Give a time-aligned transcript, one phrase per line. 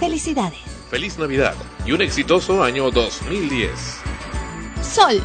[0.00, 0.58] Felicidades.
[0.88, 1.54] Feliz Navidad
[1.84, 3.70] y un exitoso año 2010.
[4.82, 5.22] Sol,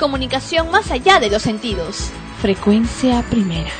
[0.00, 2.10] comunicación más allá de los sentidos.
[2.42, 3.70] Frecuencia primera.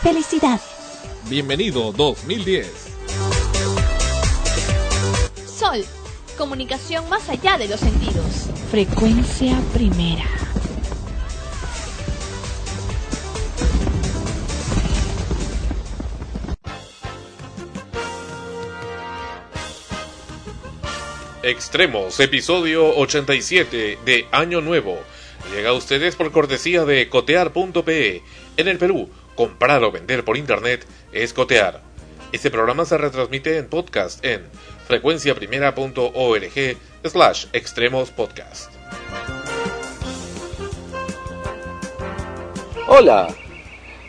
[0.00, 0.62] Felicidades.
[1.28, 2.66] Bienvenido 2010.
[5.46, 5.84] Sol,
[6.38, 8.48] comunicación más allá de los sentidos.
[8.70, 10.24] Frecuencia primera.
[21.42, 24.96] Extremos, episodio 87 de Año Nuevo.
[25.52, 28.22] Llega a ustedes por cortesía de cotear.pe.
[28.56, 31.80] En el Perú, comprar o vender por internet es cotear.
[32.30, 34.44] Este programa se retransmite en podcast en
[34.86, 38.72] frecuenciaprimera.org slash extremos podcast.
[42.86, 43.34] Hola,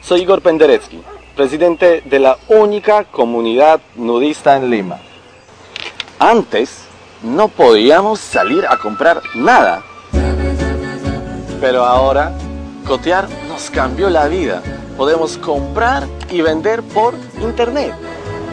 [0.03, 1.01] soy Igor Penderecki,
[1.35, 5.01] presidente de la única comunidad nudista en Lima.
[6.19, 6.82] Antes
[7.23, 9.81] no podíamos salir a comprar nada,
[11.59, 12.33] pero ahora
[12.85, 14.61] Cotear nos cambió la vida.
[14.97, 17.93] Podemos comprar y vender por internet.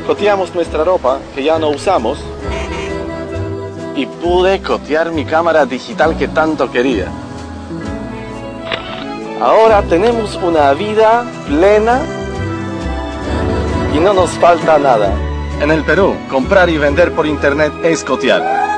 [0.06, 2.18] Coteamos nuestra ropa que ya no usamos
[3.96, 7.08] y pude cotear mi cámara digital que tanto quería.
[9.40, 12.00] Ahora tenemos una vida plena
[13.94, 15.12] y no nos falta nada.
[15.60, 18.69] En el Perú, comprar y vender por internet es cotear.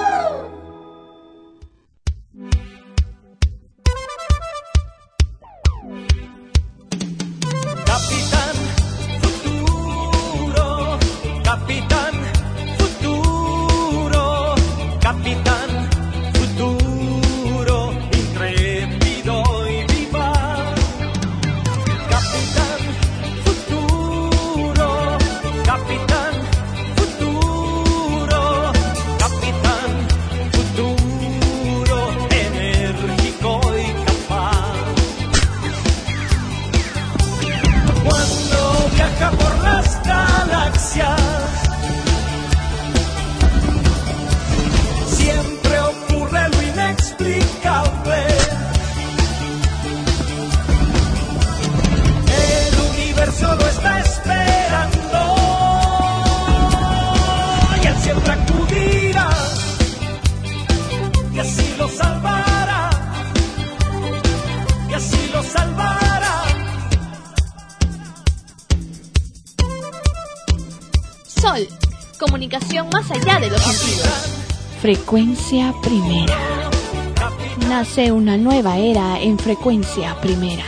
[77.94, 80.64] Una nueva era en frecuencia primera.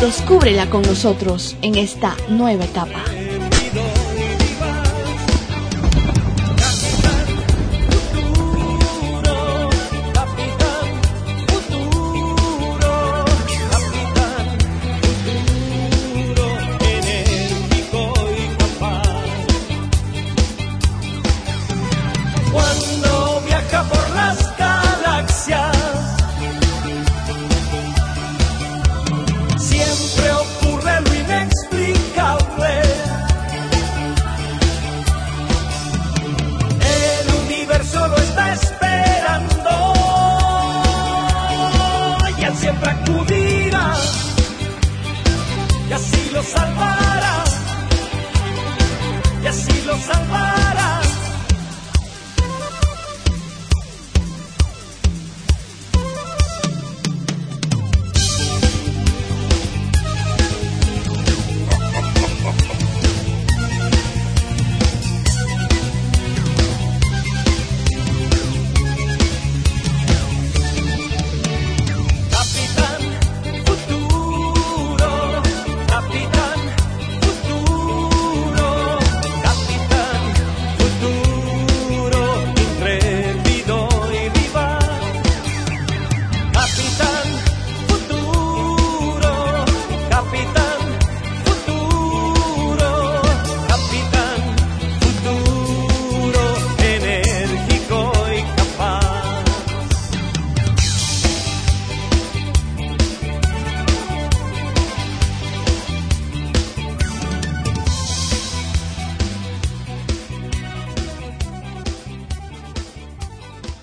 [0.00, 3.09] Descúbrela con nosotros en esta nueva etapa.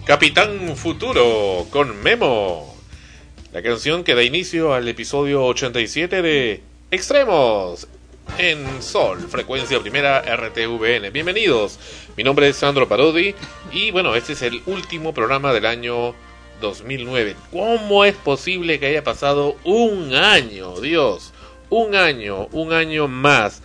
[0.08, 2.78] Capitán Futuro con Memo.
[3.52, 6.62] La canción que da inicio al episodio 87 de
[6.92, 7.90] Extremos
[8.38, 11.12] en Sol, frecuencia primera RTVN.
[11.12, 11.78] Bienvenidos,
[12.16, 13.36] mi nombre es Sandro Parodi
[13.74, 16.16] y bueno, este es el último programa del año
[16.62, 17.36] 2009.
[17.52, 20.80] ¿Cómo es posible que haya pasado un año?
[20.80, 21.34] Dios,
[21.70, 23.62] un año, un año más.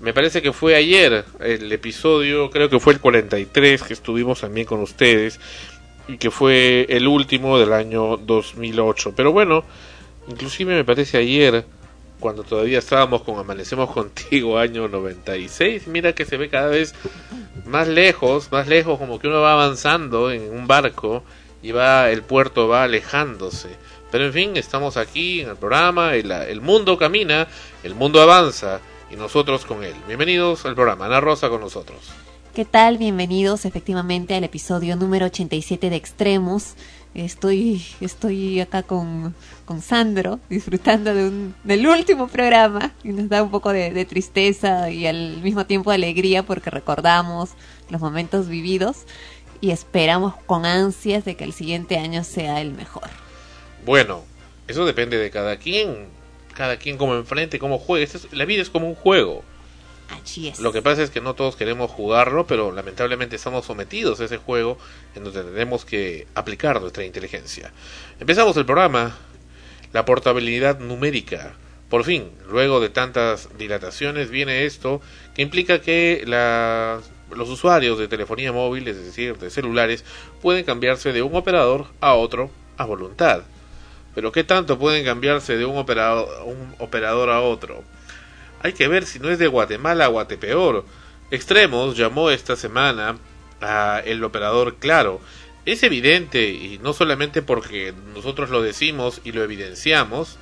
[0.00, 4.66] Me parece que fue ayer el episodio, creo que fue el 43 que estuvimos también
[4.66, 5.38] con ustedes
[6.10, 9.12] y que fue el último del año 2008.
[9.14, 9.64] Pero bueno,
[10.28, 11.64] inclusive me parece ayer
[12.18, 16.94] cuando todavía estábamos con Amanecemos contigo año 96, mira que se ve cada vez
[17.64, 21.22] más lejos, más lejos como que uno va avanzando en un barco
[21.62, 23.68] y va el puerto va alejándose.
[24.10, 27.46] Pero en fin, estamos aquí en el programa, el, el mundo camina,
[27.84, 28.80] el mundo avanza
[29.10, 29.94] y nosotros con él.
[30.06, 32.10] Bienvenidos al programa, Ana Rosa con nosotros.
[32.60, 32.98] ¿Qué tal?
[32.98, 36.74] Bienvenidos efectivamente al episodio número 87 de Extremos.
[37.14, 39.34] Estoy, estoy acá con,
[39.64, 44.04] con Sandro disfrutando de un, del último programa y nos da un poco de, de
[44.04, 47.52] tristeza y al mismo tiempo alegría porque recordamos
[47.88, 49.06] los momentos vividos
[49.62, 53.08] y esperamos con ansias de que el siguiente año sea el mejor.
[53.86, 54.22] Bueno,
[54.68, 56.08] eso depende de cada quien,
[56.52, 58.06] cada quien como enfrente, cómo juegue.
[58.32, 59.44] La vida es como un juego.
[60.60, 64.36] Lo que pasa es que no todos queremos jugarlo, pero lamentablemente estamos sometidos a ese
[64.38, 64.78] juego
[65.14, 67.72] en donde tenemos que aplicar nuestra inteligencia.
[68.18, 69.16] Empezamos el programa,
[69.92, 71.54] la portabilidad numérica.
[71.88, 75.00] Por fin, luego de tantas dilataciones, viene esto
[75.34, 77.00] que implica que la-
[77.34, 80.04] los usuarios de telefonía móvil, es decir, de celulares,
[80.40, 83.42] pueden cambiarse de un operador a otro a voluntad.
[84.14, 87.84] Pero ¿qué tanto pueden cambiarse de un un operador a otro?
[88.60, 90.84] Hay que ver si no es de Guatemala a Guatepeor.
[91.30, 93.18] Extremos llamó esta semana
[93.60, 95.20] a el operador Claro.
[95.66, 100.38] Es evidente, y no solamente porque nosotros lo decimos y lo evidenciamos,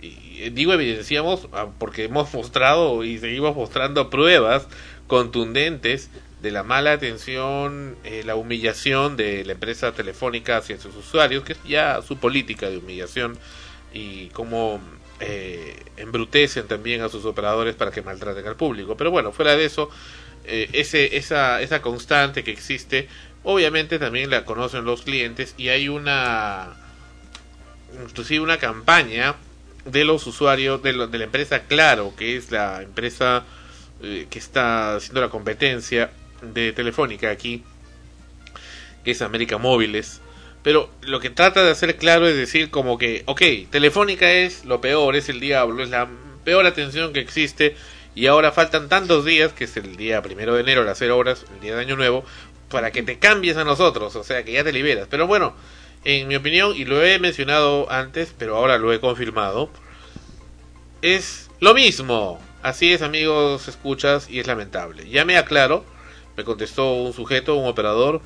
[0.00, 4.68] y digo evidenciamos ah, porque hemos mostrado y seguimos mostrando pruebas
[5.08, 6.08] contundentes
[6.40, 11.52] de la mala atención, eh, la humillación de la empresa telefónica hacia sus usuarios, que
[11.52, 13.36] es ya su política de humillación
[13.92, 14.80] y cómo
[15.20, 18.96] eh, embrutecen también a sus operadores para que maltraten al público.
[18.96, 19.90] Pero bueno, fuera de eso,
[20.44, 23.08] eh, ese, esa, esa constante que existe,
[23.44, 26.74] obviamente también la conocen los clientes y hay una,
[28.04, 29.36] inclusive una campaña
[29.84, 33.44] de los usuarios de, lo- de la empresa Claro, que es la empresa
[34.02, 36.10] eh, que está haciendo la competencia
[36.42, 37.62] de Telefónica aquí,
[39.04, 40.20] que es América Móviles.
[40.62, 44.80] Pero lo que trata de hacer claro es decir como que, ok, Telefónica es lo
[44.80, 46.08] peor, es el diablo, es la
[46.44, 47.76] peor atención que existe
[48.14, 51.46] y ahora faltan tantos días, que es el día primero de enero las 0 horas,
[51.54, 52.24] el día de Año Nuevo,
[52.68, 55.08] para que te cambies a nosotros, o sea que ya te liberas.
[55.10, 55.54] Pero bueno,
[56.04, 59.70] en mi opinión, y lo he mencionado antes, pero ahora lo he confirmado,
[61.02, 62.40] es lo mismo.
[62.62, 65.08] Así es, amigos, escuchas, y es lamentable.
[65.08, 65.84] Ya me aclaro,
[66.36, 68.20] me contestó un sujeto, un operador,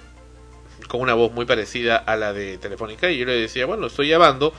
[0.88, 4.08] con una voz muy parecida a la de Telefónica, y yo le decía, bueno, estoy
[4.08, 4.52] llamando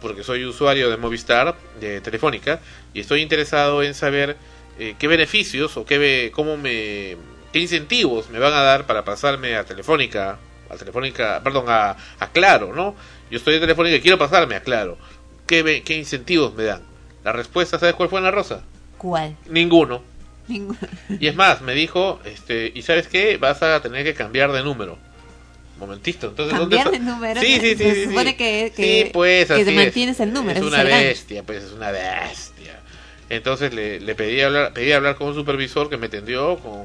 [0.00, 2.60] porque soy usuario de Movistar, de Telefónica,
[2.94, 4.36] y estoy interesado en saber
[4.78, 7.16] eh, qué beneficios o qué, cómo me,
[7.52, 10.38] qué incentivos me van a dar para pasarme a Telefónica,
[10.70, 12.94] a Telefónica, perdón, a, a Claro, ¿no?
[13.30, 14.98] Yo estoy de Telefónica y quiero pasarme a Claro.
[15.46, 16.82] ¿Qué, ¿Qué incentivos me dan?
[17.24, 18.62] La respuesta, ¿sabes cuál fue Ana Rosa?
[18.98, 19.36] ¿Cuál?
[19.48, 20.02] Ninguno.
[20.48, 20.78] Ninguno.
[21.20, 23.36] Y es más, me dijo, este, ¿y sabes qué?
[23.36, 24.98] Vas a tener que cambiar de número.
[25.86, 27.40] Momentito, entonces ¿dónde de número.
[27.40, 28.36] Sí, sí, sí, Se sí, supone sí.
[28.36, 29.76] que, que, Sí, pues, que te es.
[29.76, 30.60] mantienes el número.
[30.60, 32.80] Es una bestia, pues es una bestia.
[33.28, 36.84] Entonces le, le pedí hablar, pedí hablar con un supervisor que me atendió con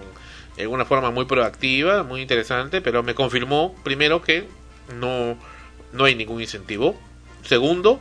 [0.58, 4.46] de una forma muy proactiva, muy interesante, pero me confirmó primero que
[4.96, 5.38] no,
[5.92, 7.00] no hay ningún incentivo.
[7.44, 8.00] Segundo,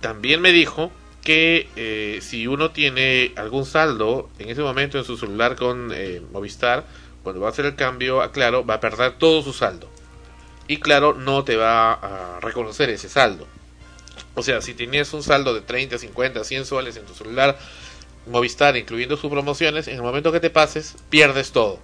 [0.00, 0.92] también me dijo
[1.22, 6.20] que eh, si uno tiene algún saldo en ese momento en su celular con eh,
[6.32, 6.84] Movistar,
[7.22, 9.91] cuando va a hacer el cambio a Claro, va a perder todo su saldo.
[10.68, 13.46] Y Claro no te va a reconocer ese saldo.
[14.34, 17.58] O sea, si tenías un saldo de 30, 50, 100 soles en tu celular,
[18.26, 21.80] Movistar, incluyendo sus promociones, en el momento que te pases, pierdes todo.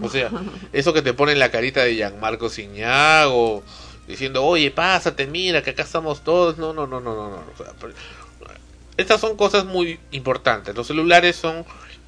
[0.00, 0.30] O sea,
[0.72, 3.62] eso que te pone en la carita de Gianmarco Ciñago,
[4.08, 6.58] diciendo, oye, pásate, mira, que acá estamos todos.
[6.58, 7.30] No, no, no, no, no.
[7.30, 7.36] no.
[7.36, 7.92] O sea, pero-
[8.96, 10.74] estas son cosas muy importantes.
[10.74, 11.66] Los celulares son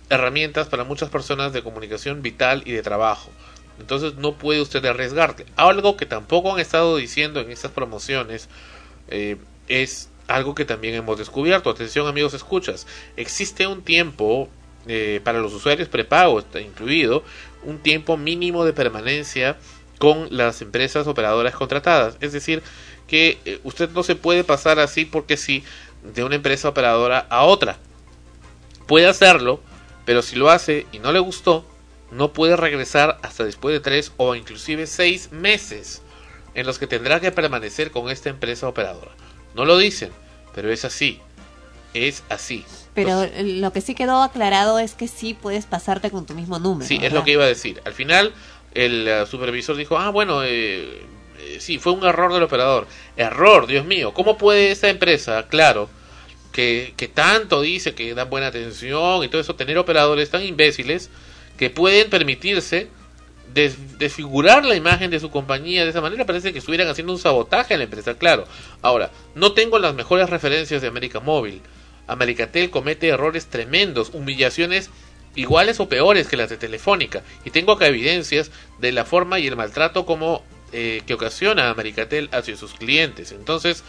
[0.08, 3.30] herramientas para muchas personas de comunicación vital y de trabajo.
[3.78, 5.46] Entonces no puede usted arriesgarte.
[5.56, 8.48] Algo que tampoco han estado diciendo en estas promociones
[9.08, 9.36] eh,
[9.68, 11.70] es algo que también hemos descubierto.
[11.70, 12.86] Atención amigos, escuchas.
[13.16, 14.48] Existe un tiempo
[14.86, 17.22] eh, para los usuarios prepago, incluido,
[17.64, 19.56] un tiempo mínimo de permanencia
[19.98, 22.16] con las empresas operadoras contratadas.
[22.20, 22.62] Es decir,
[23.06, 25.64] que eh, usted no se puede pasar así porque sí
[26.14, 27.78] de una empresa operadora a otra.
[28.86, 29.60] Puede hacerlo,
[30.04, 31.66] pero si lo hace y no le gustó,
[32.10, 36.02] no puede regresar hasta después de tres o inclusive seis meses
[36.54, 39.12] en los que tendrá que permanecer con esta empresa operadora.
[39.54, 40.10] No lo dicen,
[40.54, 41.20] pero es así.
[41.94, 42.64] Es así.
[42.94, 46.58] Pero Entonces, lo que sí quedó aclarado es que sí puedes pasarte con tu mismo
[46.58, 46.86] número.
[46.86, 47.80] Sí, es lo que iba a decir.
[47.84, 48.32] Al final,
[48.74, 51.02] el eh, supervisor dijo, ah, bueno, eh,
[51.38, 52.86] eh, sí, fue un error del operador.
[53.16, 54.12] Error, Dios mío.
[54.12, 55.88] ¿Cómo puede esta empresa, claro,
[56.52, 61.10] que, que tanto dice que da buena atención y todo eso, tener operadores tan imbéciles
[61.58, 62.88] que pueden permitirse
[63.52, 66.24] des- desfigurar la imagen de su compañía de esa manera?
[66.24, 68.46] Parece que estuvieran haciendo un sabotaje a la empresa, claro.
[68.80, 71.60] Ahora, no tengo las mejores referencias de América Móvil.
[72.06, 74.88] Americatel comete errores tremendos, humillaciones
[75.34, 77.22] iguales o peores que las de Telefónica.
[77.44, 78.50] Y tengo acá evidencias
[78.80, 83.32] de la forma y el maltrato como eh, que ocasiona Americatel hacia sus clientes.
[83.32, 83.84] Entonces,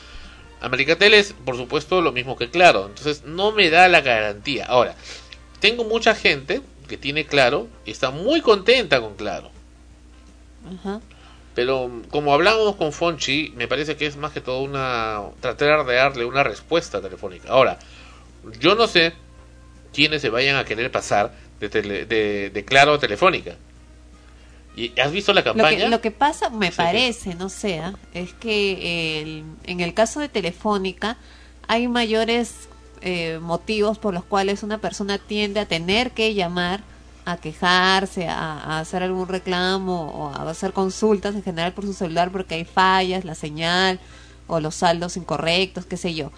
[0.62, 2.88] Americatel es, por supuesto, lo mismo que Claro.
[2.88, 4.66] Entonces, no me da la garantía.
[4.66, 4.96] Ahora,
[5.60, 9.50] tengo mucha gente que tiene Claro y está muy contenta con Claro.
[10.82, 11.00] Ajá.
[11.56, 15.96] Pero como hablamos con Fonchi, me parece que es más que todo una tratar de
[15.96, 17.50] darle una respuesta telefónica.
[17.50, 17.80] Ahora,
[18.60, 19.14] yo no sé
[19.94, 23.56] quiénes se vayan a querer pasar de, tele- de, de Claro a Telefónica.
[24.76, 25.78] ¿Y has visto la Lo campaña?
[25.78, 27.94] que, lo que pasa, me Sí, parece, no sé, ¿ah?
[28.14, 31.18] es que el- en el caso de Telefónica
[31.68, 32.70] hay mayores
[33.02, 36.82] eh, motivos por los cuales una persona tiende a tener que llamar
[37.26, 42.32] a quejarse, a, hacer algún reclamo o a hacer consultas en general por su celular
[42.32, 44.00] porque hay fallas, la señal
[44.48, 46.32] o los saldos incorrectos, qué sé yo.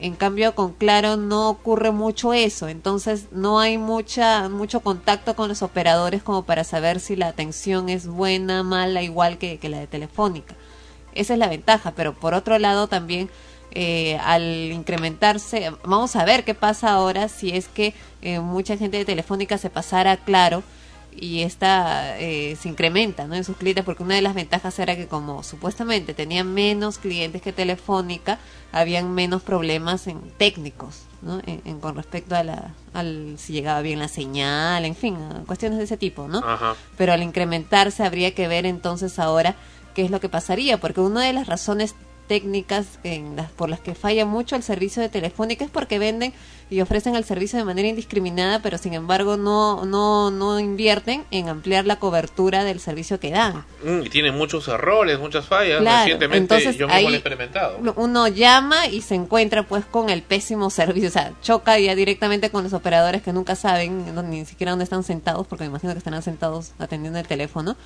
[0.00, 5.48] En cambio, con Claro no ocurre mucho eso, entonces no hay mucha mucho contacto con
[5.48, 9.86] los operadores como para saber si la atención es buena, mala, igual que la de
[9.88, 10.54] Telefónica.
[11.14, 13.28] Esa es la ventaja, pero por otro lado también
[13.72, 18.96] eh, al incrementarse, vamos a ver qué pasa ahora si es que eh, mucha gente
[18.96, 20.62] de Telefónica se pasara a Claro
[21.20, 23.34] y esta eh, se incrementa ¿no?
[23.34, 27.42] en sus clientes porque una de las ventajas era que como supuestamente tenían menos clientes
[27.42, 28.38] que Telefónica
[28.70, 31.40] habían menos problemas en técnicos ¿no?
[31.44, 35.78] en, en- con respecto a la al si llegaba bien la señal en fin cuestiones
[35.78, 36.76] de ese tipo no Ajá.
[36.96, 39.56] pero al incrementarse habría que ver entonces ahora
[39.94, 41.96] qué es lo que pasaría, porque una de las razones
[42.28, 46.32] técnicas en las, por las que falla mucho el servicio de Telefónica es porque venden
[46.70, 51.48] y ofrecen el servicio de manera indiscriminada, pero sin embargo no, no, no invierten en
[51.48, 53.64] ampliar la cobertura del servicio que dan.
[53.84, 55.80] Mm, y tiene muchos errores, muchas fallas.
[55.80, 57.78] Claro, Recientemente entonces yo mismo lo he experimentado.
[57.96, 62.50] Uno- llama y se encuentra pues con el pésimo servicio, o sea, choca ya directamente
[62.50, 65.92] con los operadores que nunca saben no- ni siquiera dónde están sentados, porque me imagino
[65.94, 67.76] que estarán sentados atendiendo el teléfono,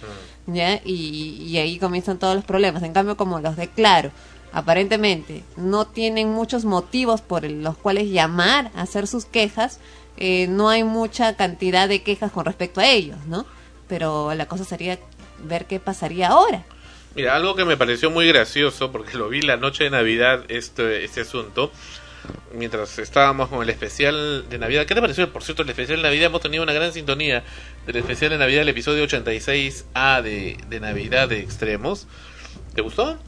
[0.47, 0.81] ¿ya?
[0.85, 2.83] Y, y ahí comienzan todos los problemas.
[2.83, 4.11] En cambio, como los de Claro,
[4.53, 9.81] aparentemente no tienen muchos motivos por los cuales llamar a hacer sus quejas,
[10.17, 13.47] eh, no hay mucha cantidad de quejas con respecto a ellos, ¿no?
[13.89, 14.99] Pero la cosa sería
[15.45, 16.65] ver qué pasaría ahora.
[17.15, 21.05] Mira, algo que me pareció muy gracioso, porque lo vi la noche de Navidad, este,
[21.05, 21.71] este asunto,
[22.55, 24.87] mientras estábamos con el especial de Navidad.
[24.87, 25.31] ¿Qué te pareció?
[25.31, 27.43] Por cierto, el especial de Navidad hemos tenido una gran sintonía
[27.87, 32.07] del especial de Navidad, el episodio 86A de, de Navidad de Extremos.
[32.75, 33.19] ¿Te gustó?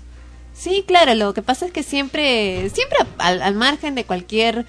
[0.54, 4.64] Sí, claro, lo que pasa es que siempre, siempre al, al margen de cualquier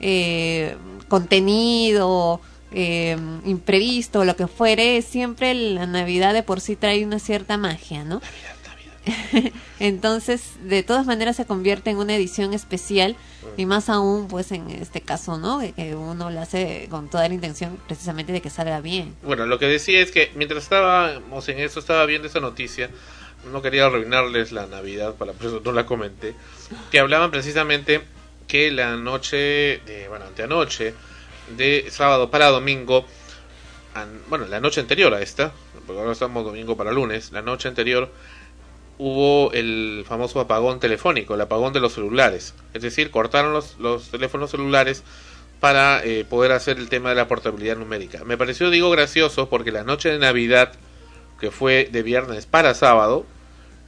[0.00, 0.76] eh,
[1.08, 2.40] contenido
[2.72, 8.04] eh, imprevisto, lo que fuere, siempre la Navidad de por sí trae una cierta magia,
[8.04, 8.20] ¿no?
[9.80, 13.16] Entonces, de todas maneras se convierte en una edición especial
[13.56, 15.60] y más aún, pues en este caso, ¿no?
[15.60, 19.14] Que- Que uno lo hace con toda la intención precisamente de que salga bien.
[19.22, 22.90] Bueno, lo que decía es que mientras estábamos en eso, estaba viendo esa noticia,
[23.44, 26.34] no quería arruinarles la Navidad, para por eso no la comenté,
[26.90, 28.02] que hablaban precisamente
[28.46, 30.94] que la noche, de, bueno, anteanoche,
[31.56, 33.04] de sábado para domingo,
[33.94, 35.52] an- bueno, la noche anterior a esta,
[35.86, 38.10] porque ahora estamos domingo para lunes, la noche anterior
[38.98, 42.54] hubo el famoso apagón telefónico, el apagón de los celulares.
[42.74, 45.04] Es decir, cortaron los, los teléfonos celulares
[45.60, 48.24] para eh, poder hacer el tema de la portabilidad numérica.
[48.24, 50.72] Me pareció, digo, gracioso porque la noche de Navidad,
[51.40, 53.24] que fue de viernes para sábado,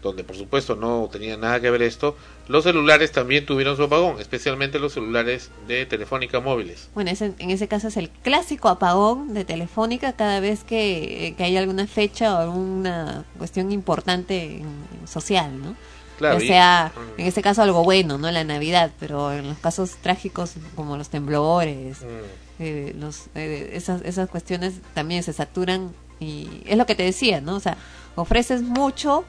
[0.03, 2.17] donde por supuesto no tenía nada que ver esto,
[2.49, 6.89] los celulares también tuvieron su apagón, especialmente los celulares de Telefónica móviles.
[6.95, 11.45] Bueno, ese- en ese caso es el clásico apagón de Telefónica cada vez que, que
[11.45, 15.77] hay alguna fecha o alguna cuestión importante en- social, ¿no?
[16.19, 17.21] Claro, ya sea, Mm.
[17.21, 18.31] en ese caso algo bueno, ¿no?
[18.31, 22.63] La Navidad, pero en los casos trágicos como los temblores, Mm.
[22.63, 27.41] eh, los, eh, esas, esas cuestiones también se saturan y es lo que te decía,
[27.41, 27.57] ¿no?
[27.57, 27.77] O sea,
[28.15, 29.25] ofreces mucho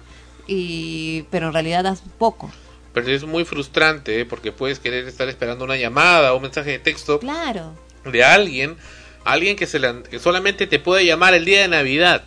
[0.48, 2.52] y pero en realidad das poco.
[2.94, 4.26] pero es muy frustrante ¿eh?
[4.26, 7.74] porque puedes querer estar esperando una llamada o un mensaje de texto Claro.
[8.04, 8.76] de alguien,
[9.24, 9.80] alguien que, se
[10.10, 12.24] que solamente te puede llamar el día de Navidad,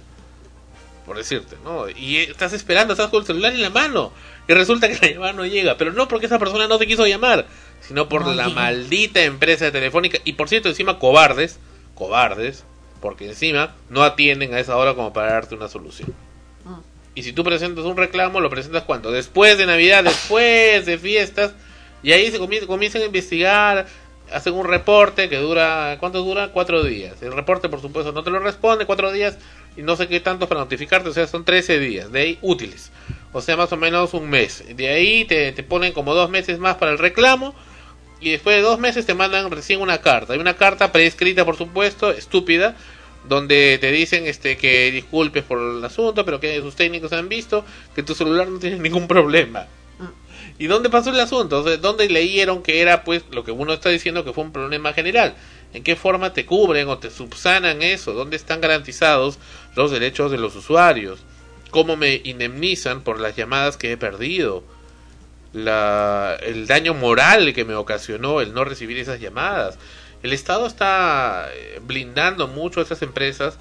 [1.04, 1.88] por decirte, ¿no?
[1.90, 4.12] Y estás esperando, estás con el celular en la mano,
[4.48, 7.06] y resulta que la llamada no llega, pero no porque esa persona no te quiso
[7.06, 7.46] llamar,
[7.86, 8.54] sino por No la llega.
[8.62, 11.58] maldita empresa telefónica, y por cierto, encima cobardes,
[11.94, 12.64] cobardes,
[13.04, 16.08] porque encima no atienden a esa hora como para darte una solución.
[16.64, 16.80] Mm.
[17.14, 19.12] Y si tú presentas un reclamo, lo presentas cuando?
[19.12, 21.52] Después de Navidad, después de fiestas.
[22.02, 23.86] Y ahí se comie- comienzan a investigar,
[24.32, 26.48] hacen un reporte que dura, ¿cuánto dura?
[26.48, 27.22] Cuatro días.
[27.22, 29.36] El reporte, por supuesto, no te lo responde, cuatro días
[29.76, 32.90] y no sé qué tanto para notificarte, o sea, son 13 días, de ahí útiles.
[33.34, 34.64] O sea, más o menos un mes.
[34.74, 37.54] De ahí te, te ponen como dos meses más para el reclamo.
[38.20, 40.32] Y después de dos meses te mandan recién una carta.
[40.32, 42.76] Hay una carta preescrita, por supuesto, estúpida,
[43.28, 47.64] donde te dicen este que disculpes por el asunto, pero que sus técnicos han visto
[47.94, 49.66] que tu celular no tiene ningún problema.
[50.58, 51.60] ¿Y dónde pasó el asunto?
[51.60, 54.52] O sea, ¿Dónde leyeron que era pues lo que uno está diciendo que fue un
[54.52, 55.34] problema general?
[55.72, 58.12] ¿En qué forma te cubren o te subsanan eso?
[58.12, 59.38] ¿Dónde están garantizados
[59.74, 61.20] los derechos de los usuarios?
[61.70, 64.62] ¿Cómo me indemnizan por las llamadas que he perdido?
[65.54, 69.78] La, el daño moral que me ocasionó el no recibir esas llamadas.
[70.22, 73.56] El Estado está eh, blindando mucho a esas empresas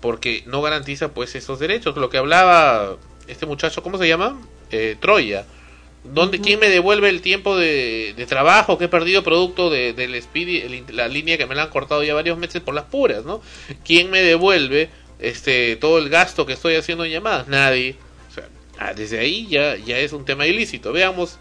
[0.00, 1.96] porque no garantiza pues esos derechos.
[1.96, 2.96] Lo que hablaba
[3.26, 4.40] este muchacho, ¿cómo se llama?
[4.70, 5.44] Eh, Troya.
[6.04, 10.20] ¿Dónde, ¿Quién me devuelve el tiempo de, de trabajo que he perdido producto de, del
[10.20, 13.24] Speedy, el- la línea que me la han cortado ya varios meses por las puras,
[13.24, 13.40] ¿no?
[13.84, 17.46] ¿Quién me devuelve este todo el gasto que estoy haciendo en llamadas?
[17.46, 17.96] Nadie.
[18.84, 20.92] Ah, desde ahí ya, ya es un tema ilícito.
[20.92, 21.38] Veamos,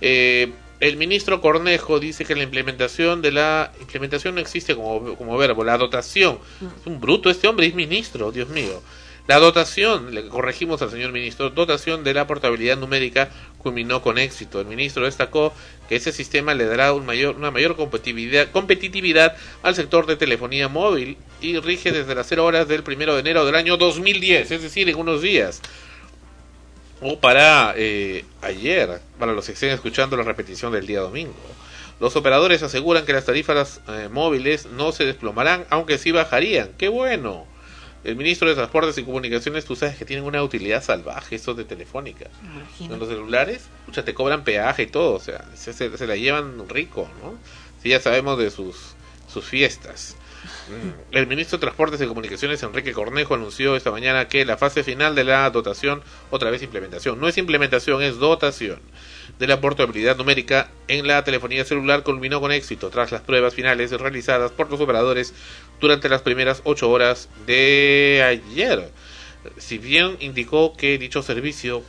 [0.00, 5.36] eh, el ministro Cornejo dice que la implementación de la implementación no existe como, como
[5.36, 6.38] verbo, la dotación.
[6.80, 8.80] Es un bruto este hombre, es ministro, Dios mío.
[9.26, 14.60] La dotación, le corregimos al señor ministro, dotación de la portabilidad numérica culminó con éxito.
[14.60, 15.52] El ministro destacó
[15.88, 20.68] que ese sistema le dará un mayor, una mayor competitividad, competitividad al sector de telefonía
[20.68, 24.62] móvil y rige desde las 0 horas del primero de enero del año 2010, es
[24.62, 25.60] decir, en unos días.
[27.00, 31.34] O para eh, ayer, para los que estén escuchando la repetición del día domingo.
[32.00, 36.70] Los operadores aseguran que las tarifas eh, móviles no se desplomarán, aunque sí bajarían.
[36.78, 37.46] ¡Qué bueno!
[38.04, 41.64] El ministro de Transportes y Comunicaciones, tú sabes que tienen una utilidad salvaje, estos de
[41.64, 42.26] Telefónica.
[42.42, 42.96] En Imagínate.
[43.00, 46.68] los celulares, pucha, te cobran peaje y todo, o sea, se, se- se la llevan
[46.68, 47.34] rico, ¿no?
[47.82, 48.76] Sí, ya sabemos de sus,
[49.32, 50.16] sus fiestas.
[50.68, 51.16] Mm.
[51.16, 55.14] El ministro de Transportes y Comunicaciones, Enrique Cornejo, anunció esta mañana que la fase final
[55.14, 58.80] de la dotación, otra vez implementación, no es implementación, es dotación
[59.38, 63.90] de la portabilidad numérica en la telefonía celular culminó con éxito tras las pruebas finales
[63.92, 65.34] realizadas por los operadores
[65.80, 68.90] durante las primeras ocho horas de ayer.
[69.58, 71.82] Si bien indicó que dicho servicio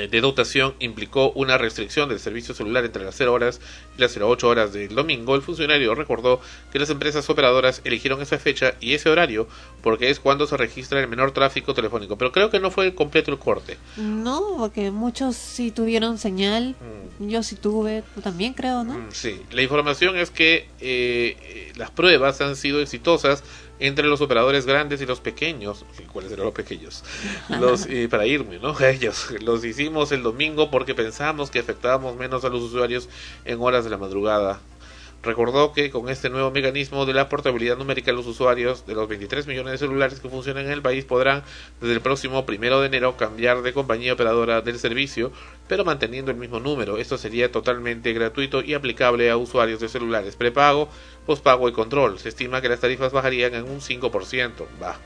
[0.00, 3.60] de dotación implicó una restricción del servicio celular entre las 0 horas
[3.96, 6.40] y las 08 horas del domingo, el funcionario recordó
[6.72, 9.48] que las empresas operadoras eligieron esa fecha y ese horario
[9.82, 12.16] porque es cuando se registra el menor tráfico telefónico.
[12.16, 13.76] Pero creo que no fue completo el corte.
[13.96, 16.74] No, porque muchos sí tuvieron señal.
[17.18, 18.94] Yo sí tuve, tú también creo, ¿no?
[18.94, 23.44] Mm, Sí, la información es que eh, eh, las pruebas han sido exitosas
[23.86, 25.84] entre los operadores grandes y los pequeños.
[26.12, 27.04] ¿Cuáles eran los pequeños?
[27.48, 28.78] Los, eh, para irme, ¿no?
[28.84, 29.30] Ellos.
[29.42, 33.08] Los hicimos el domingo porque pensamos que afectábamos menos a los usuarios
[33.44, 34.60] en horas de la madrugada.
[35.24, 39.46] Recordó que con este nuevo mecanismo de la portabilidad numérica los usuarios de los 23
[39.46, 41.42] millones de celulares que funcionan en el país podrán
[41.80, 45.32] desde el próximo primero de enero cambiar de compañía operadora del servicio,
[45.66, 46.98] pero manteniendo el mismo número.
[46.98, 50.90] Esto sería totalmente gratuito y aplicable a usuarios de celulares prepago,
[51.26, 52.18] pospago y control.
[52.18, 54.66] Se estima que las tarifas bajarían en un 5%.
[54.82, 54.96] Va,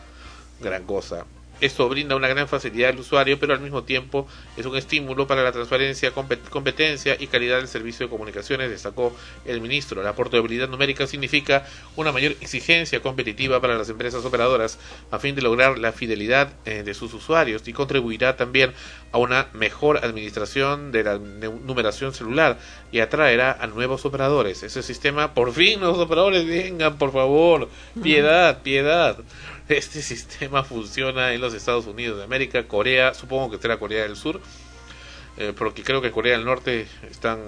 [0.61, 1.25] gran cosa.
[1.61, 5.43] Esto brinda una gran facilidad al usuario, pero al mismo tiempo es un estímulo para
[5.43, 10.03] la transparencia, compet- competencia y calidad del servicio de comunicaciones, destacó el ministro.
[10.03, 11.67] La portabilidad numérica significa
[11.97, 14.79] una mayor exigencia competitiva para las empresas operadoras
[15.11, 18.73] a fin de lograr la fidelidad eh, de sus usuarios y contribuirá también
[19.11, 22.59] a una mejor administración de la nu- numeración celular
[22.93, 24.63] y atraerá a nuevos operadores.
[24.63, 27.69] Ese sistema, por fin, los operadores vengan, por favor,
[28.03, 29.17] piedad, piedad.
[29.71, 34.17] Este sistema funciona en los Estados Unidos de América, Corea, supongo que será Corea del
[34.17, 34.41] Sur,
[35.37, 37.39] eh, porque creo que Corea del Norte están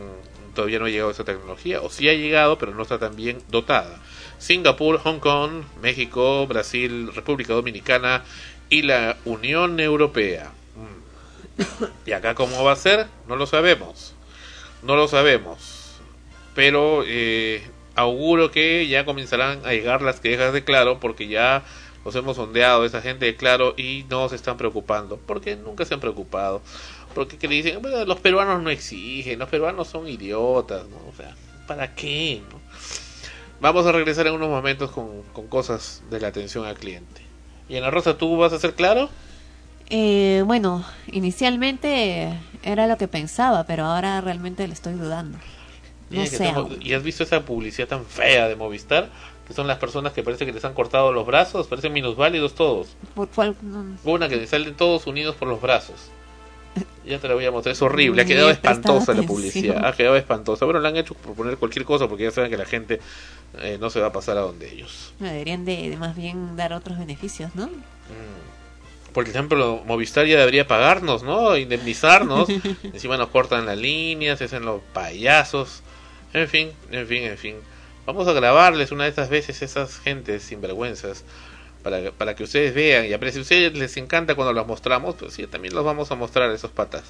[0.55, 3.39] todavía no ha llegado esa tecnología, o sí ha llegado, pero no está tan bien
[3.49, 4.01] dotada.
[4.39, 8.25] Singapur, Hong Kong, México, Brasil, República Dominicana
[8.69, 10.51] y la Unión Europea.
[10.77, 11.85] Mm.
[12.07, 13.07] ¿Y acá cómo va a ser?
[13.29, 14.15] No lo sabemos.
[14.83, 16.01] No lo sabemos.
[16.55, 17.63] Pero eh,
[17.95, 21.65] auguro que ya comenzarán a llegar las quejas de Claro porque ya
[22.05, 25.95] los hemos sondeado esa gente de Claro y no se están preocupando porque nunca se
[25.95, 26.63] han preocupado.
[27.15, 30.97] Porque que le dicen, "Bueno, los peruanos no exigen, los peruanos son idiotas, ¿no?
[31.09, 31.35] O sea,
[31.67, 32.43] ¿para qué?
[32.51, 32.61] no?
[33.61, 37.21] Vamos a regresar en unos momentos con, con cosas de la atención al cliente.
[37.69, 39.11] Y Ana Rosa, ¿tú vas a ser claro?
[39.91, 42.33] Eh, bueno, inicialmente
[42.63, 45.39] era lo que pensaba, pero ahora realmente le estoy dudando.
[46.11, 46.53] No sé.
[46.81, 49.11] ¿Y has visto esa publicidad tan fea de Movistar?
[49.51, 52.95] Que son las personas que parece que les han cortado los brazos, parecen minusválidos todos.
[53.17, 53.57] ¿Por cuál?
[53.63, 55.97] No, Una que salen todos unidos por los brazos.
[57.05, 60.15] Ya te la voy a mostrar, es horrible, ha quedado espantosa la publicidad, ha quedado
[60.15, 60.67] espantosa.
[60.67, 63.01] Bueno, la han hecho por poner cualquier cosa porque ya saben que la gente
[63.59, 65.13] eh, no se va a pasar a donde ellos.
[65.19, 67.67] me deberían de, de más bien dar otros beneficios, ¿no?
[67.67, 69.13] Mm.
[69.13, 71.57] Por ejemplo, Movistar ya debería pagarnos, ¿no?
[71.57, 72.49] Indemnizarnos.
[72.85, 75.83] Encima nos cortan las líneas, se hacen los payasos.
[76.33, 77.57] En fin, en fin, en fin.
[78.07, 81.25] Vamos a grabarles una de estas veces esas gentes sinvergüenzas
[81.83, 83.45] para, que- para que ustedes vean y aprecien.
[83.45, 86.51] Si a ustedes les encanta cuando los mostramos, pues sí, también los vamos a mostrar
[86.51, 87.05] esos patas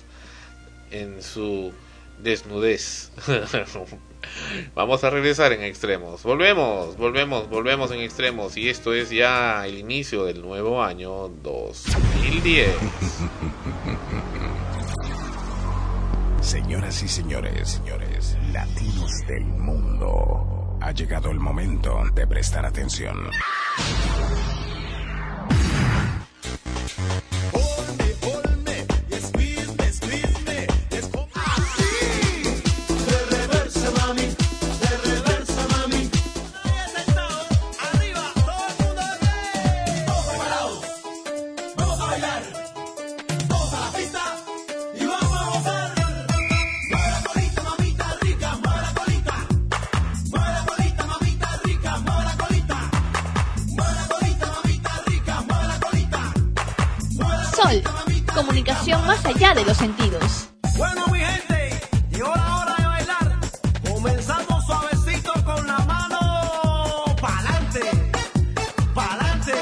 [0.90, 1.72] en su
[2.18, 3.10] desnudez.
[4.74, 6.22] Vamos a regresar en extremos.
[6.22, 8.58] Volvemos, volvemos, volvemos en extremos.
[8.58, 12.68] Y esto es ya el inicio del nuevo año 2010.
[16.42, 23.30] Señoras y señores, señores, latinos del mundo, ha llegado el momento de prestar atención.
[58.60, 60.48] Comunicación más allá de los sentidos.
[60.76, 63.40] Bueno, mi gente, llegó la hora de bailar.
[63.88, 67.80] Comenzamos suavecito con la mano pa'lante,
[68.94, 69.52] pa'lante.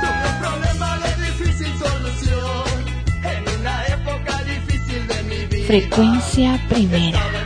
[0.00, 2.64] Tuve un problema de difícil solución
[3.24, 5.66] en una época difícil de mi vida.
[5.66, 7.37] Frecuencia primera.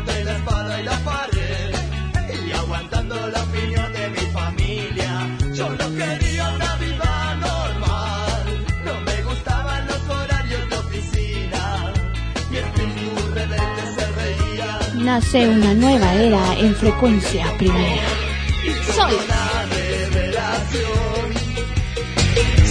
[15.13, 18.03] Nace una nueva era en frecuencia primera.
[18.97, 19.11] Sol,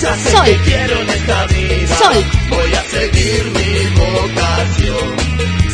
[0.02, 0.46] Ya sé Sol.
[0.46, 2.26] que quiero en esta vida, Sol.
[2.50, 5.08] voy a seguir mi vocación.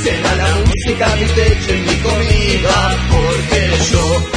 [0.03, 4.36] Será la música mi techo y mi comida, porque yo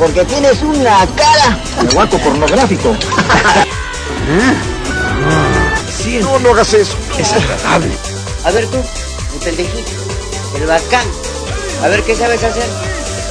[0.00, 2.96] Porque tienes una cara de guaco pornográfico.
[6.02, 6.96] Sí, no, no hagas eso.
[7.18, 7.92] Es agradable.
[8.44, 9.90] A ver tú, el pendejito,
[10.56, 11.06] el bacán.
[11.84, 12.64] A ver qué sabes hacer.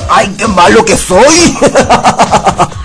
[0.08, 1.58] ¡Ay, qué malo que soy!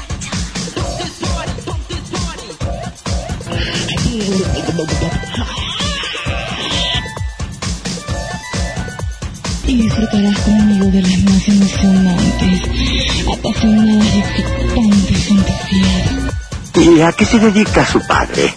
[17.05, 18.53] a qué se dedica su padre?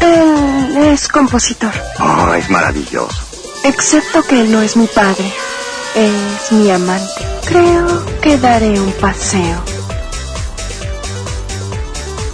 [0.00, 3.16] Él es compositor, Oh, es maravilloso.
[3.64, 5.32] excepto que él no es mi padre,
[5.94, 7.26] es mi amante.
[7.44, 9.62] Creo que daré un paseo.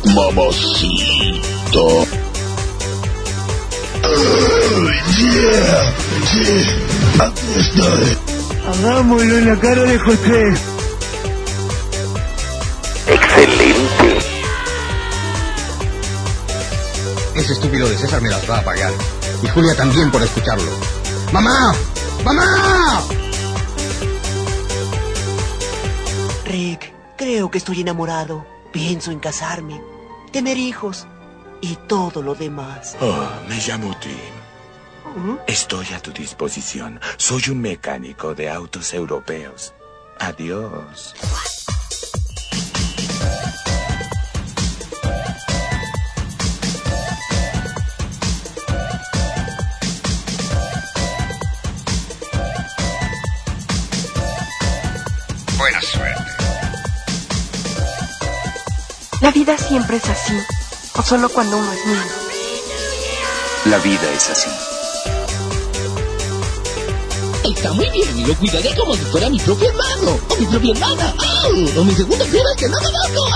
[0.05, 2.07] Mamacito.
[5.19, 5.93] yeah,
[6.35, 7.27] yeah.
[7.27, 8.17] Aquí estoy.
[8.69, 10.45] Hagámoslo en la cara de José.
[17.49, 18.93] Ese estúpido de César me las va a pagar.
[19.43, 20.71] Y Julia también por escucharlo.
[21.33, 21.75] ¡Mamá!
[22.23, 23.03] ¡Mamá!
[26.45, 28.47] Rick, creo que estoy enamorado.
[28.71, 29.81] Pienso en casarme,
[30.31, 31.07] tener hijos
[31.63, 32.99] y todo lo demás.
[33.01, 35.39] Oh, me llamo Tim.
[35.47, 37.01] Estoy a tu disposición.
[37.17, 39.73] Soy un mecánico de autos europeos.
[40.21, 41.08] Adiós.
[59.69, 60.33] Siempre es así,
[60.95, 62.03] o solo cuando uno es niño.
[63.67, 64.49] La vida es así.
[67.45, 70.73] Está muy bien y lo cuidaré como si fuera mi propio hermano o mi propia
[70.73, 71.15] hermana
[71.77, 73.27] o mi segunda prima que no conozco.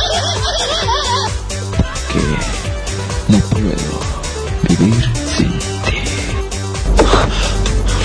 [2.12, 4.00] que no puedo
[4.68, 6.02] vivir sin ti.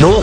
[0.02, 0.22] No.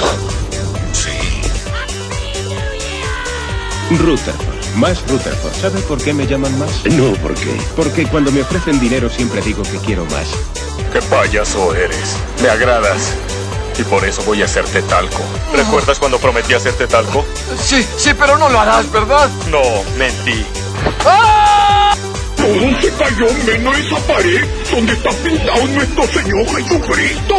[3.96, 5.54] Rutherford, más Rutherford.
[5.54, 6.84] ¿Sabe por qué me llaman más?
[6.86, 7.56] No, ¿por qué?
[7.76, 10.28] Porque cuando me ofrecen dinero siempre digo que quiero más.
[10.92, 12.16] ¡Qué payaso eres!
[12.42, 13.14] Me agradas.
[13.78, 15.22] Y por eso voy a hacerte talco.
[15.52, 17.24] ¿Recuerdas cuando prometí hacerte talco?
[17.60, 19.28] Sí, sí, pero no lo harás, ¿verdad?
[19.50, 19.62] No,
[19.98, 20.44] mentí.
[22.36, 27.36] Todo se cayó menos esa pared donde está pintado nuestro Señor Jesucristo.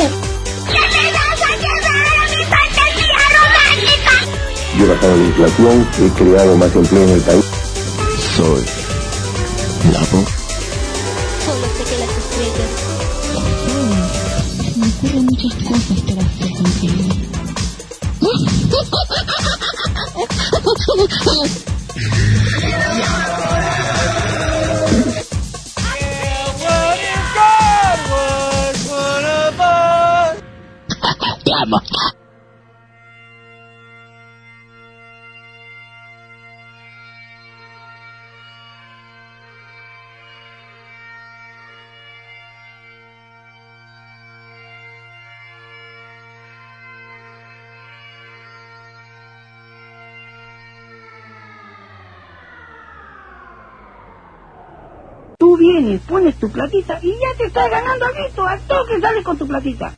[4.77, 7.45] Yo he bajado la inflación, he creado más empleo en el país.
[8.35, 8.65] Soy
[9.93, 10.27] la voz.
[11.45, 12.71] Solo sé que las estrellas.
[14.75, 17.03] Me ocurren muchas cosas para hacer contigo.
[55.65, 58.43] vienes, pones tu platita y ya te estás ganando algo.
[58.45, 59.97] Al toque sales con tu platita.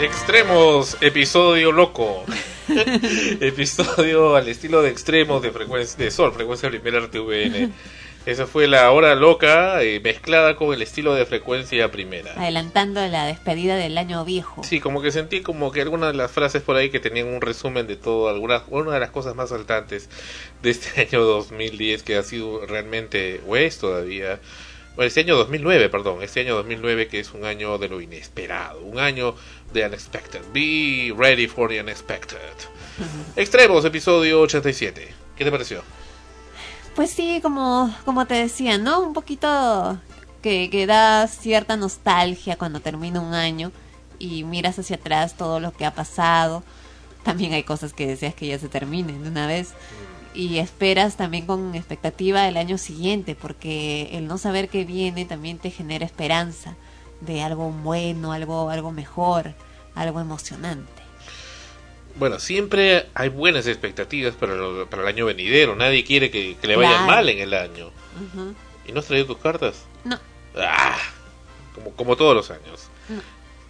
[0.00, 2.24] Extremos, episodio loco.
[3.40, 7.72] episodio al estilo de extremos de frecuencia de Sol, frecuencia primera RTVN.
[8.26, 12.32] Esa fue la hora loca eh, mezclada con el estilo de frecuencia primera.
[12.36, 14.62] Adelantando la despedida del año viejo.
[14.64, 17.40] Sí, como que sentí como que algunas de las frases por ahí que tenían un
[17.40, 20.10] resumen de todo, algunas, una de las cosas más saltantes
[20.62, 24.40] de este año 2010 que ha sido realmente, o es todavía,
[24.94, 28.80] Bueno, este año 2009, perdón, este año 2009 que es un año de lo inesperado,
[28.82, 29.36] un año
[29.72, 30.40] de unexpected.
[30.52, 32.38] Be ready for the unexpected.
[33.36, 35.08] Extremos, episodio 87.
[35.36, 35.82] ¿Qué te pareció?
[36.98, 38.98] Pues sí, como, como te decía, ¿no?
[38.98, 40.00] Un poquito
[40.42, 43.70] que, que da cierta nostalgia cuando termina un año
[44.18, 46.64] y miras hacia atrás todo lo que ha pasado.
[47.22, 49.74] También hay cosas que deseas que ya se terminen de una vez.
[50.34, 55.58] Y esperas también con expectativa el año siguiente, porque el no saber qué viene también
[55.58, 56.74] te genera esperanza
[57.20, 59.54] de algo bueno, algo, algo mejor,
[59.94, 60.97] algo emocionante.
[62.18, 65.76] Bueno, siempre hay buenas expectativas para, lo- para el año venidero.
[65.76, 67.06] Nadie quiere que, que le vaya Claro.
[67.06, 67.90] mal en el año.
[68.86, 69.84] ¿Y no has traído tus cartas?
[70.04, 70.18] No.
[70.56, 70.98] Ah,
[71.74, 72.88] como, como todos los años.
[73.08, 73.20] No.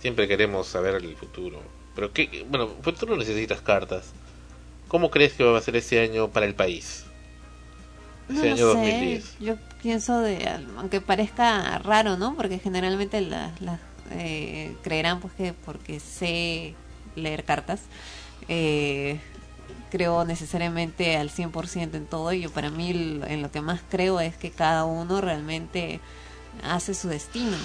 [0.01, 1.61] Siempre queremos saber el futuro.
[1.95, 4.13] Pero qué, bueno, pues tú no necesitas cartas.
[4.87, 7.05] ¿Cómo crees que va a ser este año para el país?
[8.29, 9.37] No lo año sé, 2010.
[9.41, 12.35] yo pienso de, aunque parezca raro, ¿no?
[12.37, 13.81] Porque generalmente las las,
[14.13, 16.75] eh, creerán pues que porque sé
[17.17, 17.81] leer cartas,
[18.49, 19.21] eh,
[19.91, 22.91] creo necesariamente al 100% en todo y yo para mí
[23.27, 26.01] en lo que más creo es que cada uno realmente
[26.63, 27.57] hace su destino.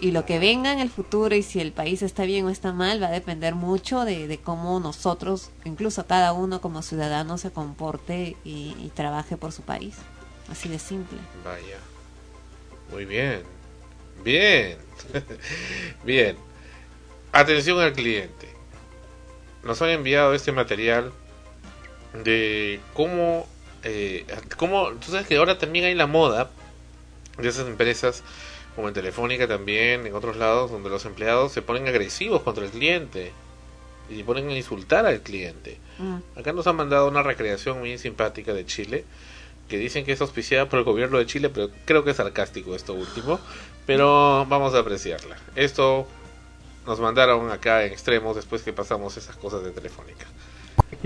[0.00, 2.72] Y lo que venga en el futuro y si el país está bien o está
[2.72, 7.50] mal va a depender mucho de, de cómo nosotros, incluso cada uno como ciudadano, se
[7.50, 9.96] comporte y, y trabaje por su país.
[10.50, 11.18] Así de simple.
[11.44, 11.78] Vaya.
[12.92, 13.42] Muy bien.
[14.22, 14.78] Bien.
[16.04, 16.36] bien.
[17.32, 18.57] Atención al cliente.
[19.68, 21.12] Nos han enviado este material
[22.24, 23.46] de cómo,
[23.84, 24.24] eh,
[24.56, 26.48] cómo, tú sabes que ahora también hay la moda
[27.36, 28.22] de esas empresas
[28.74, 32.70] como en Telefónica también, en otros lados, donde los empleados se ponen agresivos contra el
[32.70, 33.30] cliente
[34.08, 35.76] y ponen a insultar al cliente.
[35.98, 36.38] Mm.
[36.38, 39.04] Acá nos han mandado una recreación muy simpática de Chile,
[39.68, 42.74] que dicen que es auspiciada por el gobierno de Chile, pero creo que es sarcástico
[42.74, 43.38] esto último,
[43.84, 45.36] pero vamos a apreciarla.
[45.56, 46.08] Esto
[46.88, 50.24] nos mandaron acá en extremos después que pasamos esas cosas de Telefónica.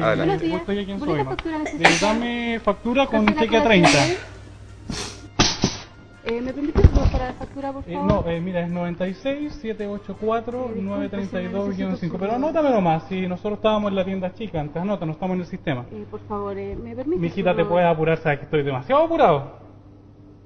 [0.00, 0.48] Adelante.
[0.48, 1.24] Soima.
[1.24, 4.02] factura Eh, dame factura con ¿Hace la cheque a clase 30.
[4.02, 4.16] ahí?
[6.24, 8.24] Eh, ¿Me permites para la factura, por Eh, favor?
[8.24, 13.54] no, eh, mira, es 96 784 932 5 necesito Pero su- anótamelo más, si nosotros
[13.54, 15.84] estábamos en la tienda chica antes, anota, no estamos en el sistema.
[15.90, 17.20] Eh, por favor, eh, ¿me permites?
[17.20, 19.60] Mi hijita, su- te puedes apurar, sabes que estoy demasiado apurado.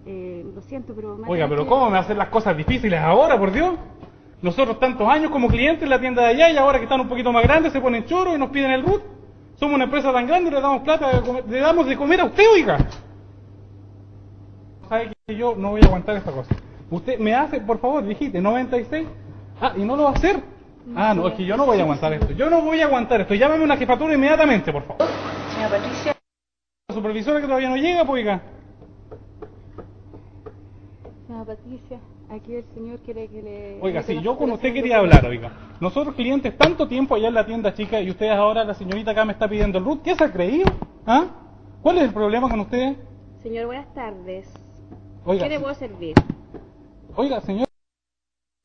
[0.07, 1.17] Eh, lo siento, pero...
[1.17, 3.75] me Oiga, pero que- ¿cómo me hacen las cosas difíciles ahora, por Dios?
[4.43, 7.09] Nosotros tantos años como clientes en la tienda de allá y ahora que están un
[7.09, 9.03] poquito más grandes se ponen choros y nos piden el root.
[9.57, 12.45] Somos una empresa tan grande y le damos plata, le damos de comer a usted,
[12.53, 12.78] oiga.
[14.89, 16.55] Sabe que yo no voy a aguantar esta cosa.
[16.91, 19.07] Usted me hace, por favor, dijiste, 96.
[19.61, 20.43] Ah, ¿y no lo va a hacer?
[20.95, 22.32] Ah, no, es que yo no voy a aguantar esto.
[22.32, 23.34] Yo no voy a aguantar esto.
[23.34, 25.09] Llámame a una jefatura inmediatamente, por favor.
[25.53, 26.16] Señora Patricia.
[26.89, 28.43] La supervisora que todavía no llega, pues, oiga.
[31.26, 31.99] Señora Patricia,
[32.31, 33.79] aquí el señor quiere que le...
[33.81, 35.53] Oiga, le sí, yo con usted quería hablar, oiga.
[35.81, 39.24] Nosotros clientes tanto tiempo allá en la tienda chica y ustedes ahora, la señorita acá
[39.24, 40.03] me está pidiendo el root.
[40.03, 40.70] ¿Qué se ha creído?
[41.07, 41.27] ¿Ah?
[41.83, 42.97] ¿Cuál es el problema con usted?
[43.43, 44.49] Señor, buenas tardes.
[45.24, 46.14] Oiga, ¿Qué le puedo servir?
[47.14, 47.66] Oiga, señor.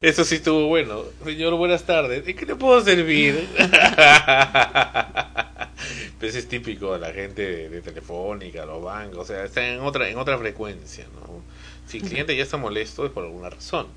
[0.01, 1.01] Eso sí estuvo bueno.
[1.23, 2.27] Señor, buenas tardes.
[2.27, 3.47] ¿En qué le puedo servir?
[6.19, 9.81] pues es típico de la gente de, de Telefónica, los bancos, o sea, está en
[9.81, 11.41] otra, en otra frecuencia, ¿no?
[11.87, 13.87] Si el cliente ya está molesto es por alguna razón.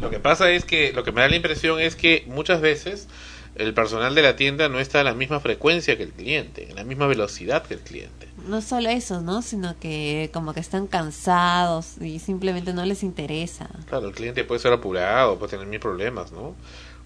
[0.00, 3.08] Lo que pasa es que, lo que me da la impresión es que muchas veces
[3.54, 6.76] el personal de la tienda no está a la misma frecuencia que el cliente, en
[6.76, 8.28] la misma velocidad que el cliente.
[8.48, 9.42] No solo eso, ¿no?
[9.42, 13.68] Sino que como que están cansados y simplemente no les interesa.
[13.88, 16.54] Claro, el cliente puede ser apurado, puede tener mil problemas, ¿no?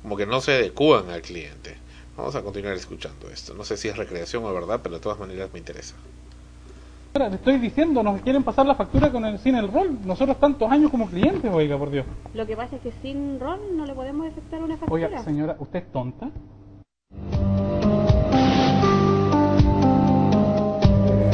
[0.03, 1.77] Como que no se adecúan al cliente.
[2.17, 3.55] Vamos a continuar escuchando esto.
[3.55, 5.97] No sé si es recreación o verdad, pero de todas maneras me interesa.
[7.17, 10.01] Espera, Le estoy diciendo, nos quieren pasar la factura con el, sin el rol.
[10.05, 12.05] Nosotros tantos años como clientes, oiga, por Dios.
[12.35, 15.07] Lo que pasa es que sin rol no le podemos efectuar una factura.
[15.07, 16.29] Oiga, señora, ¿usted es tonta?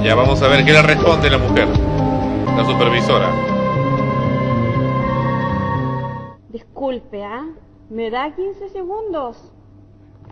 [0.04, 3.28] Ya vamos a ver qué le responde la mujer, la supervisora.
[6.48, 7.44] Disculpe, ¿ah?
[7.90, 9.52] ¿Me da 15 segundos?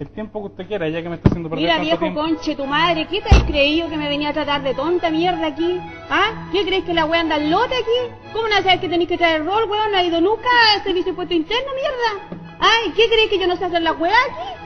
[0.01, 2.20] El tiempo que usted quiera, ya que me está haciendo perder Mira, tanto viejo tiempo.
[2.22, 5.46] conche, tu madre, ¿qué te has creído que me venía a tratar de tonta mierda
[5.48, 5.78] aquí?
[6.09, 6.48] ¿Ah?
[6.51, 8.14] ¿Qué crees que la wea anda al lote aquí?
[8.32, 9.92] ¿Cómo no sabes que tenéis que traer rol, weón?
[9.92, 12.38] ¿No ha ido nunca al servicio de puesto interno, mierda?
[12.61, 12.92] ¿Ay?
[12.96, 14.62] ¿Qué crees que yo no sé hacer la wea aquí?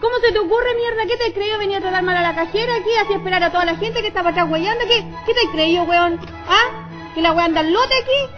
[0.00, 1.02] ¿Cómo se te ocurre, mierda?
[1.06, 2.90] ¿Qué te has creído venir a tratar mal a la cajera aquí?
[2.98, 4.86] Así esperar a toda la gente que estaba atrás weyando.
[4.86, 6.18] ¿Qué, ¿Qué te has creído, weón?
[6.48, 7.12] ¿Ah?
[7.14, 8.32] ¿Que la wea anda al lote aquí?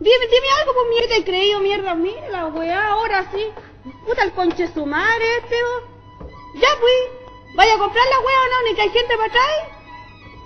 [0.00, 1.94] Dime, dime algo, pues mierda, ¿qué te has creído, mierda?
[1.94, 3.44] Mira la weá, ahora sí.
[4.06, 6.30] Puta el conche su madre este, vos.
[6.54, 7.20] Ya fui.
[7.56, 9.80] Vaya a comprar la weá o no, ni que hay gente para atrás.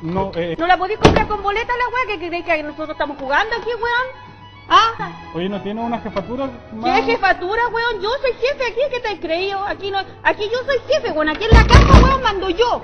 [0.03, 2.07] No, eh, ¿No la podéis comprar con boleta la weá?
[2.19, 4.25] ¿Que creéis que nosotros estamos jugando aquí, weón?
[4.67, 5.13] ¿Ah?
[5.35, 7.05] oye, ¿no tiene una jefatura ¿Qué más?
[7.05, 8.01] jefatura, weón?
[8.01, 9.63] Yo soy jefe aquí, ¿qué te has creído?
[9.67, 11.29] Aquí no, aquí yo soy jefe, weón.
[11.29, 12.83] Aquí en la casa, weón, mando yo.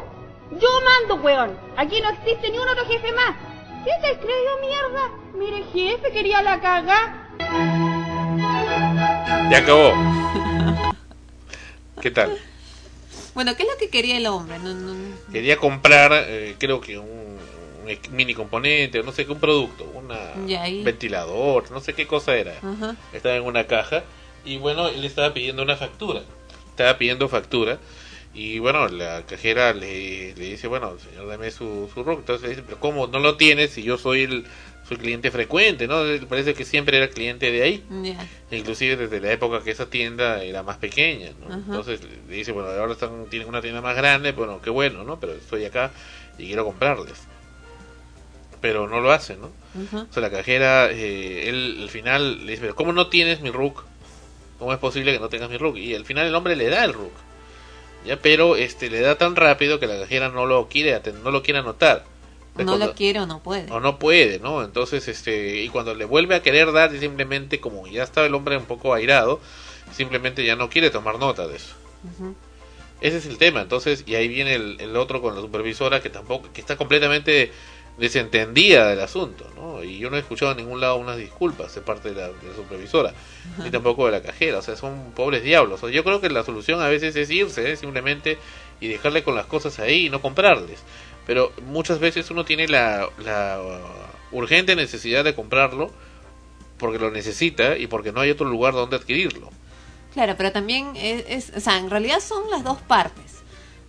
[0.51, 1.59] Yo mando, weón.
[1.76, 3.34] Aquí no existe ni un otro jefe más.
[3.84, 5.11] ¿Qué te has creído, mierda?
[5.34, 7.16] Mire, jefe, quería la caga.
[8.39, 9.93] Ya acabó.
[12.01, 12.37] ¿Qué tal?
[13.35, 14.59] Bueno, ¿qué es lo que quería el hombre?
[14.59, 15.14] No, no, no.
[15.33, 19.85] Quería comprar, eh, creo que un, un mini componente, o no sé qué, un producto,
[19.95, 20.83] una ahí.
[20.83, 22.55] ventilador, no sé qué cosa era.
[23.12, 24.05] Estaba en una caja
[24.45, 26.22] y bueno, él estaba pidiendo una factura.
[26.70, 27.78] Estaba pidiendo factura
[28.33, 32.20] y bueno, la cajera le, le dice, bueno, señor, dame su, su RUC.
[32.20, 34.45] Entonces le dice, pero ¿cómo no lo tienes si yo soy el
[34.91, 36.03] soy cliente frecuente, ¿no?
[36.03, 37.84] Él Parece que siempre era cliente de ahí.
[38.51, 41.47] Inclusive desde la época que esa tienda era más pequeña, ¿no?
[41.47, 41.62] Ajá.
[41.64, 45.20] Entonces le dice, bueno, ahora están, tienen una tienda más grande, bueno, qué bueno, ¿no?
[45.20, 45.93] Pero estoy acá
[46.38, 47.20] y quiero comprarles.
[48.61, 49.53] Pero no lo hacen, ¿no?
[49.95, 53.51] O sea, la cajera, eh, él al final le dice, pero ¿cómo no tienes mi
[53.51, 53.84] RUC?
[54.59, 55.76] ¿Cómo es posible que no tengas mi RUC?
[55.76, 57.12] Y al final el hombre le da el RUC.
[58.05, 61.45] Ya, pero este le da tan rápido que la cajera no lo quiere no lo
[61.45, 62.05] quiere anotar.
[62.61, 63.70] Entonces, No cuando- lo quiere o no puede.
[63.72, 64.62] o no puede, ¿no?
[64.64, 68.56] Entonces, este, y cuando le vuelve a querer dar, simplemente como ya estaba el hombre
[68.56, 69.40] un poco airado,
[69.92, 71.74] simplemente ya no quiere tomar nota de eso.
[73.00, 76.11] Ese es el tema, entonces, y ahí viene el, el otro con la supervisora que
[76.11, 77.50] tampoco, que está completamente
[77.96, 79.82] desentendida del asunto, ¿no?
[79.84, 82.48] Y yo no he escuchado en ningún lado unas disculpas de parte de la, de
[82.48, 83.12] la supervisora,
[83.62, 85.82] ni tampoco de la cajera, o sea, son pobres diablos.
[85.82, 87.76] O sea, yo creo que la solución a veces es irse, ¿eh?
[87.76, 88.38] simplemente,
[88.80, 90.80] y dejarle con las cosas ahí y no comprarles.
[91.31, 93.61] Pero muchas veces uno tiene la, la
[94.33, 95.93] urgente necesidad de comprarlo
[96.76, 99.49] porque lo necesita y porque no hay otro lugar donde adquirirlo.
[100.12, 103.37] Claro, pero también es, es- o sea, en realidad son las dos partes.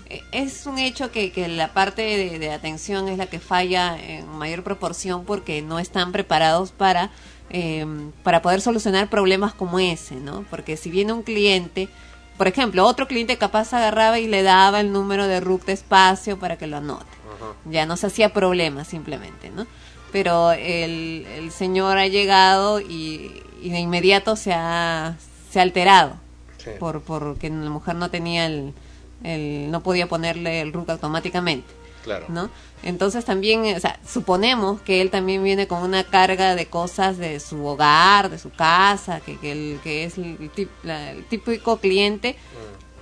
[0.08, 2.04] Eh, Es un hecho que, que la parte
[2.38, 7.10] de, atención es la que falla en mayor proporción porque no están preparados para,
[7.50, 7.88] eh,
[8.22, 10.46] para poder solucionar problemas como ese, ¿no?
[10.52, 11.90] Porque si viene un cliente,
[12.38, 16.38] por ejemplo, otro cliente capaz agarraba y le daba el número de RUC de espacio
[16.38, 17.21] para que lo anote.
[17.66, 19.66] Ya no se hacía problema simplemente, ¿no?
[20.12, 25.16] Pero el, el señor ha llegado y, y de inmediato se ha,
[25.52, 26.16] se ha alterado
[26.58, 26.70] Sí.
[26.80, 28.74] por porque la mujer no tenía el,
[29.24, 31.68] el no podía ponerle el RUC automáticamente
[32.04, 32.26] Claro.
[32.30, 32.52] no
[32.84, 37.40] entonces también o sea suponemos que él también viene con una carga de cosas de
[37.40, 41.78] su hogar de su casa que que, el, que es el, tip- la- el típico
[41.78, 42.36] cliente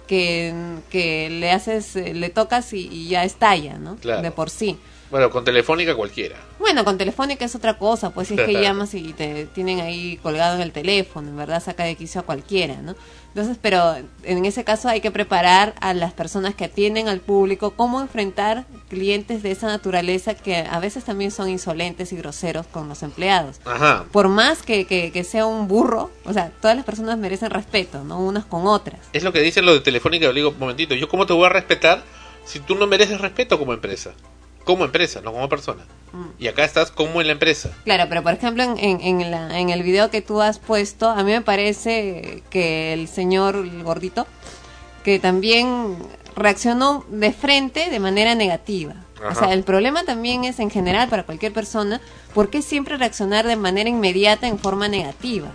[0.10, 0.54] que,
[0.90, 4.24] que le haces le tocas y, y ya estalla no Claro.
[4.24, 4.78] de por sí
[5.12, 6.36] Bueno, con Telefónica cualquiera.
[6.60, 10.18] bueno, con Telefónica es otra cosa, pues si es que llamas y te tienen ahí
[10.22, 12.96] colgado en el teléfono, en verdad saca de quicio a cualquiera, ¿no?
[13.30, 17.72] Entonces, pero en ese caso hay que preparar a las personas que atienden al público
[17.72, 22.90] cómo enfrentar clientes de esa naturaleza que a veces también son insolentes y groseros con
[22.90, 23.62] los empleados.
[23.66, 24.06] Ajá.
[24.12, 28.04] Por más que, que, que sea un burro, o sea, todas las personas merecen respeto,
[28.04, 28.20] ¿no?
[28.20, 29.00] Unas con otras.
[29.14, 30.26] Es lo que dicen los de Telefónica.
[30.26, 32.04] Yo digo, un momentito, ¿yo cómo te voy a respetar
[32.46, 34.12] si tú no mereces respeto como empresa?
[34.70, 35.84] Como empresa, no como persona.
[36.14, 36.44] Mm.
[36.44, 37.72] Y acá estás como en la empresa.
[37.86, 41.10] Claro, pero por ejemplo en, en, en la, en el video que tú has puesto,
[41.10, 44.28] a mí me parece que el señor el gordito,
[45.04, 45.98] que también
[46.36, 48.94] reaccionó de frente de manera negativa.
[49.28, 52.00] O sea, el problema también es en general para cualquier persona,
[52.36, 55.50] ¿por qué siempre reaccionar de manera inmediata en forma negativa?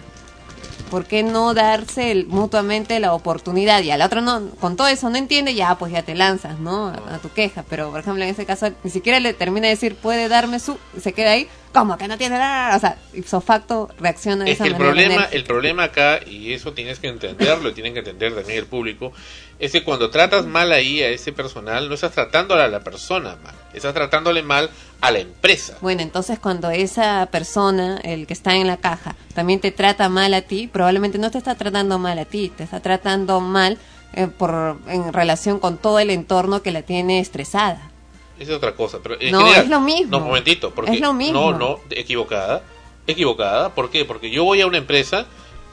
[0.91, 3.82] ¿Por qué no darse el- mutuamente la oportunidad?
[3.82, 6.89] Y al otro no, con todo eso no entiende, ya pues ya te lanzas, ¿no?
[6.89, 7.64] A, a tu queja.
[7.68, 10.78] Pero por ejemplo en ese caso ni siquiera le termina de decir, puede darme su,
[11.01, 14.57] se queda ahí, como que no tiene nada, o sea, ipso facto reacciona de Es
[14.57, 14.93] esa que el manera.
[14.95, 18.66] problema, el problema acá, y eso tienes que entenderlo, y tienen que entender también el
[18.66, 19.12] público,
[19.59, 23.36] es que cuando tratas mal ahí a ese personal, no estás tratándole a la persona
[23.42, 24.68] mal, estás tratándole mal
[25.00, 25.76] a la empresa.
[25.80, 30.34] Bueno, entonces cuando esa persona, el que está en la caja, también te trata mal
[30.34, 33.78] a ti, probablemente no te está tratando mal a ti, te está tratando mal
[34.14, 37.90] eh, por en relación con todo el entorno que la tiene estresada.
[38.38, 40.11] Es otra cosa, pero en No, general- es lo mismo.
[40.11, 41.52] No, un momentito, porque Es lo mismo.
[41.52, 42.62] no, no, equivocada,
[43.07, 44.05] equivocada, ¿por qué?
[44.05, 45.26] Porque yo voy a una empresa,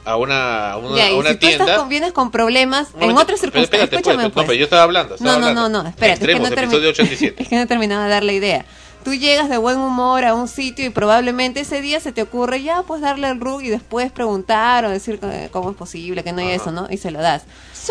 [0.04, 1.64] a una, a una, Ya, a una si tú tienda.
[1.64, 4.46] estás con, vienes con problemas, en momento, otras circunstancias, espérate, pues, escúchame no, pues.
[4.46, 5.68] pero yo estaba hablando, estaba No, no, hablando.
[5.68, 7.34] no, no, espérate, es que Extremos, no termi- episodio 87.
[7.42, 8.64] Es que no he terminado de dar la idea.
[9.04, 12.62] Tú llegas de buen humor a un sitio y probablemente ese día se te ocurre
[12.62, 15.18] ya pues darle el RUG y después preguntar o decir
[15.50, 16.86] cómo es posible que no hay eso, ¿no?
[16.88, 17.42] Y se lo das.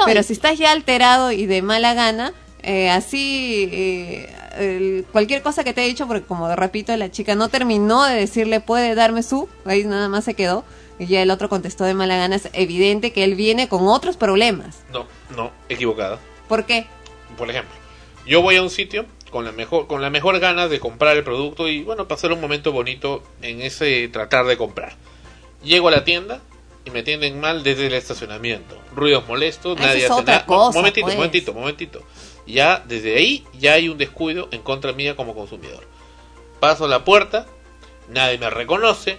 [0.06, 2.32] Pero si estás ya alterado y de mala gana,
[2.64, 7.36] eh, así eh, el- cualquier cosa que te he dicho, porque como repito, la chica
[7.36, 10.64] no terminó de decirle puede darme su, ahí nada más se quedó.
[11.02, 14.18] Y ya el otro contestó de mala gana, es evidente que él viene con otros
[14.18, 14.84] problemas.
[14.94, 16.20] No, no, equivocada.
[16.48, 16.86] ¿Por qué?
[17.40, 17.74] Por ejemplo,
[18.28, 21.24] yo voy a un sitio con la mejor con la mejor ganas de comprar el
[21.24, 24.94] producto y bueno pasar un momento bonito en ese tratar de comprar
[25.64, 26.42] llego a la tienda
[26.84, 30.78] y me atienden mal desde el estacionamiento ruidos molestos nadie es hace otra nada cosa,
[30.78, 31.16] momentito pues.
[31.16, 32.04] momentito momentito
[32.46, 35.88] ya desde ahí ya hay un descuido en contra mía como consumidor
[36.60, 37.46] paso a la puerta
[38.10, 39.18] nadie me reconoce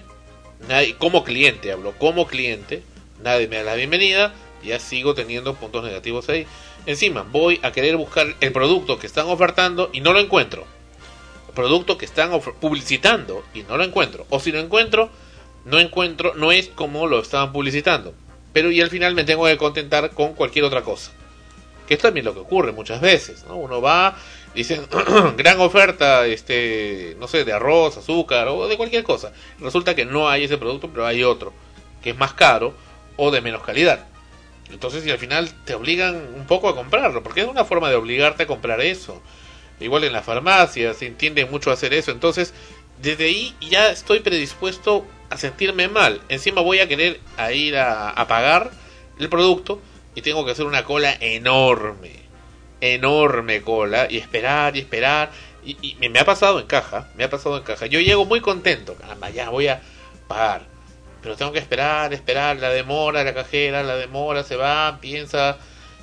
[0.69, 2.83] nadie como cliente hablo como cliente
[3.23, 6.47] nadie me da la bienvenida ya sigo teniendo puntos negativos ahí.
[6.87, 10.67] Encima voy a querer buscar el producto que están ofertando y no lo encuentro.
[11.55, 14.27] Producto que están publicitando y no lo encuentro.
[14.31, 15.11] O si lo encuentro
[15.65, 18.15] no encuentro no es como lo estaban publicitando.
[18.53, 21.13] Pero y al final me tengo que contentar con cualquier otra cosa.
[21.87, 23.57] Que es también lo que ocurre muchas veces ¿no?
[23.57, 24.17] uno va
[24.55, 24.87] dicen
[25.37, 29.33] gran oferta este no sé de arroz azúcar o de cualquier cosa.
[29.59, 31.53] Resulta que no hay ese producto pero hay otro
[32.03, 32.75] que es más caro
[33.17, 34.07] o de menos calidad.
[34.71, 37.97] Entonces y al final te obligan un poco a comprarlo porque es una forma de
[37.97, 39.21] obligarte a comprar eso.
[39.81, 42.11] Igual en la farmacia se entiende mucho hacer eso.
[42.11, 42.55] Entonces
[43.01, 46.21] desde ahí ya estoy predispuesto a sentirme mal.
[46.29, 47.21] Encima voy a querer
[47.55, 48.71] ir a pagar
[49.19, 49.81] el producto
[50.15, 52.22] y tengo que hacer una cola enorme
[52.83, 55.31] enorme cola y esperar y esperar.
[55.65, 57.87] Y, me ha pasado en caja me ha pasado en caja.
[57.87, 58.95] Yo llego muy contento.
[58.97, 59.81] Caramba ya voy a
[60.29, 60.67] pagar.
[61.23, 62.59] Pero tengo que esperar esperar.
[62.59, 65.57] La demora la cajera la demora se va piensa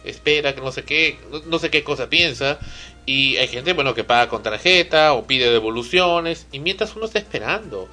[0.06, 2.58] espera que no sé qué no, no sé qué cosa piensa.
[3.06, 6.48] Y hay gente bueno que paga con tarjeta o pide devoluciones.
[6.54, 7.90] Y mientras uno está esperando.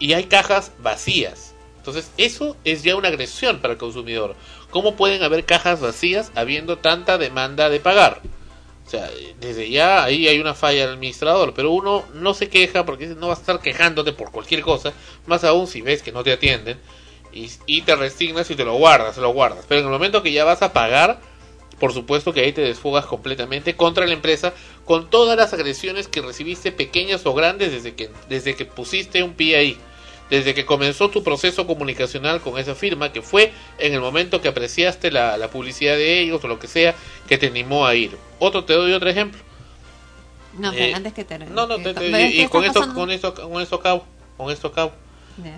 [0.00, 1.54] Y hay cajas vacías.
[1.76, 4.34] Entonces eso es ya una agresión para el consumidor
[4.70, 8.20] cómo pueden haber cajas vacías habiendo tanta demanda de pagar
[8.88, 12.86] o sea, desde ya ahí hay una falla del administrador, pero uno no se queja
[12.86, 14.94] porque no va a estar quejándote por cualquier cosa,
[15.26, 16.78] más aún si ves que no te atienden
[17.30, 19.66] y, te resignas y te lo guardas, lo guardas.
[19.68, 21.20] Pero en el momento que ya vas a pagar,
[21.78, 24.54] por supuesto que ahí te desfogas completamente contra la empresa
[24.86, 29.34] con todas las agresiones que recibiste, pequeñas o grandes, desde que, desde que pusiste un
[29.34, 29.78] pie ahí.
[30.30, 34.48] Desde que comenzó tu proceso comunicacional con esa firma, que fue en el momento que
[34.48, 36.94] apreciaste la, la publicidad de ellos o lo que sea,
[37.26, 38.16] que te animó a ir.
[38.38, 39.40] Otro, te doy otro ejemplo.
[40.58, 41.38] No, Eh, antes que te...
[41.38, 44.06] No, no, te- te- es y, con esto, con esto, con esto acabo,
[44.36, 44.92] con esto acabo.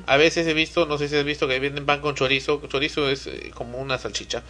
[0.07, 2.61] A veces he visto, no sé si has visto que venden pan con chorizo.
[2.69, 4.43] Chorizo es eh, como una salchicha.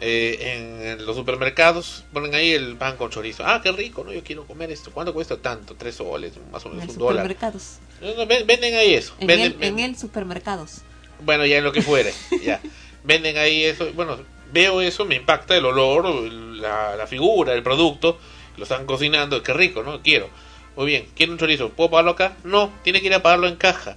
[0.00, 3.44] Eh, en, en los supermercados ponen ahí el pan con chorizo.
[3.44, 4.12] Ah, qué rico, ¿no?
[4.12, 4.92] Yo quiero comer esto.
[4.92, 5.74] ¿Cuánto cuesta tanto?
[5.74, 7.24] Tres soles, más o En menos el un dólar.
[7.24, 7.78] supermercados.
[8.00, 9.14] No, ven- venden ahí eso.
[9.18, 10.82] En, Venden- el, en el supermercados.
[11.24, 12.60] bueno, ya en lo que fuere, ya.
[13.02, 13.92] Venden ahí eso.
[13.94, 14.18] Bueno,
[14.52, 18.18] veo eso, me impacta el olor, la, la figura, el producto.
[18.56, 20.00] Lo están cocinando, qué rico, ¿no?
[20.02, 20.28] Quiero.
[20.76, 21.70] Muy bien, quiero un chorizo.
[21.70, 22.36] ¿Puedo pagarlo acá?
[22.44, 23.96] No, tiene que ir a pagarlo en caja.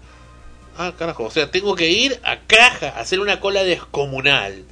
[0.77, 4.63] Ah, carajo, o sea, tengo que ir a caja, a hacer una cola descomunal.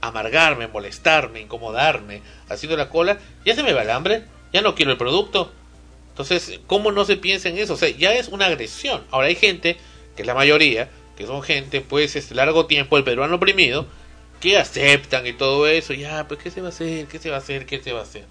[0.00, 3.18] Amargarme, molestarme, incomodarme, haciendo la cola.
[3.44, 5.52] Ya se me va el hambre, ya no quiero el producto.
[6.10, 7.74] Entonces, ¿cómo no se piensa en eso?
[7.74, 9.04] O sea, ya es una agresión.
[9.10, 9.76] Ahora hay gente,
[10.16, 13.86] que es la mayoría, que son gente, pues, este largo tiempo, el peruano oprimido,
[14.40, 15.92] que aceptan y todo eso.
[15.92, 17.06] Ya, pues, ¿qué se va a hacer?
[17.06, 17.66] ¿Qué se va a hacer?
[17.66, 18.24] ¿Qué se va a hacer?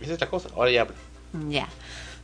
[0.00, 0.48] Esa es la cosa.
[0.54, 0.94] Ahora ya hablo.
[1.48, 1.68] Ya.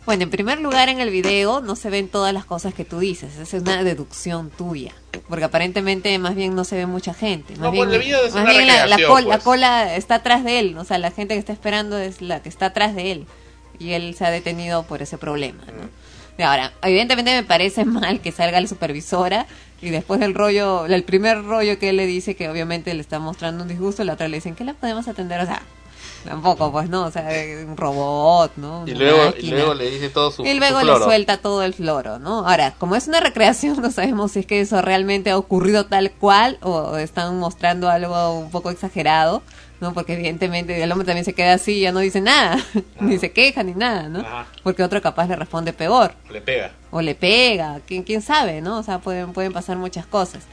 [0.07, 3.01] Bueno, en primer lugar, en el video no se ven todas las cosas que tú
[3.01, 3.35] dices.
[3.37, 4.93] Esa es una deducción tuya.
[5.29, 7.55] Porque aparentemente más bien no se ve mucha gente.
[7.55, 9.43] Más No, bien, pues, más una bien la, la col- la pues.
[9.45, 10.79] cola está atrás de él.
[10.79, 13.27] O sea, la gente que está esperando es la que está atrás de él.
[13.81, 15.65] Y él se ha detenido por ese problema.
[15.67, 15.89] ¿no?
[16.39, 19.47] Y ahora, evidentemente me parece mal que salga la supervisora
[19.83, 23.19] y después del rollo, el primer rollo que él le dice que obviamente le está
[23.19, 25.63] mostrando un disgusto, la otra le dicen que la podemos atender, o sea,
[26.25, 27.29] tampoco pues no, o sea,
[27.67, 28.85] un robot, ¿no?
[28.87, 31.75] Y luego, y luego le dice todo su Y luego su le suelta todo el
[31.75, 32.47] floro, ¿no?
[32.47, 36.11] Ahora, como es una recreación, no sabemos si es que eso realmente ha ocurrido tal
[36.13, 39.43] cual o están mostrando algo un poco exagerado,
[39.81, 39.93] ¿no?
[39.93, 42.59] Porque evidentemente el hombre también se queda así y ya no dice nada,
[43.01, 44.21] ni se queja ni nada, ¿no?
[44.21, 44.47] Ajá.
[44.63, 46.73] Porque otro capaz le responde peor Le pega.
[46.91, 48.79] o le pega, quién, quién sabe, ¿no?
[48.79, 50.45] O sea, pueden, pueden pasar muchas cosas.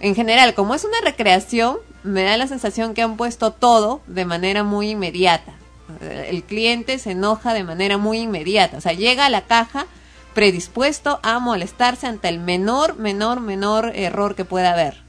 [0.00, 4.24] En general, como es una recreación, me da la sensación que han puesto todo de
[4.24, 5.54] manera muy inmediata.
[6.00, 8.76] El cliente se enoja de manera muy inmediata.
[8.76, 9.86] O sea, llega a la caja
[10.34, 15.02] predispuesto a molestarse ante el menor, menor, menor error que pueda haber.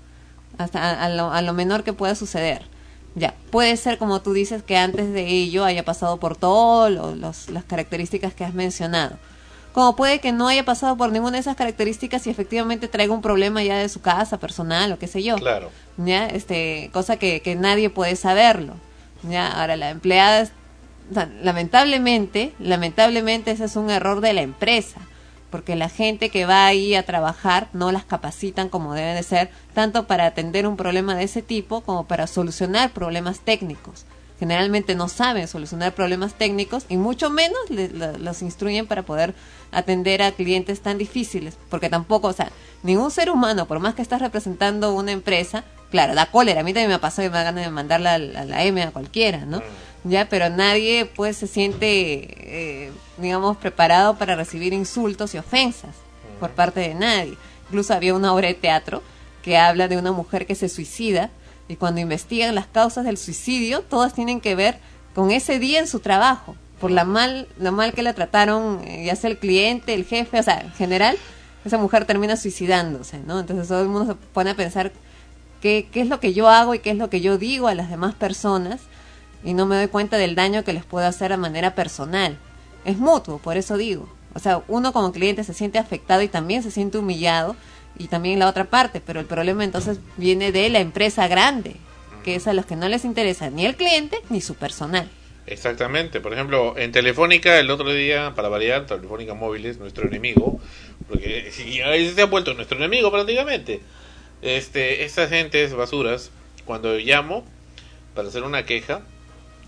[0.57, 2.63] Hasta a, lo menor que pueda suceder.
[3.15, 7.63] Ya, puede ser como tú dices que antes de ello haya pasado por todas las
[7.65, 9.17] características que has mencionado
[9.73, 13.21] como puede que no haya pasado por ninguna de esas características y efectivamente traiga un
[13.21, 15.35] problema ya de su casa personal o qué sé yo.
[15.35, 15.69] Claro.
[15.97, 18.73] Ya, este, cosa que, que nadie puede saberlo.
[19.23, 20.51] Ya, ahora la empleada, es-
[21.11, 24.99] o sea, lamentablemente, lamentablemente ese es un error de la empresa,
[25.49, 29.49] porque la gente que va ahí a trabajar no las capacitan como debe de ser,
[29.73, 34.05] tanto para atender un problema de ese tipo como para solucionar problemas técnicos.
[34.39, 39.33] Generalmente no saben solucionar problemas técnicos y mucho menos le- la- los instruyen para poder
[39.71, 44.01] atender a clientes tan difíciles, porque tampoco, o sea, ningún ser humano, por más que
[44.01, 47.43] estás representando una empresa, claro, da cólera, a mí también me pasó y me da
[47.43, 49.61] ganas de mandarla a la, la M a cualquiera, ¿no?
[50.05, 55.93] Ya, pero nadie pues se siente, eh, digamos, preparado para recibir insultos y ofensas
[56.39, 57.35] por parte de nadie.
[57.67, 59.03] Incluso había una obra de teatro
[59.43, 61.29] que habla de una mujer que se suicida
[61.69, 64.79] y cuando investigan las causas del suicidio, todas tienen que ver
[65.13, 69.05] con ese día en su trabajo, por la mal, la mal que la trataron, eh,
[69.05, 71.17] ya sea el cliente, el jefe, o sea, en general,
[71.63, 73.39] esa mujer termina suicidándose, ¿no?
[73.39, 74.91] Entonces todo el mundo se pone a pensar
[75.61, 77.75] qué, qué es lo que yo hago y qué es lo que yo digo a
[77.75, 78.81] las demás personas
[79.43, 82.37] y no me doy cuenta del daño que les puedo hacer de manera personal.
[82.83, 84.09] Es mutuo, por eso digo.
[84.33, 87.55] O sea, uno como cliente se siente afectado y también se siente humillado
[87.99, 91.75] y también la otra parte, pero el problema entonces viene de la empresa grande,
[92.23, 95.07] que es a los que no les interesa ni el cliente ni su personal.
[95.45, 96.21] Exactamente.
[96.21, 100.59] Por ejemplo, en Telefónica, el otro día, para variar, Telefónica Móviles, nuestro enemigo,
[101.07, 103.81] porque se ha vuelto nuestro enemigo prácticamente.
[104.41, 106.31] Este, estas gentes basuras,
[106.65, 107.43] cuando llamo
[108.15, 109.01] para hacer una queja,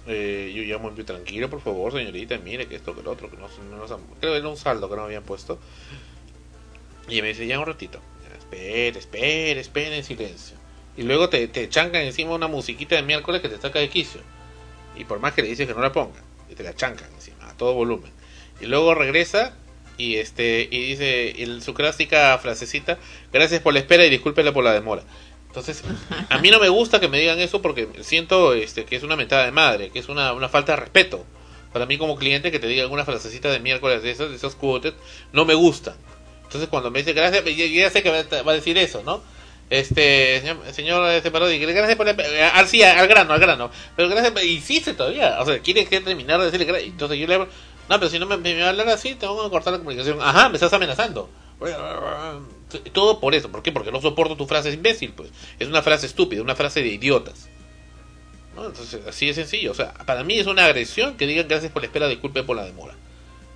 [0.07, 3.37] eh, yo llamo muy tranquilo, por favor, señorita, mire que esto, que lo otro, que
[3.37, 3.85] no, no
[4.19, 5.59] creo que era un saldo que no habían puesto.
[7.09, 7.99] Y me dice, ya un ratito,
[8.51, 10.57] espere, espere, espere en silencio.
[10.97, 14.21] Y luego te, te chancan encima una musiquita de miércoles que te saca de quicio.
[14.95, 17.49] Y por más que le dices que no la ponga, y te la chancan encima,
[17.49, 18.11] a todo volumen.
[18.59, 19.53] Y luego regresa
[19.97, 22.97] y este y dice el, su clásica frasecita,
[23.31, 25.03] gracias por la espera y discúlpela por la demora.
[25.47, 25.83] Entonces,
[26.29, 29.15] a mí no me gusta que me digan eso porque siento este que es una
[29.15, 31.25] mentada de madre, que es una, una falta de respeto.
[31.71, 34.55] Para mí como cliente que te digan una frasecita de miércoles de esas, de esos
[34.55, 34.93] quoted,
[35.31, 35.95] no me gustan.
[36.51, 39.23] Entonces cuando me dice gracias, ya sé que va a- a decir eso, ¿no?
[39.69, 43.71] Este, señor, señor este Parodi, gracias por la, al, sí, al grano, al grano.
[43.95, 45.37] Pero gracias, insiste todavía.
[45.39, 46.91] O sea, quiere que terminar de decirle gracias.
[46.91, 47.47] Entonces yo le hablo,
[47.87, 50.17] no, pero si no me, me va a hablar así, tengo que cortar la comunicación.
[50.21, 51.29] Ajá, me estás amenazando.
[52.91, 53.49] Todo por eso.
[53.49, 53.71] ¿Por qué?
[53.71, 55.29] Porque no soporto tu frase imbécil, pues.
[55.57, 57.47] Es una frase estúpida, una frase de idiotas.
[58.57, 58.65] ¿No?
[58.65, 59.71] Entonces, así de sencillo.
[59.71, 62.57] O sea, para mí es una agresión que digan gracias por la espera, disculpe por
[62.57, 62.95] la demora.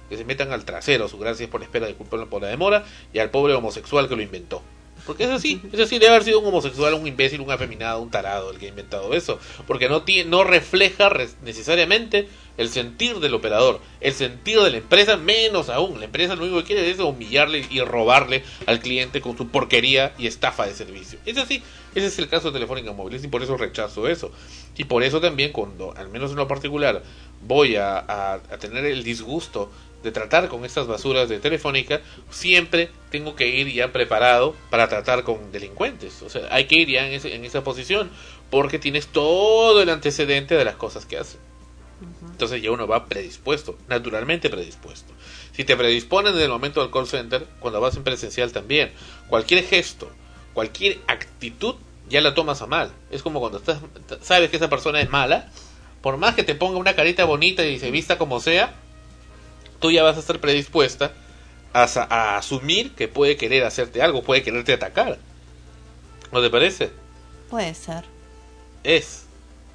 [0.10, 3.20] Que se metan al trasero su gracias por la espera, disculpe por la demora y
[3.20, 4.62] al pobre homosexual que lo inventó.
[5.06, 8.10] Porque es así, es así, debe haber sido un homosexual, un imbécil, un afeminado, un
[8.10, 9.40] tarado el que ha inventado eso.
[9.68, 11.12] Porque no, tiene, no refleja
[11.44, 12.28] necesariamente
[12.58, 16.00] el sentir del operador, el sentir de la empresa, menos aún.
[16.00, 20.14] La empresa lo único que quiere es humillarle y robarle al cliente con su porquería
[20.18, 21.20] y estafa de servicio.
[21.26, 21.62] Es así,
[21.94, 24.32] ese es el caso de Telefónica Móviles y por eso rechazo eso.
[24.76, 27.04] Y por eso también cuando, al menos en lo particular,
[27.46, 29.70] voy a tener el disgusto
[30.04, 35.24] de tratar con estas basuras de Telefónica, siempre tengo que ir ya preparado para tratar
[35.24, 36.22] con delincuentes.
[36.22, 38.12] O sea, hay que ir ya en, ese- en esa posición
[38.52, 41.40] porque tienes todo el antecedente de las cosas que hacen.
[42.32, 45.14] Entonces ya uno va predispuesto, naturalmente predispuesto.
[45.54, 48.92] Si te predisponen en el momento del call center, cuando vas en presencial también,
[49.30, 50.12] cualquier gesto,
[50.54, 51.76] cualquier actitud,
[52.10, 52.92] ya la tomas a mal.
[53.10, 53.80] Es como cuando estás,
[54.22, 55.50] sabes que esa persona es mala,
[56.02, 58.76] por más que te ponga una carita bonita y se vista como sea,
[59.80, 61.14] tú ya vas a estar predispuesta
[61.74, 65.18] a, a asumir que puede querer hacerte algo, puede quererte atacar.
[66.32, 66.92] ¿No te parece?
[67.50, 68.04] Puede ser.
[68.84, 69.24] Es.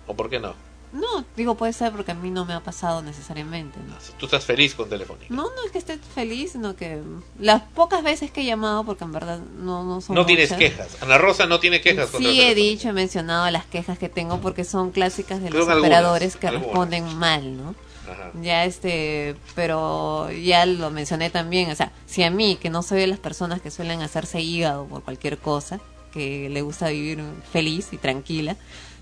[0.07, 0.55] ¿O por qué no?
[0.93, 3.79] No, digo puede ser porque a mí no me ha pasado necesariamente.
[3.87, 3.95] ¿no?
[4.19, 5.33] Tú estás feliz con Telefónica.
[5.33, 7.01] No, no es que esté feliz, sino que
[7.39, 10.97] las pocas veces que he llamado, porque en verdad no, no son No tienes quejas.
[11.01, 14.41] Ana Rosa no tiene quejas contra Sí he dicho, he mencionado las quejas que tengo
[14.41, 16.67] porque son clásicas de los algunas, operadores que algunas.
[16.67, 17.77] responden mal, ¿no?
[18.11, 18.31] Ajá.
[18.41, 23.01] Ya este, pero ya lo mencioné también, o sea, si a mí, que no soy
[23.01, 25.81] de las personas que suelen hacerse hígado por cualquier cosa,
[26.13, 28.57] que le gusta vivir feliz y tranquila,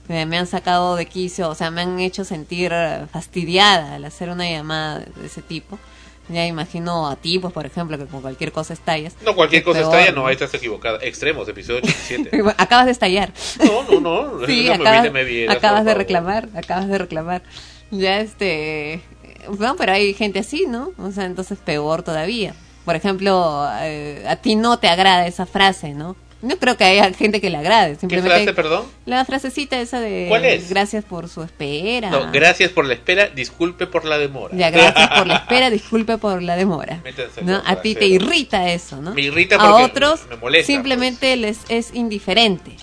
[0.09, 2.73] me, me han sacado de quicio, o sea, me han hecho sentir
[3.13, 5.79] fastidiada al hacer una llamada de ese tipo.
[6.31, 9.15] Ya imagino a ti, pues, por ejemplo, que con cualquier cosa estallas.
[9.25, 10.27] No, cualquier Es cosa peor, estalla, ¿no?
[10.27, 10.99] ahí estás equivocada.
[11.01, 12.43] Extremos, episodio 87.
[12.59, 13.33] Acabas de estallar.
[13.65, 14.47] No, no, no.
[14.47, 17.43] Sí, no acabas, me vieras, acabas de reclamar, acabas de reclamar.
[17.91, 19.01] Ya este,
[19.49, 20.93] bueno, pero hay gente así, ¿no?
[20.99, 22.55] O sea, entonces peor todavía.
[22.85, 26.17] Por ejemplo, eh, a ti no te agrada esa frase, ¿no?
[26.41, 27.95] No creo que haya gente que le agrade.
[27.95, 28.85] ¿Qué Simplemente frase, perdón?
[29.07, 30.71] La frasecita esa de ¿Cuál es?
[30.71, 32.11] gracias por su espera.
[32.11, 34.57] No, gracias por la espera, disculpe por la demora.
[34.57, 37.03] Ya, gracias por la espera, disculpe por la demora.
[37.43, 37.61] ¿no?
[37.67, 39.15] A ti te irrita eso, ¿no?
[39.15, 42.77] Me irrita A porque otros me molesta, simplemente les es indiferente.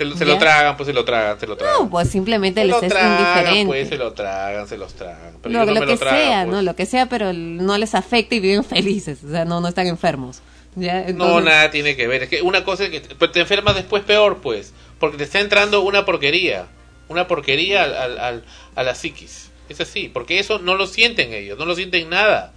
[0.00, 0.32] Se, lo- se Ya.
[0.32, 1.76] lo tragan, pues se lo tragan, se lo tragan.
[1.82, 3.66] No, pues simplemente se les lo es tragan, indiferente.
[3.66, 5.34] pues se lo tragan, se los tragan.
[5.42, 6.54] Pero lo, no lo me que lo sea, pues.
[6.56, 6.62] ¿no?
[6.62, 9.86] Lo que sea, pero no les afecta y viven felices, o sea, no, no están
[9.88, 10.40] enfermos.
[10.74, 11.04] ¿ya?
[11.12, 12.22] No, nada tiene que ver.
[12.22, 14.72] Es que una cosa es que te, pues te enfermas después peor, pues.
[14.98, 16.64] Porque te está entrando una porquería.
[17.08, 18.44] una porquería al, al- al-
[18.76, 19.50] a la psiquis.
[19.68, 22.52] Es así, porque eso no lo sienten ellos, no lo sienten nada.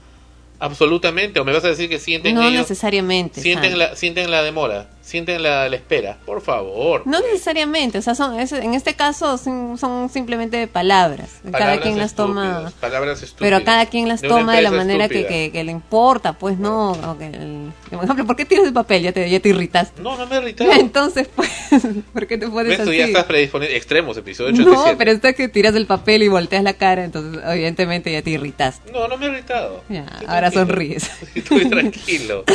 [0.60, 1.40] Absolutamente.
[1.40, 2.62] O me vas a decir que sienten No ellos.
[2.62, 3.42] necesariamente.
[3.42, 6.18] Sienten la, sienten la demora, sienten la, la espera.
[6.26, 7.04] Por favor.
[7.06, 11.30] No necesariamente, o sea, son, es- en este caso son, son simplemente palabras.
[11.44, 13.36] cada Palabras quien las toma, Palabras estúpidas.
[13.40, 16.58] pero cada quien las De toma de la manera que, que, que le importa, pues
[16.58, 16.92] no.
[16.94, 19.04] o que el- por ejemplo, ¿por qué tiras el papel?
[19.04, 20.02] Ya te, ya te irritaste.
[20.02, 20.72] No, no me he irritado.
[20.80, 21.50] Entonces, pues,
[22.14, 22.84] ¿por qué te pones ¿Ves?
[22.86, 22.98] Tú así?
[22.98, 23.76] ya estás predisponiendo.
[23.78, 24.92] Extremos, episodio 87.
[24.94, 28.30] no, pero está que tiras el papel y volteas la cara, entonces evidentemente ya te
[28.32, 28.92] irritaste.
[28.92, 29.84] No, no me he irritado.
[29.90, 31.12] Ya, ahora sonríes.
[31.36, 32.46] Estoy tranquilo.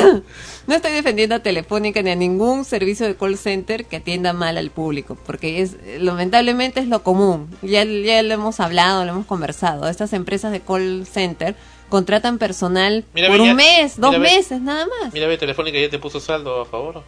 [0.69, 4.59] No estoy defendiendo a Telefónica ni a ningún servicio de call center que atienda mal
[4.59, 7.49] al público, porque es lamentablemente es lo común.
[7.63, 9.89] Ya, ya lo hemos hablado, lo hemos conversado.
[9.89, 11.57] Estas empresas de call center
[11.89, 15.15] contratan personal Mira, por un mes, dos mira, meses, nada más.
[15.15, 17.03] Mira, ve, Telefónica ya te puso saldo a favor.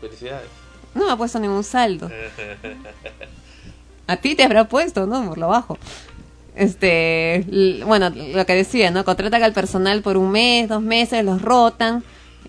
[0.00, 0.48] Felicidades.
[0.92, 2.10] No me ha puesto ningún saldo.
[4.08, 5.24] A ti te habrá puesto, ¿no?
[5.28, 5.78] Por lo bajo.
[6.56, 7.44] Este,
[7.86, 9.04] bueno, lo que decía, ¿no?
[9.04, 12.02] Contratan al personal por un mes, dos meses, los rotan.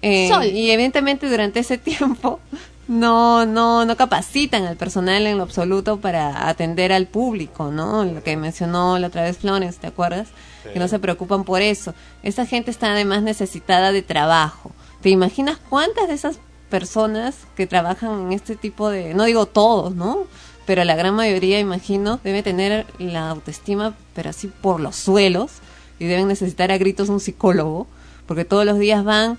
[0.06, 0.46] Eh, Sol.
[0.46, 2.40] y evidentemente durante ese tiempo
[2.88, 8.06] no, no, no capacitan al personal en lo absoluto para atender al público, ¿no?
[8.06, 10.28] Lo que mencionó la otra vez Florence, ¿te acuerdas?
[10.72, 11.94] Que no se preocupan por eso.
[12.24, 14.72] Esa gente está además necesitada de trabajo.
[15.02, 16.40] ¿Te imaginas cuántas de esas
[16.70, 20.26] personas que trabajan en este tipo de, no digo todos, ¿no?
[20.66, 25.52] Pero la gran mayoría, imagino, debe tener la autoestima, pero así por los suelos,
[26.00, 27.88] y deben necesitar a gritos un psicólogo,
[28.26, 29.38] porque todos los días van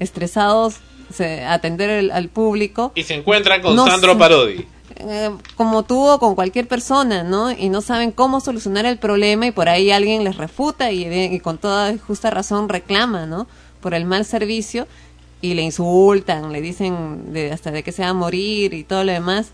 [0.00, 0.76] estresados
[1.14, 4.18] se- atender el- al público, Y se encuentran con No Sandro.
[4.18, 4.66] Parodi.
[4.98, 7.50] eh, como tú o con cualquier persona, ¿no?
[7.52, 11.38] Y no saben cómo solucionar el problema y por ahí alguien les refuta y, y
[11.40, 13.46] con toda justa razón reclama, ¿no?
[13.82, 14.86] Por el mal servicio
[15.42, 19.04] y le insultan, le dicen de, hasta de que se va a morir y todo
[19.04, 19.48] lo demás.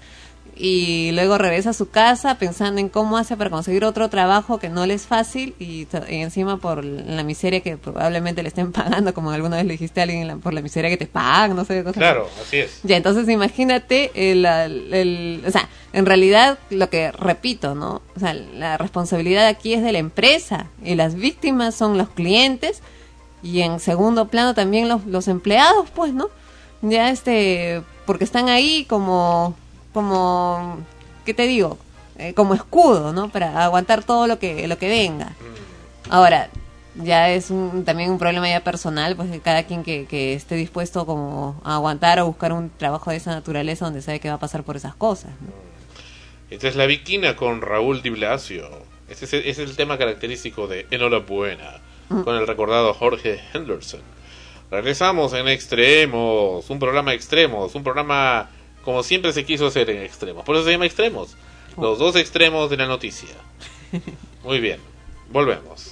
[0.54, 4.68] Y luego regresa a su casa pensando en cómo hace para conseguir otro trabajo que
[4.68, 9.30] no le es fácil y, encima por la miseria que probablemente le estén pagando, como
[9.30, 11.78] alguna vez le dijiste a alguien, la- por la miseria que te pagan, no sé,
[11.82, 11.98] cosas así.
[12.00, 12.80] Claro, así es.
[12.82, 18.02] Ya, entonces imagínate, el, el- el- o sea, en realidad lo que repito, ¿no?
[18.14, 22.82] O sea, la responsabilidad aquí es de la empresa y las víctimas son los clientes
[23.42, 26.28] y en segundo plano también los, los empleados, pues, ¿no?
[26.82, 29.54] Ya este, porque están ahí como,
[29.92, 30.78] como,
[31.24, 31.78] ¿qué te digo?
[32.18, 33.30] Eh, como escudo, ¿no?
[33.30, 35.34] Para aguantar todo lo que, lo que venga.
[36.10, 36.50] Ahora,
[36.94, 40.56] ya es un, también un problema ya personal, pues de cada quien que, que esté
[40.56, 44.34] dispuesto como a aguantar o buscar un trabajo de esa naturaleza donde sabe que va
[44.34, 45.30] a pasar por esas cosas.
[45.40, 45.52] ¿no?
[46.50, 48.68] Esta es La Viquina con Raúl Di Blasio.
[49.08, 54.00] Ese es, ese es el tema característico de Enhorabuena, con el recordado Jorge Henderson.
[54.70, 58.50] Regresamos en Extremos, un programa Extremos, un programa
[58.82, 60.44] como siempre se quiso hacer en Extremos.
[60.44, 61.36] Por eso se llama Extremos.
[61.76, 63.34] Los dos extremos de la noticia.
[64.44, 64.80] Muy bien,
[65.30, 65.91] volvemos.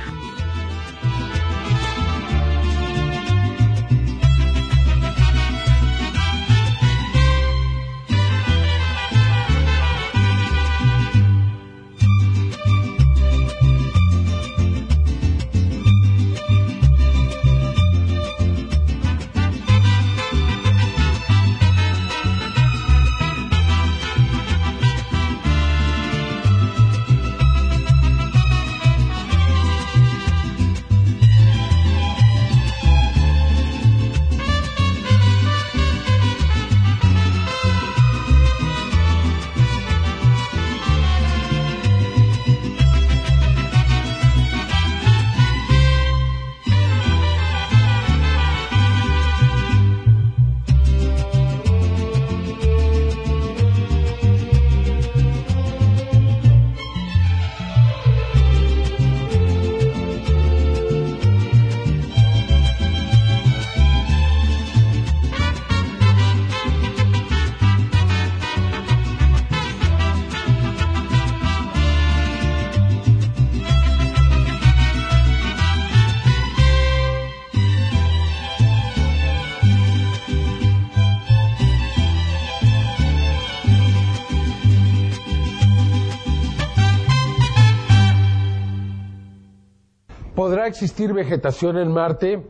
[90.81, 92.41] Existir vegetación en Marte?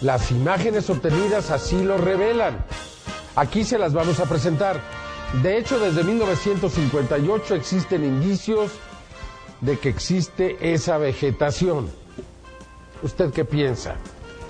[0.00, 2.64] Las imágenes obtenidas así lo revelan.
[3.36, 4.80] Aquí se las vamos a presentar.
[5.40, 8.72] De hecho, desde 1958 existen indicios
[9.60, 11.88] de que existe esa vegetación.
[13.04, 13.94] ¿Usted qué piensa?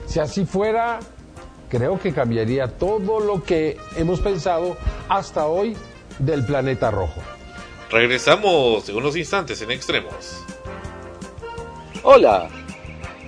[0.06, 1.00] Si así fuera,
[1.68, 4.78] creo que cambiaría todo lo que hemos pensado
[5.10, 5.76] hasta hoy
[6.18, 7.20] del planeta rojo.
[7.90, 10.42] Regresamos en unos instantes en Extremos.
[12.02, 12.48] Hola,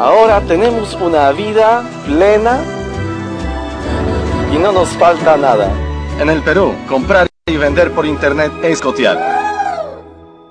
[0.00, 2.64] Ahora tenemos una vida plena
[4.50, 5.70] y no nos falta nada.
[6.18, 9.18] En el Perú, comprar y vender por internet es cotear.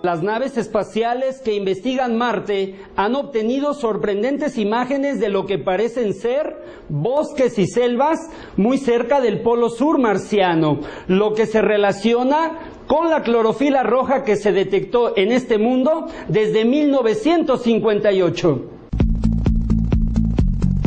[0.04, 6.56] Las naves espaciales que investigan Marte han obtenido sorprendentes imágenes de lo que parecen ser
[6.88, 13.24] bosques y selvas muy cerca del polo sur marciano, lo que se relaciona con la
[13.24, 18.78] clorofila roja que se detectó en este mundo desde 1958.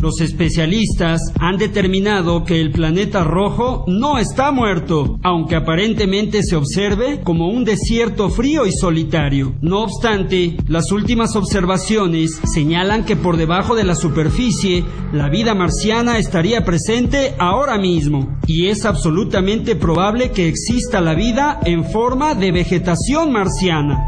[0.03, 7.21] Los especialistas han determinado que el planeta rojo no está muerto, aunque aparentemente se observe
[7.23, 9.55] como un desierto frío y solitario.
[9.61, 16.19] No obstante, las últimas observaciones señalan que por debajo de la superficie la vida marciana
[16.19, 22.51] estaría presente ahora mismo, y es absolutamente probable que exista la vida en forma de
[22.51, 24.03] vegetación marciana.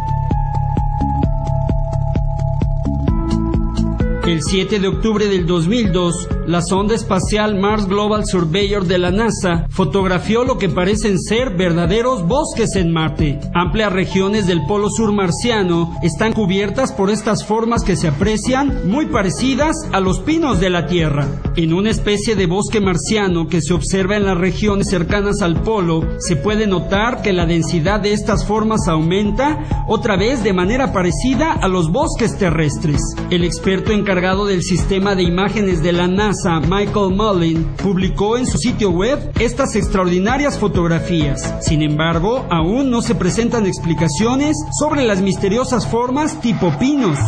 [4.27, 9.67] El 7 de octubre del 2002, la sonda espacial Mars Global Surveyor de la NASA
[9.69, 13.39] fotografió lo que parecen ser verdaderos bosques en Marte.
[13.53, 19.07] Amplias regiones del polo sur marciano están cubiertas por estas formas que se aprecian muy
[19.07, 21.29] parecidas a los pinos de la Tierra.
[21.57, 26.03] En una especie de bosque marciano que se observa en las regiones cercanas al polo,
[26.19, 31.53] se puede notar que la densidad de estas formas aumenta otra vez de manera parecida
[31.53, 33.03] a los bosques terrestres.
[33.31, 38.59] El experto encargado del sistema de imágenes de la NASA, Michael Mullin, publicó en su
[38.59, 41.57] sitio web estas extraordinarias fotografías.
[41.63, 47.19] Sin embargo, aún no se presentan explicaciones sobre las misteriosas formas tipo pinos.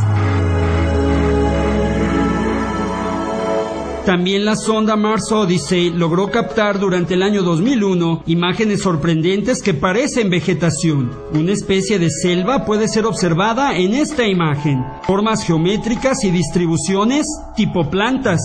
[4.07, 10.31] También la sonda Mars Odyssey logró captar durante el año 2001 imágenes sorprendentes que parecen
[10.31, 11.11] vegetación.
[11.33, 14.85] Una especie de selva puede ser observada en esta imagen.
[15.03, 17.27] Formas geométricas y distribuciones
[17.57, 18.41] tipo plantas.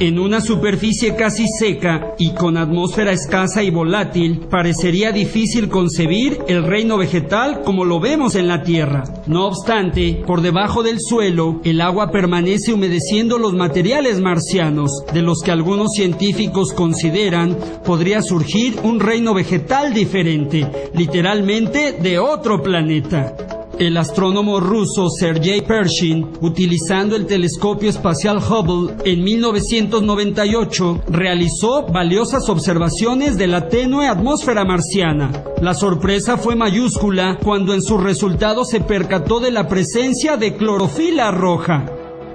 [0.00, 6.64] En una superficie casi seca y con atmósfera escasa y volátil, parecería difícil concebir el
[6.64, 9.04] reino vegetal como lo vemos en la Tierra.
[9.26, 15.42] No obstante, por debajo del suelo, el agua permanece humedeciendo los materiales marcianos, de los
[15.42, 23.63] que algunos científicos consideran podría surgir un reino vegetal diferente, literalmente de otro planeta.
[23.78, 33.36] El astrónomo ruso Sergei Pershin, utilizando el telescopio espacial Hubble en 1998, realizó valiosas observaciones
[33.36, 35.32] de la tenue atmósfera marciana.
[35.60, 41.32] La sorpresa fue mayúscula cuando en sus resultados se percató de la presencia de clorofila
[41.32, 41.84] roja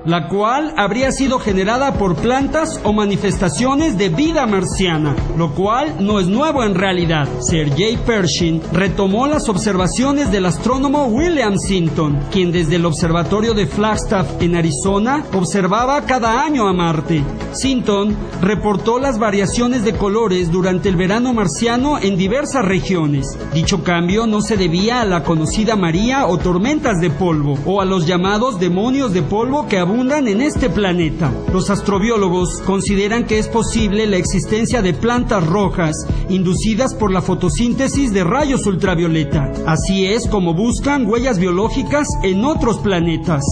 [0.05, 6.19] la cual habría sido generada por plantas o manifestaciones de vida marciana, lo cual no
[6.19, 7.27] es nuevo en realidad.
[7.41, 14.41] Sergei Pershin retomó las observaciones del astrónomo William Sinton, quien desde el observatorio de Flagstaff
[14.41, 17.23] en Arizona observaba cada año a Marte.
[17.51, 23.37] Sinton reportó las variaciones de colores durante el verano marciano en diversas regiones.
[23.53, 27.85] Dicho cambio no se debía a la conocida María o tormentas de polvo, o a
[27.85, 31.29] los llamados demonios de polvo que abundan en este planeta.
[31.51, 35.93] Los astrobiólogos consideran que es posible la existencia de plantas rojas
[36.29, 39.51] inducidas por la fotosíntesis de rayos ultravioleta.
[39.67, 43.43] Así es como buscan huellas biológicas en otros planetas.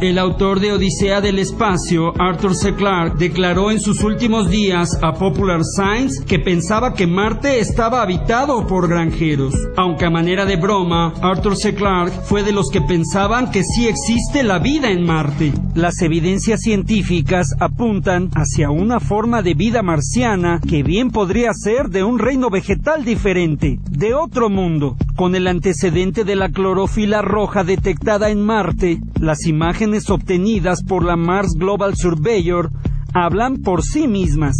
[0.00, 2.74] El autor de Odisea del Espacio, Arthur C.
[2.74, 8.66] Clarke, declaró en sus últimos días a Popular Science que pensaba que Marte estaba habitado
[8.66, 9.54] por granjeros.
[9.76, 11.74] Aunque a manera de broma, Arthur C.
[11.74, 15.52] Clarke fue de los que pensaban que sí existe la vida en Marte.
[15.74, 22.02] Las evidencias científicas apuntan hacia una forma de vida marciana que bien podría ser de
[22.02, 24.96] un reino vegetal diferente, de otro mundo.
[25.14, 31.14] Con el antecedente de la clorofila roja detectada en Marte, las imágenes obtenidas por la
[31.16, 32.72] Mars Global Surveyor
[33.12, 34.56] hablan por sí mismas.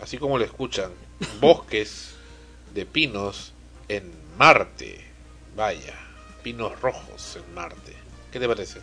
[0.00, 0.92] así como lo escuchan,
[1.40, 2.14] bosques
[2.74, 3.54] de pinos
[3.88, 5.04] en Marte.
[5.56, 6.07] Vaya,
[6.80, 7.94] rojos en Marte.
[8.30, 8.80] ¿Qué te parece?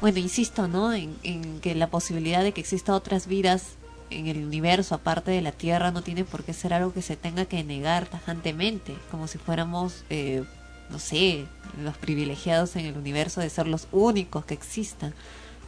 [0.00, 0.92] Bueno, insisto, ¿no?
[0.92, 3.74] En, en que la posibilidad de que exista otras vidas
[4.10, 7.16] en el universo aparte de la Tierra no tiene por qué ser algo que se
[7.16, 10.44] tenga que negar tajantemente, como si fuéramos eh,
[10.90, 11.46] no sé,
[11.82, 15.14] los privilegiados en el universo de ser los únicos que existan.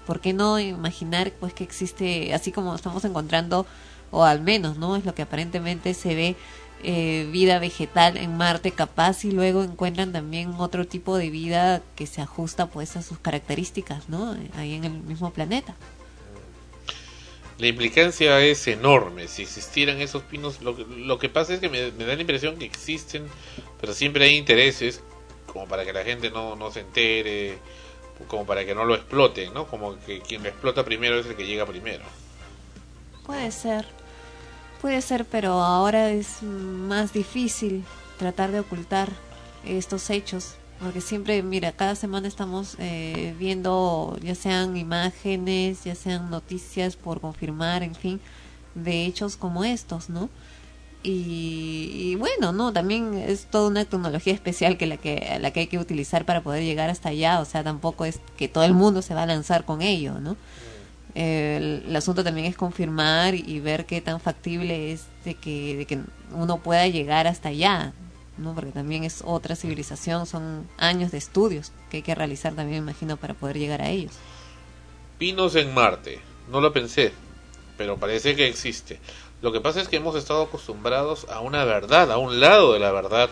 [0.06, 3.66] ¿Por qué no imaginar pues que existe, así como estamos encontrando,
[4.10, 4.96] o al menos, ¿no?
[4.96, 6.36] Es lo que aparentemente se ve
[6.82, 12.06] eh, vida vegetal en Marte capaz y luego encuentran también otro tipo de vida que
[12.06, 14.36] se ajusta pues a sus características, ¿no?
[14.56, 15.74] Ahí en el mismo planeta.
[17.58, 19.28] La implicancia es enorme.
[19.28, 22.20] Si existieran esos pinos, lo, que- lo que pasa es que me, me da la
[22.20, 23.26] impresión que existen,
[23.80, 25.02] pero siempre hay intereses
[25.46, 27.58] como para que la gente no, no se entere,
[28.26, 29.66] como para que no lo exploten, ¿no?
[29.66, 32.04] Como que quien lo explota primero es el que llega primero.
[33.24, 33.86] Puede ser,
[34.82, 37.84] puede ser, pero ahora es más difícil
[38.18, 39.08] tratar de ocultar
[39.64, 46.30] estos hechos, porque siempre, mira, cada semana estamos eh, viendo ya sean imágenes, ya sean
[46.30, 48.20] noticias por confirmar, en fin,
[48.74, 50.28] de hechos como estos, ¿no?
[51.04, 55.60] Y, y bueno, no, también es toda una tecnología especial que la que la que
[55.60, 58.74] hay que utilizar para poder llegar hasta allá, o sea, tampoco es que todo el
[58.74, 60.36] mundo se va a lanzar con ello, ¿no?
[61.14, 65.86] El, el asunto también es confirmar y ver qué tan factible es de que, de
[65.86, 66.00] que
[66.32, 67.92] uno pueda llegar hasta allá,
[68.38, 68.54] ¿no?
[68.54, 72.92] Porque también es otra civilización, son años de estudios que hay que realizar también, me
[72.92, 74.12] imagino, para poder llegar a ellos.
[75.18, 76.20] Pinos en Marte.
[76.50, 77.12] No lo pensé,
[77.76, 78.98] pero parece que existe.
[79.42, 82.78] Lo que pasa es que hemos estado acostumbrados a una verdad, a un lado de
[82.78, 83.30] la verdad,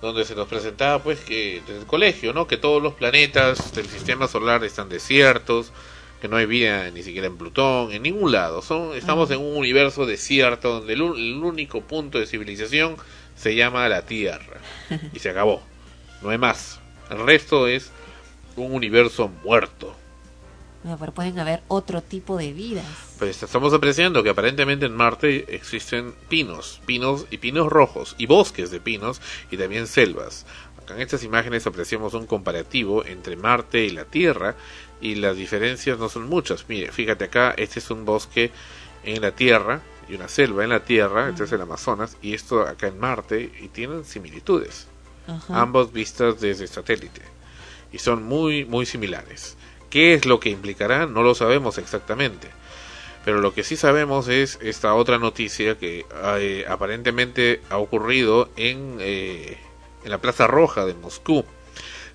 [0.00, 2.46] donde se nos presentaba pues que desde el colegio, ¿no?
[2.46, 5.72] Que todos los planetas del sistema solar están desiertos,
[6.20, 8.62] que no hay vida ni siquiera en Plutón, en ningún lado.
[8.62, 12.96] Son, estamos en un universo desierto donde el, único punto de civilización
[13.36, 14.60] se llama la Tierra.
[15.12, 15.62] Y se acabó.
[16.22, 16.80] No hay más.
[17.10, 17.90] El resto es
[18.56, 19.94] un universo muerto.
[20.82, 22.86] Bueno, pero pueden haber otro tipo de vidas.
[23.18, 28.70] Pues estamos apreciando que aparentemente en Marte existen pinos, pinos y pinos rojos, y bosques
[28.70, 30.46] de pinos, y también selvas.
[30.80, 34.54] Acá en estas imágenes apreciamos un comparativo entre Marte y la Tierra,
[35.00, 36.66] y las diferencias no son muchas.
[36.68, 38.50] Mire, fíjate acá, este es un bosque
[39.04, 42.62] en la Tierra, y una selva en la Tierra, este es el Amazonas, y esto
[42.62, 44.86] acá en Marte, y tienen similitudes.
[45.26, 45.60] Ajá.
[45.60, 47.20] Ambos vistas desde satélite.
[47.92, 49.56] Y son muy, muy similares.
[49.90, 51.06] ¿Qué es lo que implicará?
[51.06, 52.48] No lo sabemos exactamente.
[53.24, 56.06] Pero lo que sí sabemos es esta otra noticia que
[56.38, 59.58] eh, aparentemente ha ocurrido en, eh,
[60.04, 61.44] en la Plaza Roja de Moscú.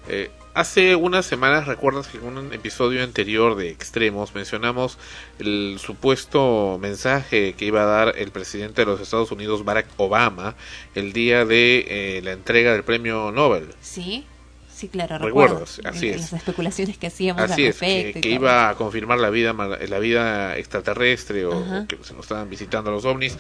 [0.08, 4.98] Eh, hace unas semanas, recuerdas que en un episodio anterior de Extremos mencionamos
[5.40, 10.56] el supuesto mensaje que iba a dar el presidente de los Estados Unidos, Barack Obama,
[10.96, 11.86] el día de
[12.18, 13.70] eh, la entrega del premio Nobel.
[13.82, 14.26] Sí,
[14.72, 15.98] sí, claro, Recuerdos, recuerdo.
[15.98, 16.22] así En- es.
[16.22, 18.20] Las especulaciones que hacíamos Así al es, que, respecto.
[18.20, 22.50] y que iba a confirmar la vida la vida extraterrestre o que se nos estaban
[22.50, 23.38] visitando los ovnis.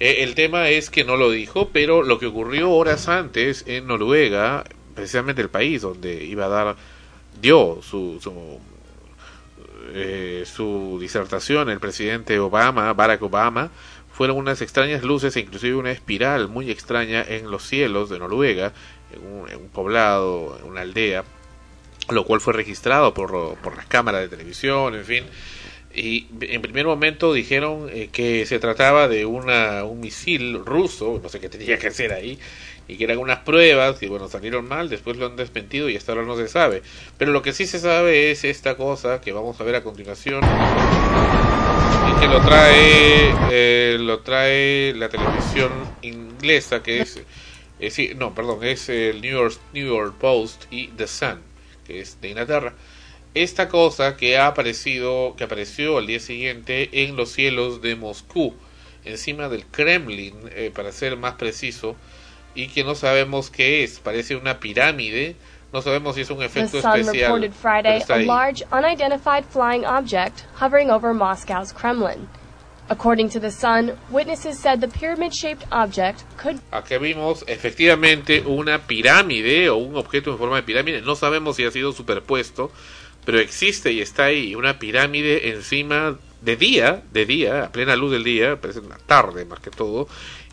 [0.00, 3.86] Eh, el tema es que no lo dijo, pero lo que ocurrió horas antes en
[3.86, 6.76] Noruega, precisamente el país donde iba a dar,
[7.40, 8.60] dio su, su,
[9.92, 13.70] eh, su disertación el presidente Obama, Barack Obama,
[14.12, 18.72] fueron unas extrañas luces e inclusive una espiral muy extraña en los cielos de Noruega,
[19.12, 21.24] en un, en un poblado, en una aldea,
[22.10, 25.24] lo cual fue registrado por, por las cámaras de televisión, en fin.
[25.94, 31.28] Y en primer momento dijeron eh, que se trataba de una, un misil ruso, no
[31.28, 32.38] sé qué tenía que hacer ahí,
[32.88, 36.12] y que eran unas pruebas que, bueno, salieron mal, después lo han desmentido y hasta
[36.12, 36.82] ahora no se sabe.
[37.18, 40.42] Pero lo que sí se sabe es esta cosa que vamos a ver a continuación,
[42.06, 45.72] y que lo trae, eh, lo trae la televisión
[46.02, 47.20] inglesa, que es,
[47.80, 51.40] eh, sí, no, perdón, es el New York, New York Post y The Sun,
[51.86, 52.74] que es de Inglaterra.
[53.34, 58.54] Esta cosa que ha aparecido, que apareció al día siguiente en los cielos de Moscú.
[59.04, 61.96] encima del Kremlin, eh, para ser más preciso,
[62.54, 63.98] y que no sabemos qué es.
[64.00, 65.36] Parece una pirámide.
[65.72, 67.32] No sabemos si es un The efecto Sun especial.
[67.32, 72.28] reported Friday a large unidentified flying object hovering over Moscow's Kremlin.
[72.88, 79.70] According to the Sun, witnesses said the pyramid-shaped object could Aquí vimos efectivamente una pirámide
[79.70, 81.00] o un objeto en forma de pirámide.
[81.00, 82.70] No sabemos si ha sido superpuesto,
[83.24, 88.12] pero existe y está ahí una pirámide encima de día, de día, a plena luz
[88.12, 90.06] del día, parece una tarde más que todo,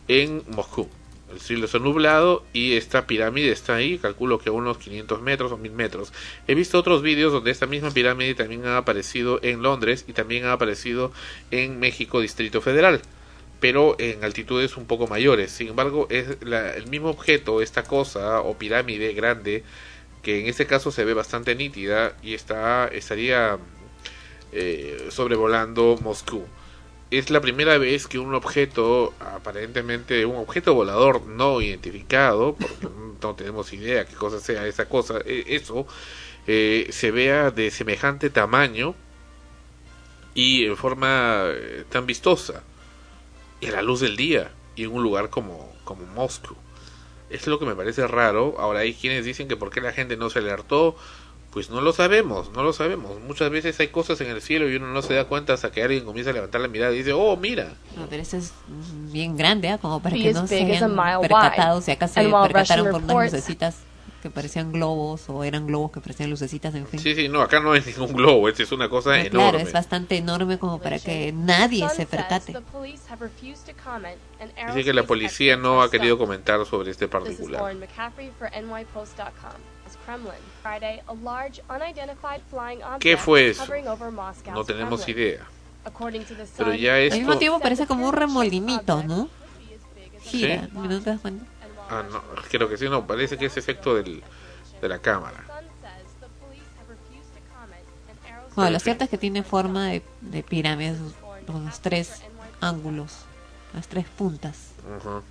[0.07, 0.87] en Moscú.
[1.33, 5.51] El cielo está nublado y esta pirámide está ahí, calculo que a unos 500 metros
[5.51, 6.11] o 1000 metros.
[6.47, 10.45] He visto otros vídeos donde esta misma pirámide también ha aparecido en Londres y también
[10.45, 11.11] ha aparecido
[11.51, 13.01] en México Distrito Federal
[13.59, 15.51] pero en altitudes un poco mayores.
[15.51, 19.63] Sin embargo, es la- el mismo objeto, esta cosa o pirámide grande,
[20.23, 23.59] que en este caso se ve bastante nítida y está estaría
[24.51, 26.43] eh, sobrevolando Moscú.
[27.11, 32.87] Es la primera vez que un objeto, aparentemente un objeto volador no identificado, porque
[33.21, 35.85] no tenemos idea qué cosa sea esa cosa, eh, eso,
[36.47, 38.95] eh, se vea de semejante tamaño
[40.33, 42.63] y en forma eh, tan vistosa
[43.59, 46.55] y a la luz del día y en un lugar como, como Moscú.
[47.29, 48.55] Es lo que me parece raro.
[48.57, 50.95] Ahora hay quienes dicen que por qué la gente no se alertó.
[51.51, 53.19] Pues no lo sabemos, no lo sabemos.
[53.19, 55.83] Muchas veces hay cosas en el cielo y uno no se da cuenta hasta que
[55.83, 57.73] alguien comienza a levantar la mirada y dice, oh, mira.
[57.97, 58.53] No, pero eso es
[59.11, 59.77] bien grande, ¿ah?
[59.77, 63.75] como para que no se hayan percatado, si acá se percataron por unas lucecitas
[64.21, 66.99] que parecían globos o eran globos que parecían lucecitas, en fin.
[66.99, 69.63] Sí, sí, no, acá no es ningún globo, esta es una cosa Pero claro, enorme.
[69.63, 72.53] es bastante enorme como para que nadie se percate.
[74.67, 77.75] Dice que la policía no ha querido comentar sobre este This is particular.
[80.07, 80.31] Lauren McCaffrey for NYPost.com.
[80.31, 80.41] As Kremlin.
[80.61, 83.65] Friday, a large unidentified flying object ¿Qué fue eso?
[84.53, 85.45] No tenemos idea.
[86.57, 87.17] Pero ya Al esto...
[87.17, 89.29] mismo tiempo parece como un remolinito, ¿no?
[90.21, 90.69] Gira, Sí.
[90.73, 91.45] ¿no te das cuenta?
[91.89, 94.23] Ah, no, creo que sí, no, parece que es efecto del,
[94.81, 95.43] de la cámara.
[98.55, 100.95] Bueno, lo cierto es que tiene forma de, de pirámide,
[101.47, 102.21] con los tres
[102.59, 103.25] ángulos,
[103.73, 104.73] las tres puntas.
[104.97, 105.23] Ujú.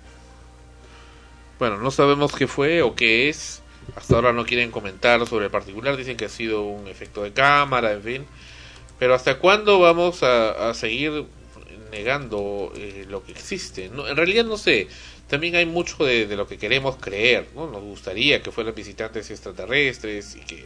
[1.59, 3.61] Bueno, no sabemos qué fue o qué es.
[3.95, 5.97] Hasta ahora no quieren comentar sobre el particular.
[5.97, 8.25] Dicen que ha sido un efecto de cámara, en fin.
[8.99, 11.25] Pero ¿hasta cuándo vamos a, seguir
[11.91, 13.89] negando eh, lo que existe?
[13.89, 14.87] No, en realidad no sé.
[15.27, 17.47] También hay mucho de, de lo que queremos creer.
[17.55, 17.67] ¿no?
[17.67, 20.65] Nos gustaría que fueran visitantes extraterrestres y que,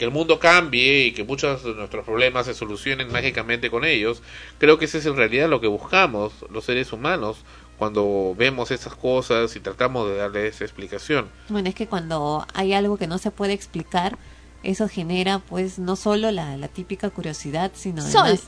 [0.00, 4.22] que el mundo cambie y que muchos de nuestros problemas se solucionen mágicamente con ellos.
[4.58, 7.44] Creo que ese es en realidad lo que buscamos los seres humanos
[7.80, 11.30] cuando vemos esas cosas y tratamos de darle esa explicación.
[11.48, 14.18] Bueno, es que cuando hay algo que no se puede explicar,
[14.62, 18.20] eso genera pues no solo la, la típica curiosidad, sino Sol.
[18.24, 18.42] además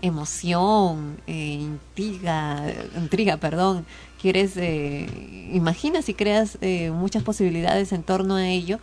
[0.00, 2.64] emoción, eh, intriga,
[2.96, 3.84] intriga, perdón.
[4.18, 5.06] Quieres, eh,
[5.52, 8.78] imaginas y creas eh, muchas posibilidades en torno a ello,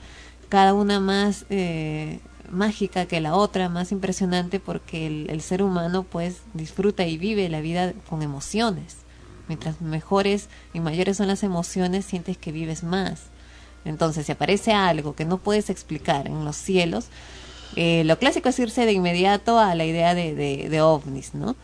[0.49, 2.19] cada una más eh,
[2.51, 7.49] mágica que la otra, más impresionante, porque el, el ser humano pues disfruta y vive
[7.49, 8.97] la vida con emociones.
[9.47, 13.23] Mientras mejores y mayores son las emociones, sientes que vives más.
[13.85, 17.07] Entonces, si aparece algo que no puedes explicar en los cielos,
[17.75, 21.55] eh, lo clásico es irse de inmediato a la idea de, de, de ovnis, ¿no?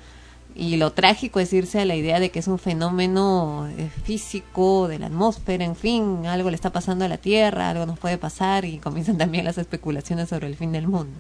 [0.53, 4.87] Y lo trágico es irse a la idea de que es un fenómeno eh, físico
[4.89, 8.17] de la atmósfera, en fin, algo le está pasando a la Tierra, algo nos puede
[8.17, 11.17] pasar y comienzan también las especulaciones sobre el fin del mundo.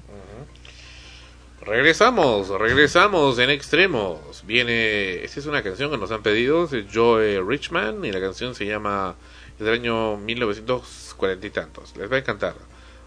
[1.65, 4.43] Regresamos, regresamos en extremos.
[4.45, 8.55] Viene, esta es una canción que nos han pedido, es Joe Richman y la canción
[8.55, 9.15] se llama
[9.59, 11.95] es del año 1940 y tantos.
[11.95, 12.55] Les va a encantar.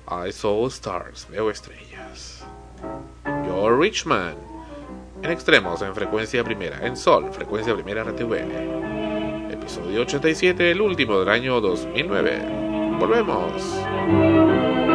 [0.09, 2.45] I saw stars, veo estrellas.
[3.25, 4.37] Joe Richman
[5.23, 9.51] en extremos en frecuencia primera, en Sol, frecuencia primera RTVN.
[9.51, 12.99] Episodio 87, el último del año 2009.
[13.01, 14.94] Volvemos.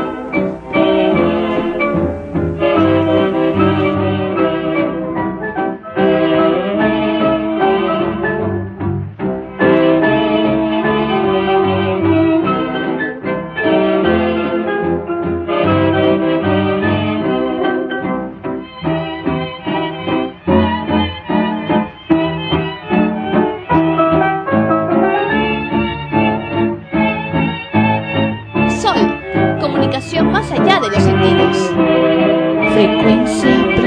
[32.80, 33.79] Frecuencia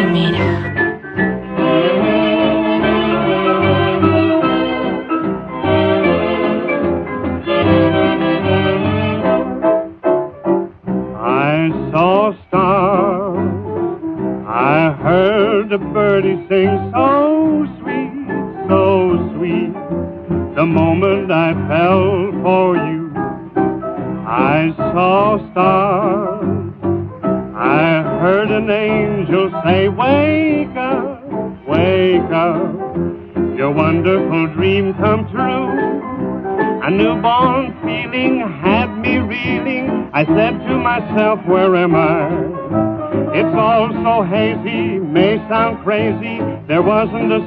[46.68, 47.40] There wasn't a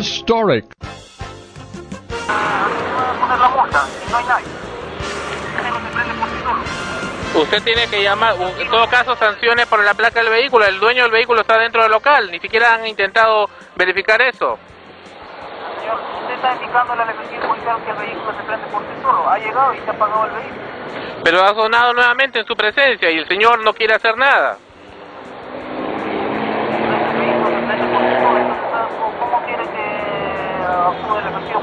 [0.00, 0.64] Historic.
[7.34, 10.64] Usted tiene que llamar, en todo caso, sanciones por la placa del vehículo.
[10.64, 12.30] El dueño del vehículo está dentro del local.
[12.30, 14.58] Ni siquiera han intentado verificar eso.
[15.80, 19.28] Señor, usted está indicando al efectivo policial que el vehículo se prende por sí solo.
[19.28, 20.62] Ha llegado y se ha apagado el vehículo.
[21.24, 24.56] Pero ha sonado nuevamente en su presencia y el señor no quiere hacer nada.
[27.60, 28.90] ¿Cómo quiere que actúe el efectivo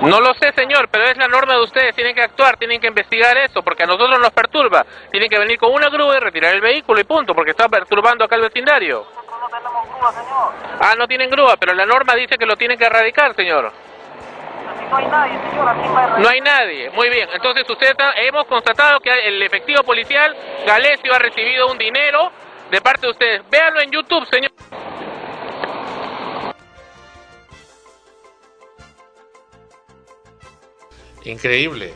[0.02, 1.96] No lo sé, señor, pero es la norma de ustedes.
[1.96, 4.86] Tienen que actuar, tienen que investigar eso, porque a nosotros nos perturba.
[5.12, 8.24] Tienen que venir con una grúa y retirar el vehículo y punto, porque está perturbando
[8.26, 9.06] acá el vecindario.
[9.40, 10.52] no tenemos señor?
[10.80, 13.72] Ah, no tienen grúa, pero la norma dice que lo tienen que erradicar, señor.
[16.20, 16.90] No hay nadie.
[16.92, 17.28] Muy bien.
[17.34, 20.36] Entonces usted está- hemos constatado que el efectivo policial
[20.66, 22.32] Galesio ha recibido un dinero
[22.72, 23.50] de parte de ustedes.
[23.50, 24.52] Véanlo en YouTube, señor.
[31.28, 31.94] Increíble.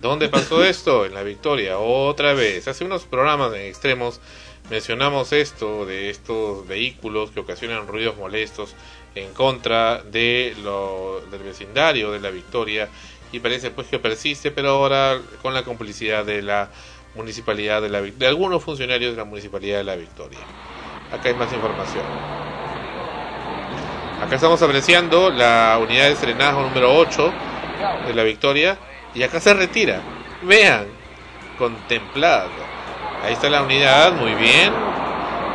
[0.00, 1.04] ¿Dónde pasó esto?
[1.04, 2.68] En la victoria, otra vez.
[2.68, 4.20] Hace unos programas en extremos
[4.70, 8.74] mencionamos esto de estos vehículos que ocasionan ruidos molestos
[9.14, 12.88] en contra de lo, del vecindario de la victoria
[13.32, 16.70] y parece pues que persiste, pero ahora con la complicidad de la
[17.14, 20.38] municipalidad de la de algunos funcionarios de la municipalidad de la Victoria.
[21.10, 22.04] Acá hay más información.
[24.22, 27.32] Acá estamos apreciando la unidad de serenazgo número 8
[28.06, 28.76] de la Victoria
[29.14, 30.00] y acá se retira.
[30.42, 30.86] Vean,
[31.58, 32.50] contemplado.
[33.24, 34.72] Ahí está la unidad, muy bien.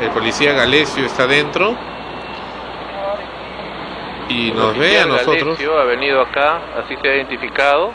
[0.02, 1.76] El policía Galesio está dentro.
[4.30, 5.58] Y nos ve a nosotros.
[5.58, 7.94] Galesio ha venido acá, así se ha identificado,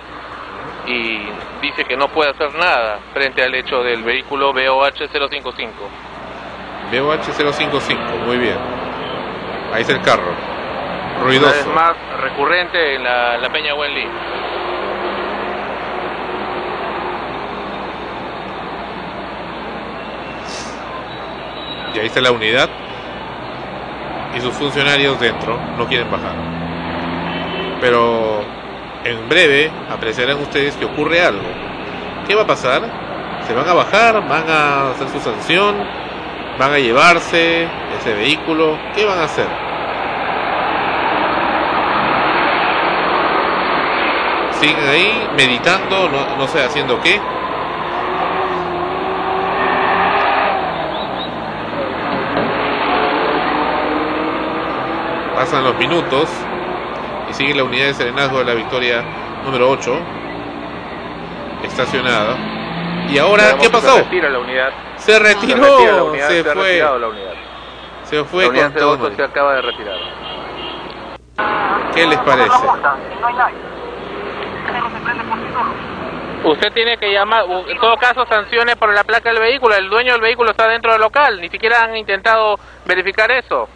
[0.87, 1.21] y
[1.61, 5.73] dice que no puede hacer nada frente al hecho del vehículo BOH 055.
[6.93, 8.57] BOH 055, muy bien.
[9.73, 10.58] Ahí está el carro.
[11.21, 11.53] Una Ruidoso.
[11.53, 14.07] vez más recurrente en la, la Peña Wenli.
[21.95, 22.69] Y ahí está la unidad.
[24.37, 26.35] Y sus funcionarios dentro no quieren bajar.
[27.81, 28.45] Pero
[29.05, 31.49] en breve apreciarán ustedes que ocurre algo.
[32.27, 32.83] ¿Qué va a pasar?
[33.47, 34.27] ¿Se van a bajar?
[34.29, 35.77] ¿Van a hacer su sanción?
[36.59, 37.69] ¿Van a llevarse
[37.99, 38.79] ese vehículo?
[38.95, 39.47] ¿Qué van a hacer?
[44.61, 47.21] Siguen ahí meditando, no, no sé haciendo qué.
[55.35, 56.29] Pasan los minutos
[57.31, 59.05] y sigue la unidad de serenazgo de la Victoria
[59.45, 59.97] número 8
[61.65, 62.37] estacionada.
[63.09, 63.95] ¿Y ahora qué que pasó?
[63.95, 64.71] Se retira la unidad.
[64.97, 66.63] Se retiró, Se, retira la unidad, se se ha fue.
[66.65, 67.33] retirado la unidad.
[68.05, 69.07] Se fue la unidad con todo.
[69.07, 69.97] 08 se acaba de retirar.
[71.95, 72.51] ¿Qué les parece?
[74.81, 75.99] No se prende por sí solo.
[76.45, 79.75] Usted tiene que llamar, en todo caso, sanciones por la placa del vehículo.
[79.75, 81.41] El dueño del vehículo está dentro del local.
[81.41, 83.69] Ni siquiera han intentado verificar eso.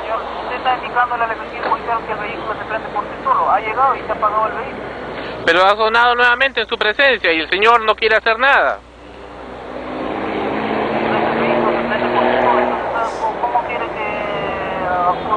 [0.00, 3.50] Señor, usted está indicándole al efectivo policial que el vehículo se prende por sí solo.
[3.50, 4.84] Ha llegado y se ha apagado el vehículo.
[5.44, 8.78] Pero ha sonado nuevamente en su presencia y el señor no quiere hacer nada.
[13.40, 14.10] ¿Cómo quiere que
[15.10, 15.29] efectivo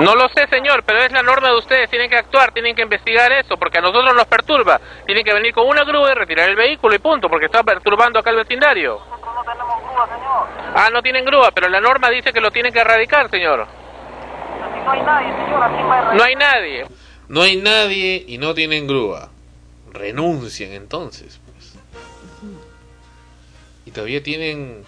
[0.00, 1.90] No lo sé, señor, pero es la norma de ustedes.
[1.90, 4.80] Tienen que actuar, tienen que investigar eso, porque a nosotros nos perturba.
[5.04, 8.18] Tienen que venir con una grúa y retirar el vehículo y punto, porque está perturbando
[8.18, 9.00] acá el vecindario.
[9.10, 10.74] No tenemos grúa, señor.
[10.74, 13.66] Ah, no tienen grúa, pero la norma dice que lo tienen que erradicar, señor.
[14.84, 16.14] No hay nadie, señor.
[16.14, 16.86] No hay nadie.
[17.28, 19.28] No hay nadie y no tienen grúa.
[19.92, 21.40] Renuncian entonces.
[21.44, 21.74] Pues.
[23.86, 24.84] Y todavía tienen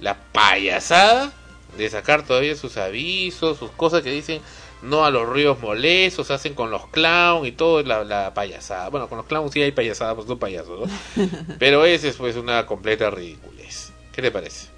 [0.00, 1.32] la payasada
[1.76, 4.40] de sacar todavía sus avisos, sus cosas que dicen
[4.82, 8.90] no a los ríos molestos, hacen con los clowns y todo la, la payasada.
[8.90, 11.26] Bueno, con los clowns sí hay payasada, pues son payasos, ¿no?
[11.58, 13.92] Pero ese es pues una completa ridiculez.
[14.12, 14.68] ¿Qué te parece?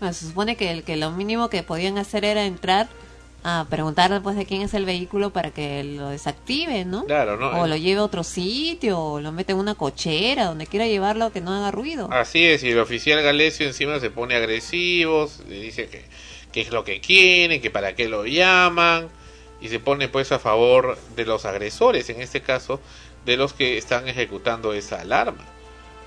[0.00, 2.88] Bueno, se supone que, el, que lo mínimo que podían hacer era entrar
[3.44, 7.04] a preguntar después de quién es el vehículo para que lo desactive, ¿no?
[7.04, 7.60] Claro, ¿no?
[7.60, 11.32] O lo lleve a otro sitio, o lo mete en una cochera, donde quiera llevarlo
[11.32, 12.08] que no haga ruido.
[12.12, 16.04] Así es, y el oficial Galesio encima se pone agresivo, le dice que,
[16.52, 19.08] que es lo que quieren, que para qué lo llaman,
[19.60, 22.80] y se pone pues a favor de los agresores, en este caso,
[23.24, 25.44] de los que están ejecutando esa alarma.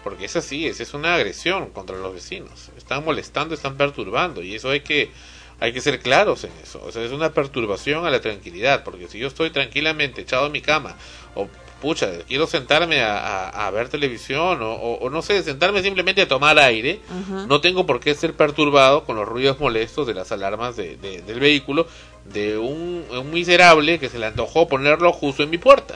[0.03, 2.71] Porque es así, es, es una agresión contra los vecinos.
[2.75, 5.11] Están molestando, están perturbando, y eso hay que,
[5.59, 6.81] hay que ser claros en eso.
[6.83, 10.53] O sea, es una perturbación a la tranquilidad, porque si yo estoy tranquilamente echado en
[10.53, 10.95] mi cama,
[11.35, 11.47] o
[11.81, 13.17] pucha, quiero sentarme a,
[13.49, 17.01] a- a ver televisión, o, o- o no sé, sentarme simplemente a tomar aire,
[17.47, 21.21] no tengo por qué ser perturbado con los ruidos molestos de las alarmas de, de-
[21.23, 21.87] del vehículo
[22.25, 25.95] de un, un miserable que se le antojó ponerlo justo en mi puerta.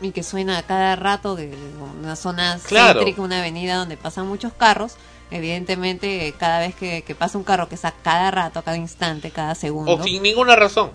[0.00, 1.56] Y que suena a cada rato de de
[2.02, 3.00] una zona Claro.
[3.00, 4.96] céntrica, una avenida donde pasan muchos carros.
[5.30, 8.76] Evidentemente, cada vez que, que pasa un carro, que es a cada rato, a cada
[8.76, 10.90] instante, cada segundo, O sin ninguna razón.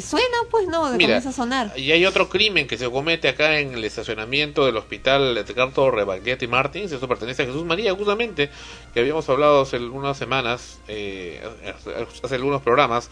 [0.00, 1.72] Suena, pues no, Mira, comienza a sonar.
[1.76, 6.46] Y hay otro crimen que se comete acá en el estacionamiento del hospital Edgardo Rebagliati
[6.46, 6.92] Martins.
[6.92, 8.50] Eso pertenece a Jesús María, justamente,
[8.92, 11.42] que habíamos hablado hace algunas semanas, eh,
[12.22, 13.10] hace algunos programas,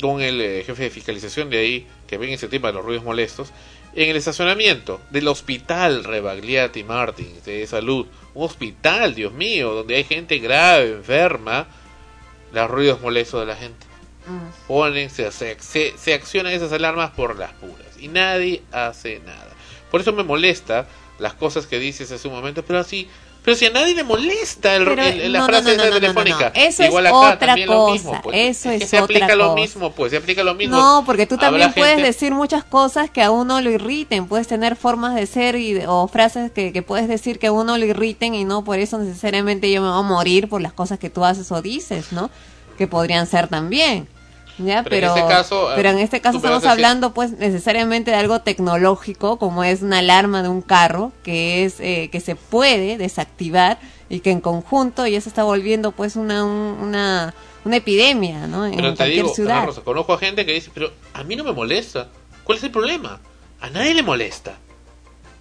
[0.00, 3.04] con el eh, jefe de fiscalización de ahí, que ven ese tema de los ruidos
[3.04, 3.52] molestos.
[3.94, 10.04] En el estacionamiento del hospital Rebagliati Martins de salud, un hospital, Dios mío, donde hay
[10.04, 11.66] gente grave, enferma,
[12.52, 13.87] los ruidos molestos de la gente
[14.66, 19.48] ponen, se, se, se- se accionan esas alarmas por las puras y nadie hace nada.
[19.90, 20.86] Por eso me molesta
[21.18, 23.08] las cosas que dices hace un momento, pero así,
[23.44, 26.48] pero si a nadie le molesta el, el- la no, no, frase no, no, telefónica.
[26.54, 28.36] Eso es Igual acá otra también lo mismo, cosa, pues.
[28.36, 29.60] eso que es se aplica otra lo cosa.
[29.62, 30.76] mismo, pues se aplica lo mismo.
[30.76, 34.46] No, porque tú también puedes gente- decir muchas cosas que a uno lo irriten, puedes
[34.46, 37.78] tener formas de ser y de- o frases que, que puedes decir que a uno
[37.78, 40.98] lo irriten y no por eso necesariamente yo me voy a morir por las cosas
[40.98, 42.30] que tú haces o dices, ¿no?
[42.76, 44.06] Que podrían ser también.
[44.58, 44.82] ¿Ya?
[44.82, 48.40] Pero Pero, en este caso, pero en este caso estamos hablando pues necesariamente de algo
[48.40, 53.78] tecnológico como es una alarma de un carro que es eh, que se puede desactivar
[54.08, 58.66] y que en conjunto ya se está volviendo pues una un- una, una epidemia ¿no?
[58.66, 61.36] en Pero te cualquier digo, ciudad Rosa, conozco a gente que dice, pero a mí
[61.36, 62.08] no me molesta.
[62.44, 63.20] ¿Cuál es el problema?
[63.60, 64.56] A nadie le molesta.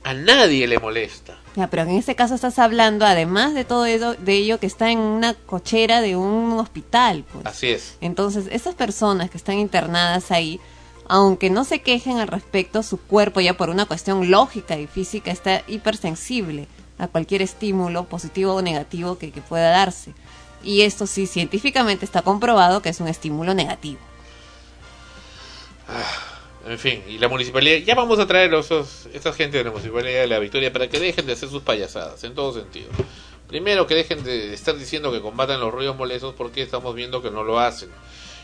[0.04, 1.38] A nadie le molesta.
[1.58, 4.92] Ya, pero en este caso estás hablando, además de todo eso, de ello, que está
[4.92, 7.26] en una cochera de un hospital.
[7.34, 7.48] Pues.
[7.48, 7.98] Así es.
[8.00, 10.60] Entonces, esas personas que están internadas ahí,
[11.08, 15.32] aunque no se quejen al respecto, su cuerpo ya por una cuestión lógica y física
[15.32, 16.68] está hipersensible
[17.00, 20.14] a cualquier estímulo positivo o negativo que, que pueda darse.
[20.64, 24.00] Y esto sí, científicamente está comprobado que es un estímulo negativo.
[26.68, 30.22] En fin, y la municipalidad, ya vamos a traer a esos, gente de la municipalidad
[30.22, 32.90] de la Victoria para que dejen de hacer sus payasadas, en todo sentido.
[33.48, 37.32] Primero, que dejen de estar diciendo que combatan los ruidos molestos porque estamos viendo que
[37.32, 37.90] no lo hacen.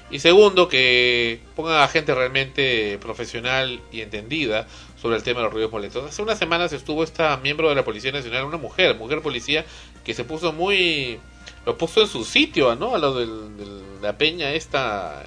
[0.10, 4.68] Y segundo, que pongan a gente realmente profesional y entendida
[5.02, 6.06] sobre el tema de los ruidos molestos.
[6.10, 9.66] Hace unas semanas estuvo esta miembro de la Policía Nacional, una mujer, mujer policía,
[10.06, 11.20] que se puso muy...
[11.66, 12.95] lo puso en su sitio, ¿no?
[12.95, 13.66] A lo del- de
[14.04, 15.24] la peña esta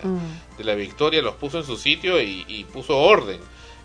[0.57, 3.41] de la Victoria, los puso en su sitio y, y puso orden.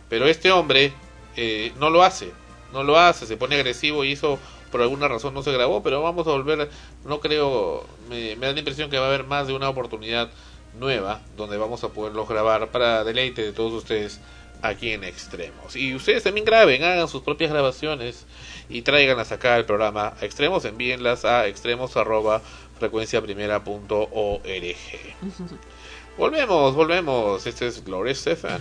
[0.10, 0.92] Pero este hombre
[1.38, 2.32] eh, no lo hace,
[2.74, 4.38] no lo hace, se pone agresivo y eso
[4.70, 6.70] por alguna razón no se grabó, pero vamos a volver,
[7.06, 10.30] no creo, me, me da la impresión que va a haber más de una oportunidad
[10.78, 14.20] nueva donde vamos a poderlos grabar para deleite de todos ustedes
[14.62, 15.76] aquí en Extremos.
[15.76, 18.26] Y ustedes también graben, hagan sus propias grabaciones
[18.70, 22.42] y tráiganlas acá al programa a Extremos, envíenlas a extremos arroba
[22.82, 24.76] frecuenciaprimera.org.
[26.18, 27.45] Volvemos, volvemos.
[27.48, 28.60] Este es Gloria Stefan.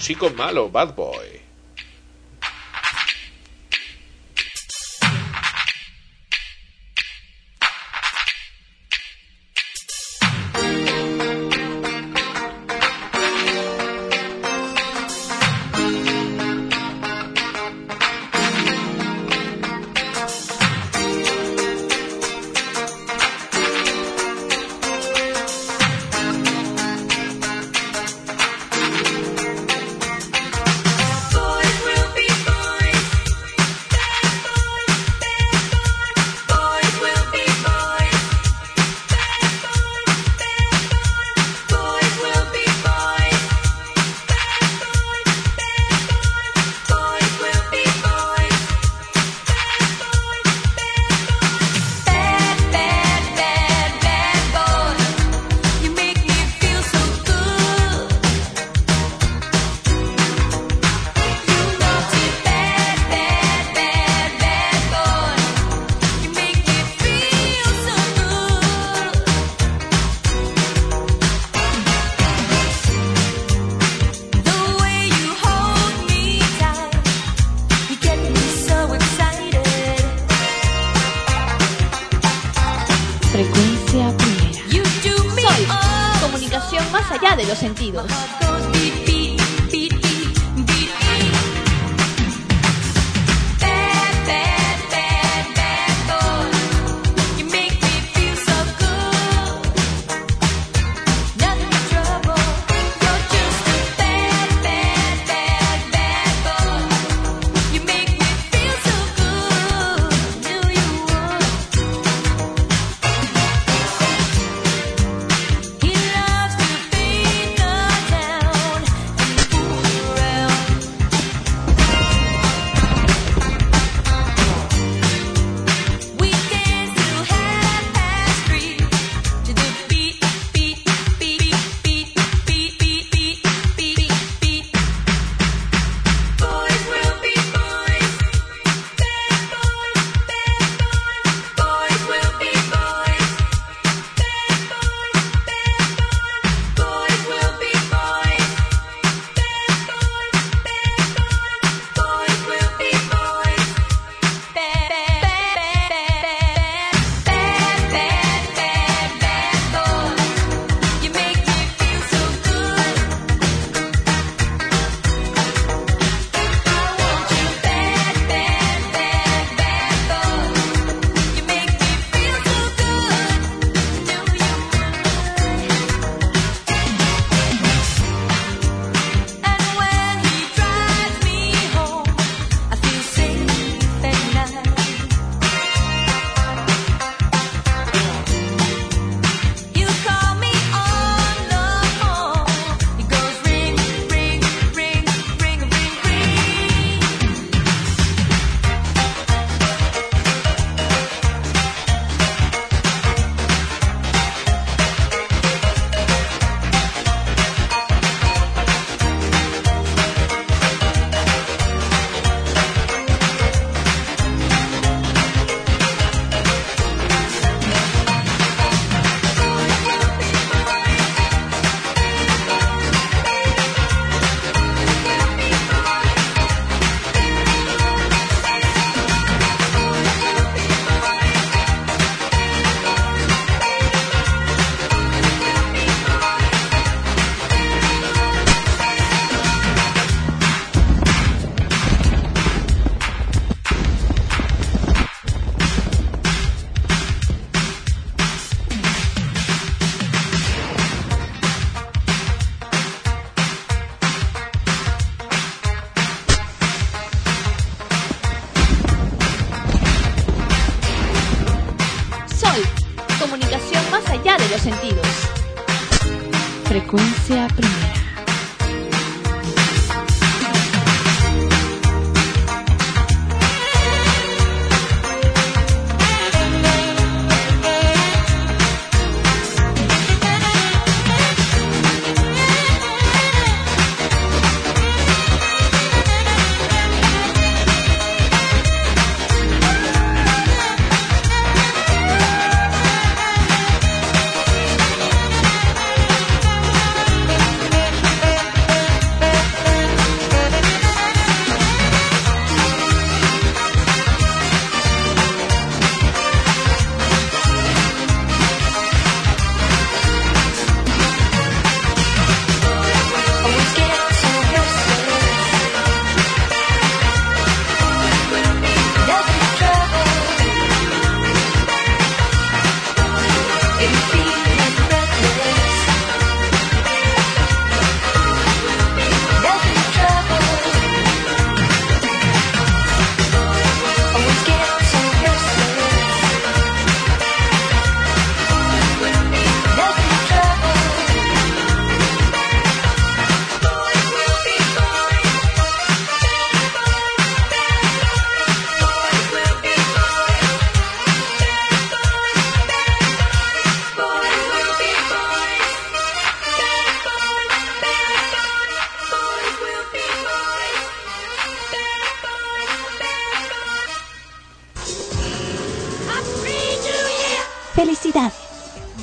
[0.00, 1.45] Chico malo, bad boy.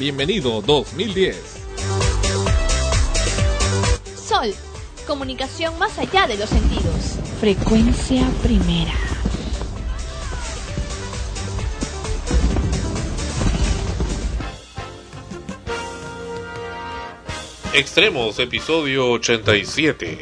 [0.03, 1.63] Bienvenido 2010.
[4.17, 4.53] Sol,
[5.07, 7.19] comunicación más allá de los sentidos.
[7.39, 8.91] Frecuencia primera.
[17.73, 20.17] Extremos, episodio 87.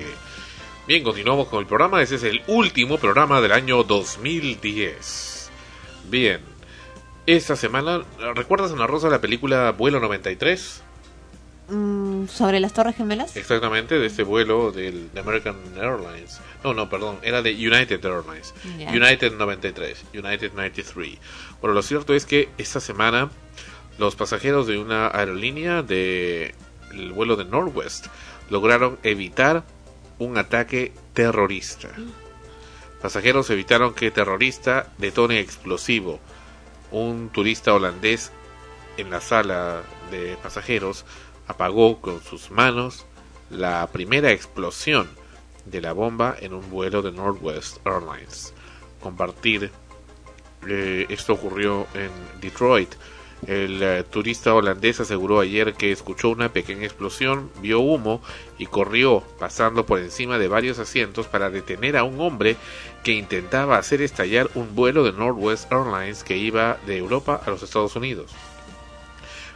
[0.88, 2.04] Bien, continuamos con el programa.
[2.04, 5.50] Ese es el último programa del año 2010.
[6.08, 6.51] Bien,
[7.34, 8.04] esta semana,
[8.36, 10.82] ¿recuerdas Ana Rosa la película Vuelo 93?
[11.70, 13.36] Mm, ¿Sobre las Torres Gemelas?
[13.38, 16.42] Exactamente, de este vuelo del de American Airlines.
[16.64, 18.54] No, no, perdón, era de United Airlines.
[18.78, 21.18] United 93, United 93.
[21.62, 23.30] Bueno, lo cierto es que esta semana
[23.98, 26.54] los pasajeros de una aerolínea de
[26.92, 28.08] el vuelo de Northwest
[28.50, 29.64] lograron evitar
[30.20, 31.90] un ataque terrorista.
[33.02, 36.20] Pasajeros evitaron que terrorista detone explosivo.
[36.92, 38.32] Un turista holandés
[38.98, 39.82] en la sala
[40.12, 41.06] de pasajeros
[41.48, 43.06] apagó con sus manos
[43.50, 45.10] la primera explosión
[45.66, 48.54] de la bomba en un vuelo de Northwest Airlines.
[49.02, 49.72] Compartir
[50.68, 52.94] eh, esto ocurrió en Detroit.
[53.48, 58.22] El eh, turista holandés aseguró ayer que escuchó una pequeña explosión, vio humo
[58.60, 62.56] y corrió pasando por encima de varios asientos para detener a un hombre
[63.04, 67.64] que intentaba hacer estallar un vuelo de Northwest Airlines que iba de Europa a los
[67.64, 68.32] Estados Unidos.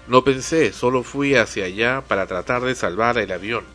[0.07, 3.65] No pensé, solo fui hacia allá para tratar de salvar el avión,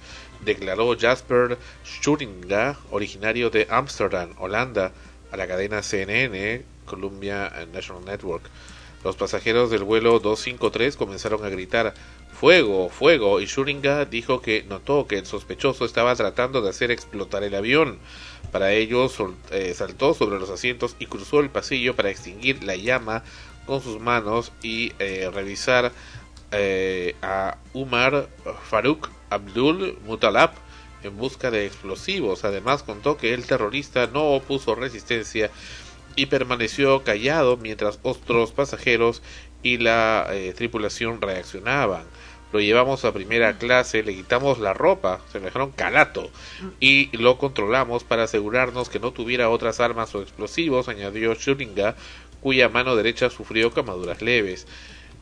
[0.45, 4.93] declaró Jasper Schuringa, originario de Amsterdam, Holanda,
[5.31, 8.43] a la cadena CNN, Columbia National Network.
[9.02, 11.94] Los pasajeros del vuelo 253 comenzaron a gritar
[12.32, 17.43] fuego, fuego y Schuringa dijo que notó que el sospechoso estaba tratando de hacer explotar
[17.43, 17.98] el avión.
[18.52, 19.09] Para ello
[19.51, 23.24] eh, saltó sobre los asientos y cruzó el pasillo para extinguir la llama
[23.66, 25.93] con sus manos y eh, revisar
[26.52, 28.28] eh, a Umar
[28.68, 30.51] Farouk Abdul Mutalab
[31.02, 32.44] en busca de explosivos.
[32.44, 35.51] Además contó que el terrorista no opuso resistencia
[36.16, 39.23] y permaneció callado mientras otros pasajeros
[39.62, 42.05] y la eh, tripulación reaccionaban.
[42.53, 46.31] Lo llevamos a primera clase, le quitamos la ropa, se lo dejaron calato
[46.81, 51.95] y lo controlamos para asegurarnos que no tuviera otras armas o explosivos, añadió Schuringa,
[52.41, 54.66] cuya mano derecha sufrió quemaduras leves.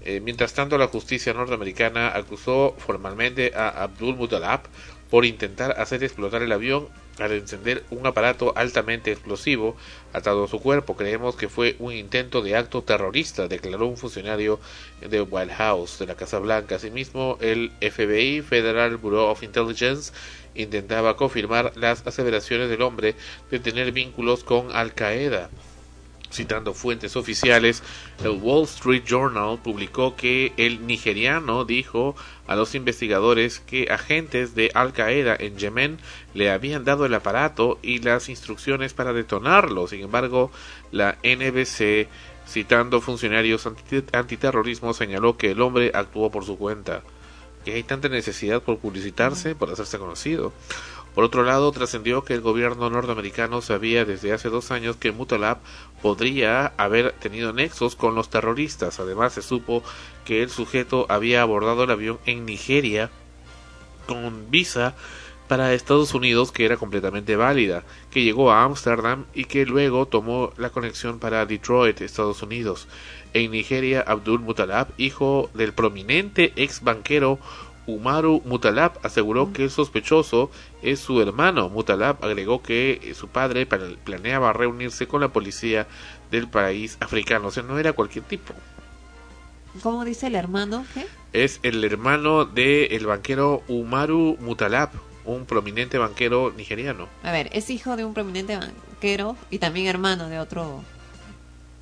[0.05, 4.63] Eh, mientras tanto, la justicia norteamericana acusó formalmente a Abdul Mutalab
[5.11, 6.89] por intentar hacer explotar el avión
[7.19, 9.77] al encender un aparato altamente explosivo
[10.13, 10.97] atado a su cuerpo.
[10.97, 14.61] Creemos que fue un intento de acto terrorista, declaró un funcionario
[15.01, 16.77] de White House de la Casa Blanca.
[16.77, 20.13] Asimismo, el FBI, Federal Bureau of Intelligence,
[20.55, 23.15] intentaba confirmar las aseveraciones del hombre
[23.51, 25.51] de tener vínculos con Al Qaeda.
[26.31, 27.83] Citando fuentes oficiales,
[28.23, 32.15] el Wall Street Journal publicó que el nigeriano dijo
[32.47, 35.99] a los investigadores que agentes de Al Qaeda en Yemen
[36.35, 39.89] le habían dado el aparato y las instrucciones para detonarlo.
[39.89, 40.51] Sin embargo,
[40.93, 42.09] la NBC,
[42.47, 47.03] citando funcionarios anti- antiterrorismo, señaló que el hombre actuó por su cuenta.
[47.65, 50.53] Que hay tanta necesidad por publicitarse, por hacerse conocido.
[51.15, 55.59] Por otro lado, trascendió que el gobierno norteamericano sabía desde hace dos años que Mutalab
[56.03, 59.01] podría haber tenido nexos con los terroristas.
[59.01, 59.83] Además, se supo
[60.25, 63.11] que el sujeto había abordado el avión en Nigeria
[64.07, 64.95] con visa
[65.49, 70.53] para Estados Unidos que era completamente válida, que llegó a Ámsterdam y que luego tomó
[70.59, 72.87] la conexión para Detroit, Estados Unidos.
[73.33, 77.39] En Nigeria, Abdul Mutalab, hijo del prominente ex banquero
[77.89, 80.51] Umaru Mutalab, aseguró que el sospechoso
[80.83, 81.71] es su hermano.
[81.71, 85.87] Mutalab agregó que eh, su padre pla- planeaba reunirse con la policía
[86.31, 88.53] del país africano, o sea, no era cualquier tipo.
[89.83, 90.85] ¿Cómo dice el hermano?
[90.93, 91.07] ¿Qué?
[91.33, 94.91] Es el hermano del banquero Umaru Mutalab,
[95.25, 97.09] un prominente banquero nigeriano.
[97.23, 100.83] A ver, es hijo de un prominente banquero y también hermano de otro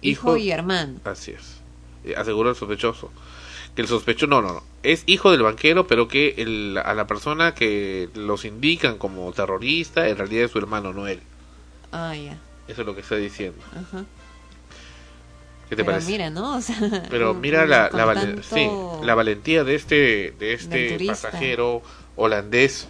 [0.02, 1.00] hijo, y hermano.
[1.04, 1.56] Así es.
[2.04, 3.10] Eh, Aseguró el sospechoso.
[3.76, 4.62] Que el sospechoso, no, no, no.
[4.82, 10.08] Es hijo del banquero, pero que el, a la persona que los indican como terrorista,
[10.08, 11.20] en realidad es su hermano, no él.
[11.92, 12.36] Ah, ya.
[12.68, 13.58] Eso es lo que está diciendo.
[13.72, 14.04] Ajá.
[15.68, 16.10] ¿Qué te Pero parece?
[16.10, 16.56] mira, ¿no?
[16.56, 16.76] O sea,
[17.10, 18.68] Pero mira la, la, valen- tanto- sí,
[19.04, 21.82] la valentía de este, de este pasajero
[22.16, 22.88] holandés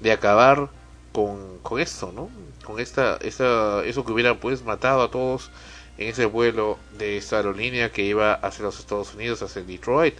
[0.00, 0.68] de acabar
[1.12, 2.30] con, con esto, ¿no?
[2.64, 5.50] Con esta, esta, eso que hubiera pues matado a todos
[5.98, 10.16] en ese vuelo de esta aerolínea que iba hacia los Estados Unidos, hacia Detroit.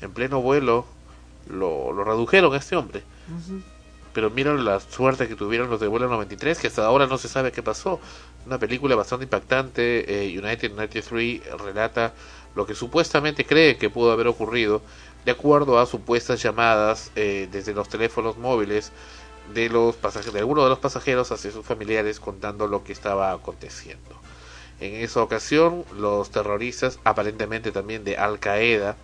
[0.00, 0.86] En pleno vuelo
[1.48, 3.02] lo, lo redujeron a este hombre.
[4.12, 7.28] Pero mira la suerte que tuvieron los de vuelo 93, que hasta ahora no se
[7.28, 8.00] sabe qué pasó.
[8.46, 12.14] Una película bastante impactante, eh, United 93 relata
[12.54, 14.82] lo que supuestamente cree que pudo haber ocurrido,
[15.24, 18.92] de acuerdo a supuestas llamadas eh, desde los teléfonos móviles
[19.52, 23.32] de los pasajeros, de algunos de los pasajeros hacia sus familiares contando lo que estaba
[23.32, 24.17] aconteciendo.
[24.80, 28.96] En esa ocasión, los terroristas, aparentemente también de Al Qaeda,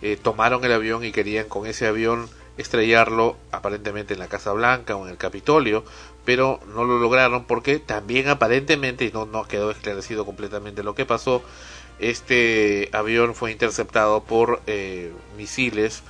[0.00, 4.96] eh, tomaron el avión y querían con ese avión estrellarlo aparentemente en la Casa Blanca
[4.96, 5.84] o en el Capitolio,
[6.24, 11.06] pero no lo lograron porque también aparentemente, y no, no quedó esclarecido completamente lo que
[11.06, 11.42] pasó,
[11.98, 16.02] este avión fue interceptado por eh, misiles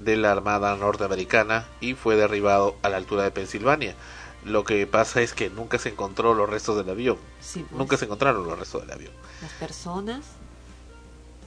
[0.00, 3.94] de la Armada norteamericana y fue derribado a la altura de Pensilvania.
[4.46, 7.18] Lo que pasa es que nunca se encontró los restos del avión.
[7.40, 7.78] Sí, pues.
[7.78, 9.12] Nunca se encontraron los restos del avión.
[9.42, 10.24] Las personas,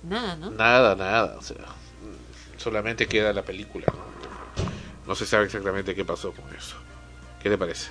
[0.03, 0.51] nada, ¿no?
[0.51, 1.37] Nada, nada.
[1.37, 3.85] O sea, mm, solamente queda la película.
[3.87, 4.19] ¿no?
[5.09, 6.75] no se sabe exactamente qué pasó con eso.
[7.41, 7.89] ¿Qué te parece?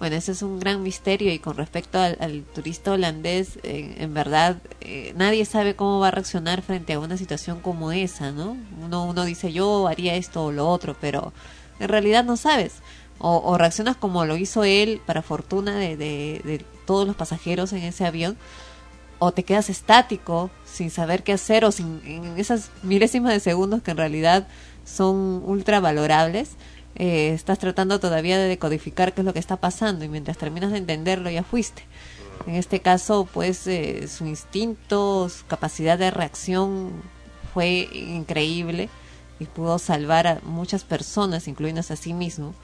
[0.00, 4.14] Bueno, ese es un gran misterio y con respecto al, al turista holandés, eh, en
[4.14, 8.56] verdad eh, nadie sabe cómo va a reaccionar frente a una situación como esa, ¿no?
[8.80, 11.32] Uno, uno dice yo haría esto o lo otro, pero
[11.78, 12.72] en realidad no sabes.
[13.22, 18.38] O, reaccionas como lo hizo él, para fortuna de todos los pasajeros en ese avión,
[19.20, 23.82] o te quedas estático sin saber qué hacer o sin en esas milésimas de segundos
[23.82, 24.48] que en realidad
[24.84, 26.52] son ultra valorables
[26.96, 30.72] eh, estás tratando todavía de decodificar qué es lo que está pasando y mientras terminas
[30.72, 31.84] de entenderlo ya fuiste.
[32.46, 36.90] En este caso pues eh, su instinto su capacidad de reacción
[37.52, 38.88] fue increíble
[39.38, 42.54] y pudo salvar a muchas personas incluyéndose a sí mismo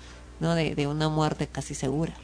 [0.40, 2.14] no de, de una muerte casi segura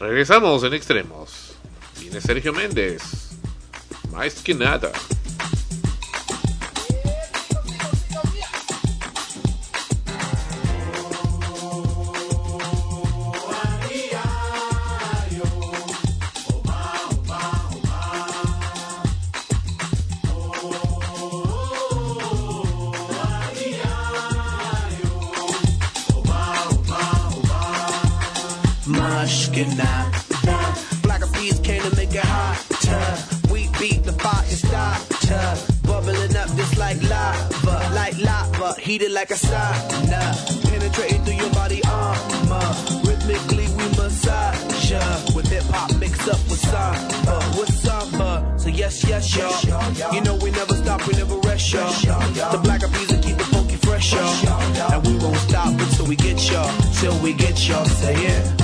[0.00, 1.52] Regresamos en extremos.
[2.00, 3.02] Viene Sergio Méndez.
[4.10, 4.90] Más que nada.
[31.02, 33.52] Black of peas came to make it hotter.
[33.52, 35.60] We beat the fire starter.
[35.82, 40.22] Bubbling up just like lava, like lava, heated like a sauna.
[40.64, 42.74] Penetrating through your body armor.
[43.04, 45.00] Rhythmically we massage ya.
[45.34, 48.54] With hip hop mixed up with samba, with samba.
[48.58, 50.14] So yes, yes, y'all.
[50.14, 51.92] You know we never stop, we never rest, y'all.
[51.92, 54.92] The black of peas will keep the funky fresh, y'all.
[54.92, 57.84] And we won't stop until we get y'all, till we get y'all.
[57.84, 58.59] Say it.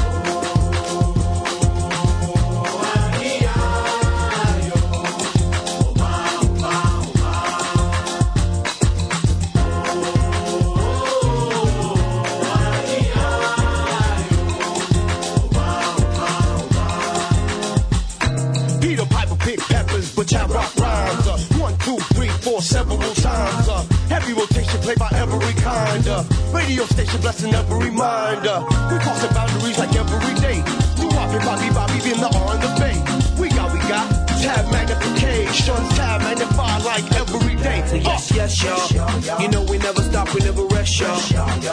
[26.05, 28.47] Uh, radio station blessing every mind.
[28.47, 28.61] Uh,
[28.93, 30.61] we crossing boundaries like every day.
[31.01, 32.97] Do Bobby, Bobby, Bobby, being the R and the Bay.
[33.41, 37.83] We got, we got tab magnification, tab magnify like every day.
[37.87, 38.63] So yes, yes,
[38.93, 39.41] y'all.
[39.41, 41.17] You know we never stop, we never rest, y'all.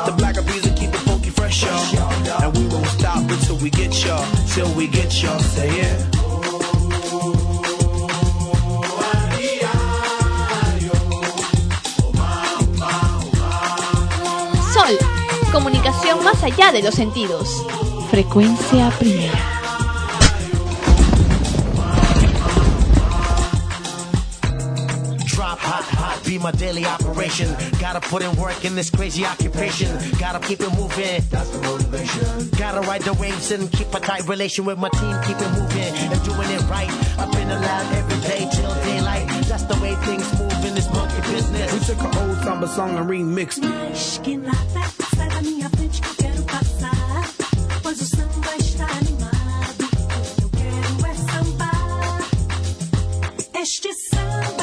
[0.06, 2.44] The black of will keep the funky fresh, y'all.
[2.44, 5.40] And we won't stop until we get y'all, till we get y'all.
[5.40, 6.13] Say it.
[15.54, 17.48] Comunicación más allá de los sentidos.
[18.10, 19.40] Frecuencia primera.
[25.28, 27.48] Drop hot, hot, be my daily operation.
[27.80, 29.96] Gotta put in work in this crazy occupation.
[30.20, 31.22] Gotta keep it moving.
[31.30, 32.50] That's the motivation.
[32.58, 35.16] Gotta ride the waves and keep a tight relation with my team.
[35.28, 36.90] Keep it moving and doing it right.
[37.40, 39.33] In the lab every day till daylight.
[39.54, 41.72] That's the way things move in this monkey business.
[41.72, 43.70] We took an old samba song and remixed it.
[43.70, 44.82] Mas que nada,
[45.16, 47.24] sai da minha frente que eu quero passar.
[47.84, 49.86] Pois o samba está animado.
[50.42, 52.20] Eu quero é sambar.
[53.54, 54.63] Este samba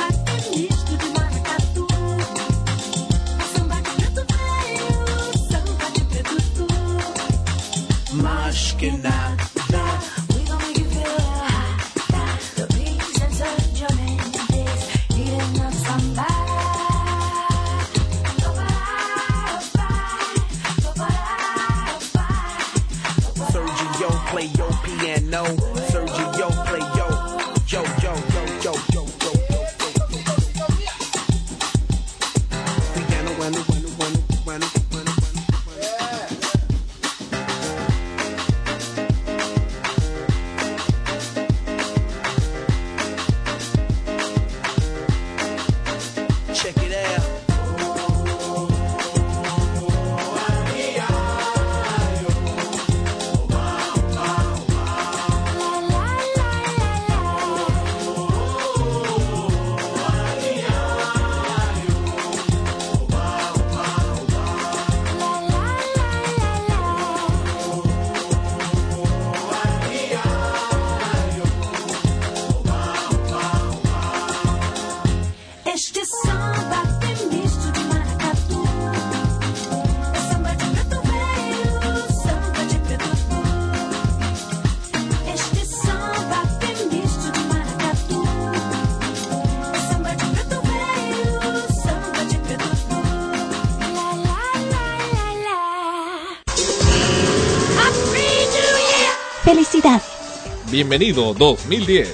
[100.81, 102.09] Bienvenido 2010.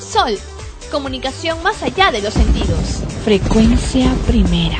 [0.00, 0.38] Sol,
[0.90, 3.02] comunicación más allá de los sentidos.
[3.24, 4.78] Frecuencia primera.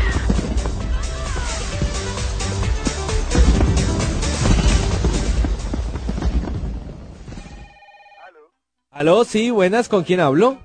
[8.91, 10.57] Aló, sí, buenas, ¿con quién hablo?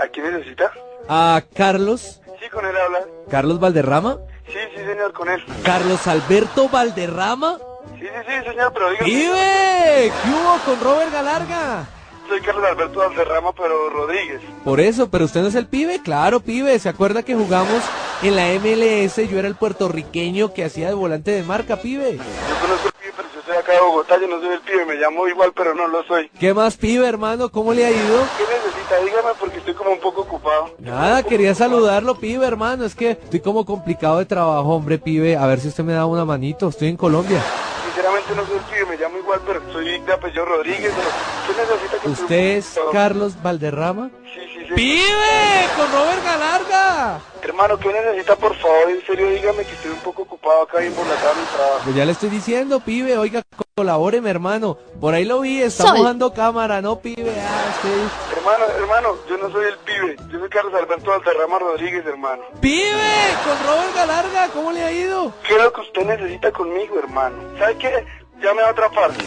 [0.00, 0.70] ¿A quién necesita?
[1.08, 2.20] A Carlos.
[2.40, 3.00] Sí, con él habla.
[3.28, 4.18] ¿Carlos Valderrama?
[4.46, 5.42] Sí, sí, señor, con él.
[5.64, 7.58] ¿Carlos Alberto Valderrama?
[8.06, 9.10] Sí, sí, sí, señor, pero dígame.
[9.10, 10.12] ¡Pibe!
[10.22, 11.86] ¿Qué hubo con Robert Galarga?
[12.28, 14.40] Soy Carlos Alberto Valderrama, pero Rodríguez.
[14.64, 16.78] Por eso, pero usted no es el pibe, claro, pibe.
[16.78, 17.82] ¿Se acuerda que jugamos
[18.22, 19.16] en la MLS?
[19.28, 22.12] Yo era el puertorriqueño que hacía de volante de marca, pibe.
[22.16, 24.86] Yo conozco al pibe, pero yo soy acá de Bogotá, yo no soy el pibe,
[24.86, 26.28] me llamo igual, pero no lo soy.
[26.38, 27.48] ¿Qué más, pibe, hermano?
[27.48, 28.22] ¿Cómo le ha ido?
[28.38, 29.00] ¿Qué necesita?
[29.04, 30.74] Dígame, porque estoy como un poco ocupado.
[30.78, 32.84] Nada, quería saludarlo, pibe, hermano.
[32.84, 35.36] Es que estoy como complicado de trabajo, hombre, pibe.
[35.36, 36.68] A ver si usted me da una manito.
[36.68, 37.42] Estoy en Colombia.
[38.06, 40.92] Sinceramente no soy el pibe, me llamo igual, pero soy de apellido Rodríguez.
[40.94, 44.10] pero ¿Qué necesita que ¿Usted es Carlos Valderrama?
[44.32, 44.55] Sí, sí.
[44.74, 45.68] ¡Pibe!
[45.76, 47.20] ¡Con Robert Galarga!
[47.42, 48.90] Hermano, ¿qué necesita, por favor?
[48.90, 51.80] En serio, dígame que estoy un poco ocupado acá y por la tarde mi trabajo.
[51.84, 53.42] Pues ya le estoy diciendo, pibe, oiga,
[53.76, 54.76] colabóreme, hermano.
[55.00, 56.06] Por ahí lo vi, estamos Sol.
[56.06, 57.32] dando cámara, ¿no, pibe?
[57.40, 58.36] Ah, usted...
[58.36, 60.16] Hermano, hermano, yo no soy el pibe.
[60.32, 62.42] Yo soy Carlos Alberto Valderrama Rodríguez, hermano.
[62.60, 63.36] ¡Pibe!
[63.44, 65.32] Con Robert Galarga, ¿cómo le ha ido?
[65.46, 67.36] ¿Qué es lo que usted necesita conmigo, hermano?
[67.58, 68.04] ¿Sabe qué?
[68.40, 69.24] Llame a otra parte.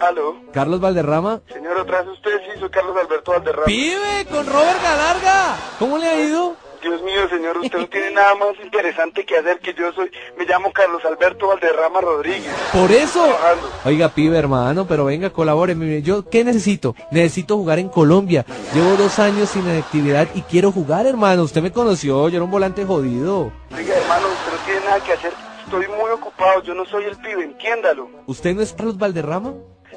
[0.00, 0.36] ¿Aló?
[0.52, 1.42] Carlos Valderrama.
[1.52, 3.66] Señor, otra vez usted, sí, soy Carlos Alberto Valderrama.
[3.66, 4.26] ¡Pibe!
[4.30, 5.56] Con Robert Galarga.
[5.78, 6.56] ¿Cómo le ha ido?
[6.80, 10.10] Dios mío, señor, usted no tiene nada más interesante que hacer que yo soy.
[10.38, 12.50] Me llamo Carlos Alberto Valderrama Rodríguez.
[12.72, 13.22] Por eso.
[13.22, 13.70] Trabajando.
[13.84, 15.84] Oiga, pibe, hermano, pero venga, colabóreme.
[15.84, 16.94] Mire, Yo, ¿qué necesito?
[17.10, 18.46] Necesito jugar en Colombia.
[18.72, 21.42] Llevo dos años sin actividad y quiero jugar, hermano.
[21.42, 23.52] Usted me conoció, yo era un volante jodido.
[23.76, 25.32] Oiga, hermano, usted no tiene nada que hacer.
[25.66, 28.08] Estoy muy ocupado, yo no soy el pibe, entiéndalo.
[28.26, 29.52] ¿Usted no es Carlos Valderrama?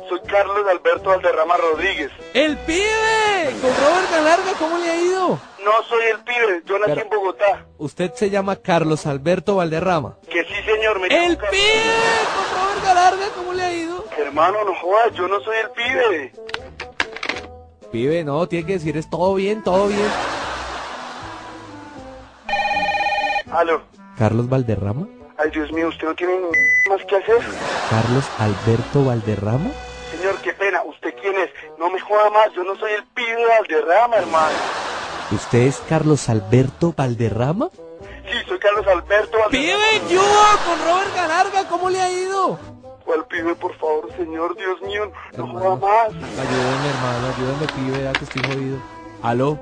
[0.09, 2.11] Soy Carlos Alberto Valderrama Rodríguez.
[2.34, 3.55] ¡El pibe!
[3.61, 5.27] Con Robert Galarga, ¿cómo le ha ido?
[5.63, 7.65] No soy el pibe, yo nací Pero- en Bogotá.
[7.77, 10.17] Usted se llama Carlos Alberto Valderrama.
[10.30, 11.49] Que sí, señor, me ¡El pibe!
[12.35, 14.05] Con Robert Galarga, ¿cómo le ha ido?
[14.17, 16.34] Hermano, no jodas, yo no soy el pibe.
[17.91, 20.09] Pibe, no, tiene que decir, es todo bien, todo bien.
[23.51, 23.81] Aló.
[24.17, 25.07] ¿Carlos Valderrama?
[25.38, 26.34] Ay, Dios mío, ¿usted no tiene
[26.89, 27.38] más que hacer?
[27.89, 29.71] ¿Carlos Alberto Valderrama?
[30.18, 31.49] Señor, qué pena, ¿usted quién es?
[31.80, 34.56] No me joda más, yo no soy el pibe de Valderrama, hermano.
[35.31, 37.69] ¿Usted es Carlos Alberto Valderrama?
[37.72, 39.49] Sí, soy Carlos Alberto Valderrama.
[39.49, 40.22] ¡Pibe, yo!
[40.65, 42.60] Con Robert Galarga, ¿cómo le ha ido?
[43.03, 44.56] ¿Cuál pibe, por favor, señor?
[44.56, 46.07] Dios mío, no joda más.
[46.10, 48.77] Ayúdeme, hermano, ayúdeme, pibe, ya que estoy jodido.
[49.23, 49.60] ¿Aló?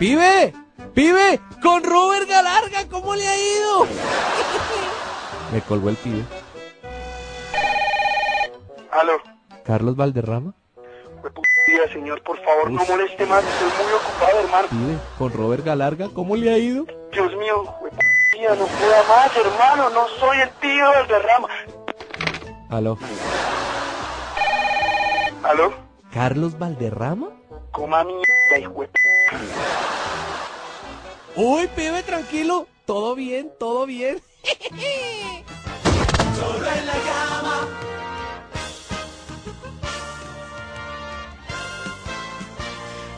[0.00, 0.52] ¡Pibe!
[0.92, 1.40] ¡Pibe!
[1.62, 2.88] ¡Con Robert Galarga!
[2.90, 3.86] ¿Cómo le ha ido?
[5.52, 6.24] Me colgó el pibe.
[8.90, 9.33] Aló.
[9.64, 10.52] ¿Carlos Valderrama?
[11.66, 14.68] Diga, señor, por favor, no moleste más, estoy muy ocupado, hermano.
[14.68, 16.84] Pibe, con Robert Galarga, ¿cómo le ha ido?
[17.10, 17.64] Dios mío,
[18.32, 21.48] tía, no joda más, hermano, no soy el de Valderrama.
[22.68, 22.98] ¿Aló?
[25.42, 25.72] ¿Aló?
[26.12, 27.30] ¿Carlos Valderrama?
[27.70, 28.90] Coma mierda, hijo de
[31.36, 32.66] Uy, pibe, tranquilo.
[32.84, 34.20] Todo bien, todo bien.
[36.38, 37.53] Solo en la cama.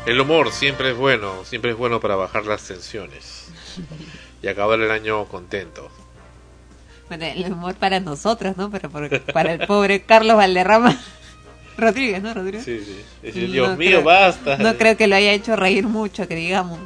[0.06, 3.46] El humor siempre es bueno, siempre es bueno para bajar las tensiones
[4.42, 5.90] y acabar el año contento.
[7.08, 8.70] Bueno, el humor para nosotros, ¿no?
[8.70, 10.96] Pero por- para el pobre Carlos Valderrama
[11.76, 12.32] Rodríguez, ¿no?
[12.34, 12.64] Rodríguez.
[12.64, 13.00] Sí, sí.
[13.22, 14.56] Es decir, Dios No mío, creo- basta.
[14.58, 16.78] No creo que lo haya hecho reír mucho, que digamos.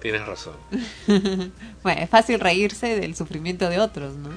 [0.00, 0.54] Tienes razón,
[1.82, 4.30] bueno, es fácil reírse del sufrimiento de otros, ¿no?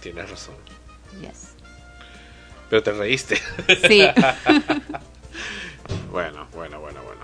[0.00, 0.56] tienes razón.
[1.20, 1.50] Yes.
[2.68, 3.40] Pero te reíste.
[3.88, 4.02] Sí.
[6.10, 7.20] Bueno, bueno, bueno, bueno.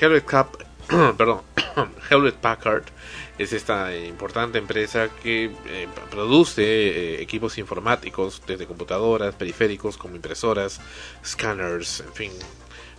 [0.00, 0.56] Hewlett Cap,
[1.16, 1.42] perdón,
[2.10, 2.84] Hewlett Packard
[3.38, 10.80] es esta importante empresa que eh, produce eh, equipos informáticos desde computadoras, periféricos como impresoras,
[11.24, 12.32] scanners, en fin,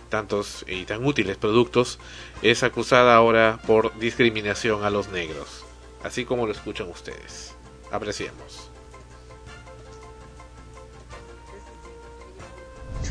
[0.08, 1.98] tantos y tan útiles productos,
[2.42, 5.64] es acusada ahora por discriminación a los negros,
[6.02, 7.54] así como lo escuchan ustedes.
[7.90, 8.70] Apreciemos.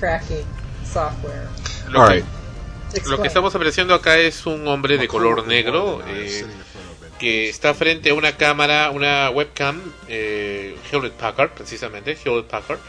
[0.03, 0.62] tracking
[0.93, 1.47] software.
[1.89, 2.23] Lo, que,
[3.07, 6.45] lo que estamos apreciando acá es un hombre de color negro eh,
[7.19, 12.79] que está frente a una cámara, una webcam, eh, Hewlett Packard, precisamente, Hewlett Packard.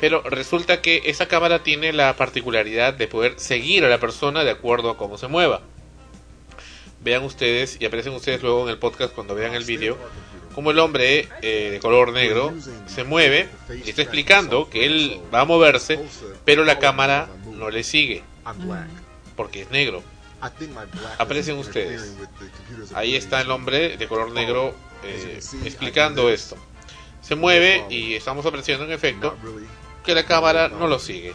[0.00, 4.50] Pero resulta que esa cámara tiene la particularidad de poder seguir a la persona de
[4.50, 5.62] acuerdo a cómo se mueva.
[7.00, 9.96] Vean ustedes y aparecen ustedes luego en el podcast cuando vean el vídeo
[10.54, 12.54] como el hombre eh, de color negro
[12.86, 13.48] se mueve
[13.84, 15.98] y está explicando que él va a moverse,
[16.44, 18.22] pero la cámara no le sigue
[19.36, 20.02] porque es negro.
[21.18, 22.16] Aprecian ustedes.
[22.94, 26.56] Ahí está el hombre de color negro eh, explicando esto.
[27.22, 29.34] Se mueve y estamos apreciando en efecto
[30.04, 31.32] que la cámara no lo sigue.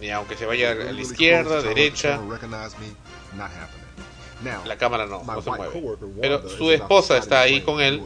[0.00, 2.20] Ni aunque se vaya a la izquierda, derecha,
[4.66, 5.96] la cámara no, no se mueve.
[6.20, 8.02] Pero su esposa está ahí con él,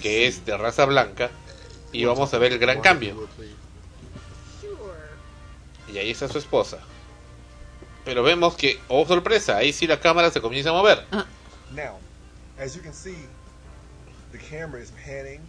[0.00, 1.30] que es de raza blanca,
[1.90, 3.26] y vamos a ver el gran cambio.
[5.92, 6.78] Y ahí está su esposa.
[8.04, 11.04] Pero vemos que, oh sorpresa, ahí sí la cámara se comienza a mover.
[11.72, 11.98] Now,
[12.58, 13.16] as you can see,
[14.32, 15.40] the camera is panning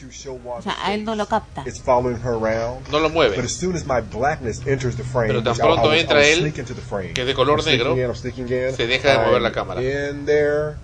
[0.00, 1.62] to show O sea, a él no lo capta.
[1.66, 2.88] It's following her around.
[2.90, 3.36] No lo mueve.
[3.36, 5.88] But as soon as my blackness enters the frame, Pero tan which I- I pronto
[5.88, 8.74] was- I entra él, que es de color I'm negro, in, in.
[8.74, 9.80] se deja de mover la cámara.
[9.82, 10.76] In there,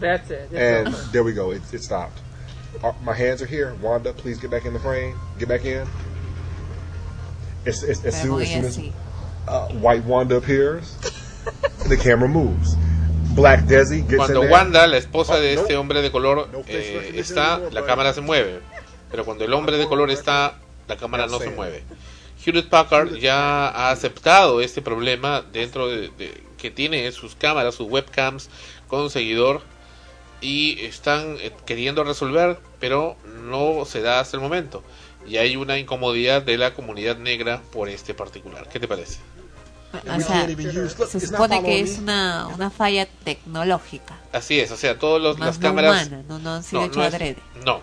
[0.00, 0.48] That's it.
[0.50, 1.12] It's and over.
[1.12, 1.52] there we go.
[1.52, 2.18] It, it stopped.
[2.82, 3.74] Uh, my hands are here.
[3.80, 5.14] Wanda, please get back in the frame.
[5.38, 5.86] Get back in.
[7.66, 8.78] As, as, as soon, as, soon as
[9.48, 10.96] uh, white Wanda appears,
[11.88, 12.76] the camera moves.
[13.34, 14.52] Black Desi gets Cuando in there.
[14.52, 15.80] Wanda, la esposa de Oh, este no.
[15.80, 18.60] hombre de color, No eh, está, anymore, la cámara se mueve.
[19.10, 20.58] Pero cuando el hombre de color está,
[20.88, 21.82] la cámara no se mueve.
[22.44, 27.88] Hewlett Packard ya ha aceptado este problema dentro de, de- que tiene sus cámaras, sus
[27.88, 28.50] webcams
[28.88, 29.62] con seguidor
[30.40, 34.82] y están eh, queriendo resolver, pero no se da hasta el momento.
[35.26, 38.68] Y hay una incomodidad de la comunidad negra por este particular.
[38.68, 39.18] ¿Qué te parece?
[39.92, 40.48] O sea,
[41.06, 44.18] se supone que es una, una falla tecnológica.
[44.32, 46.06] Así es, o sea, todas las no cámaras...
[46.06, 47.36] humana, no- no han sido hecho es- adrede.
[47.66, 47.82] no.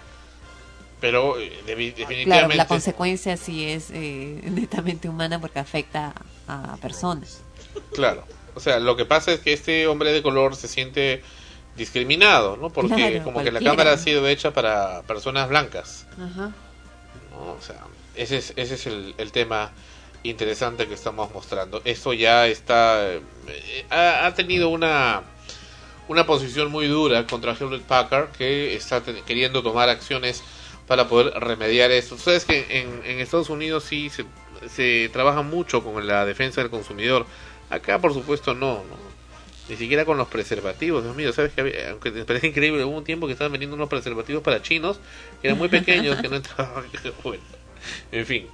[0.99, 2.55] pero eh, debi- Claro, definitivamente...
[2.57, 6.13] la consecuencia sí es eh, netamente humana porque afecta
[6.47, 7.41] a personas.
[7.93, 8.25] Claro.
[8.55, 11.21] O sea, lo que pasa es que este hombre de color se siente
[11.77, 12.69] discriminado, ¿no?
[12.71, 14.01] Porque Claro, como que la cámara ha ¿no?
[14.01, 16.07] sido hecha para personas blancas.
[16.19, 16.51] Ajá.
[17.39, 17.77] O sea,
[18.15, 19.71] ese es, ese es el, el tema
[20.23, 21.81] interesante que estamos mostrando.
[21.85, 23.13] Esto ya está...
[23.13, 25.23] eh, ha, ha tenido una
[26.09, 30.43] una posición muy dura contra Hewlett Packard que está queriendo tomar acciones
[30.87, 32.15] para poder remediar esto.
[32.15, 34.25] Ustedes que en, en Estados Unidos sí se,
[34.67, 37.27] se trabaja mucho con la defensa del consumidor.
[37.69, 39.08] Acá, por supuesto, no, no.
[39.69, 41.03] Ni siquiera con los preservativos.
[41.03, 43.75] Dios mío, ¿sabes que había- Aunque me parece increíble, hubo un tiempo que estaban vendiendo
[43.75, 44.99] unos preservativos para chinos
[45.41, 46.85] que eran muy pequeños, que no entraban.
[47.23, 47.43] Bueno,
[48.11, 48.47] en fin.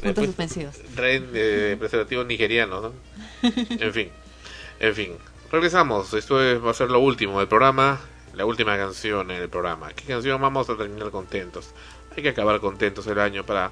[0.00, 0.76] Puntos Después suspensivos.
[0.94, 2.92] traen eh, preservativos nigerianos, ¿no?
[3.42, 4.08] En fin,
[4.80, 5.12] en fin.
[5.50, 8.00] Regresamos, esto es- va a ser lo último del programa,
[8.34, 9.92] la última canción en el programa.
[9.92, 11.70] ¿Qué canción vamos a terminar contentos?
[12.16, 13.70] Hay que acabar contentos el año para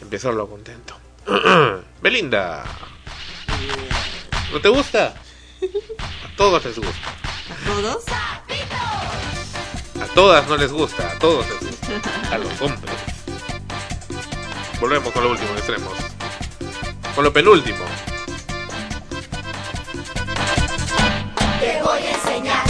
[0.00, 0.94] empezarlo contento.
[2.02, 2.64] Belinda,
[4.52, 5.14] ¿no te gusta?
[6.42, 7.08] A todos les gusta.
[7.52, 8.04] ¿A todos?
[10.00, 12.10] A todas no les gusta, a todos les gusta.
[12.32, 12.96] A los hombres.
[14.80, 15.92] Volvemos con lo último extremos.
[17.14, 17.84] Con lo penúltimo.
[21.60, 22.61] Te voy a enseñar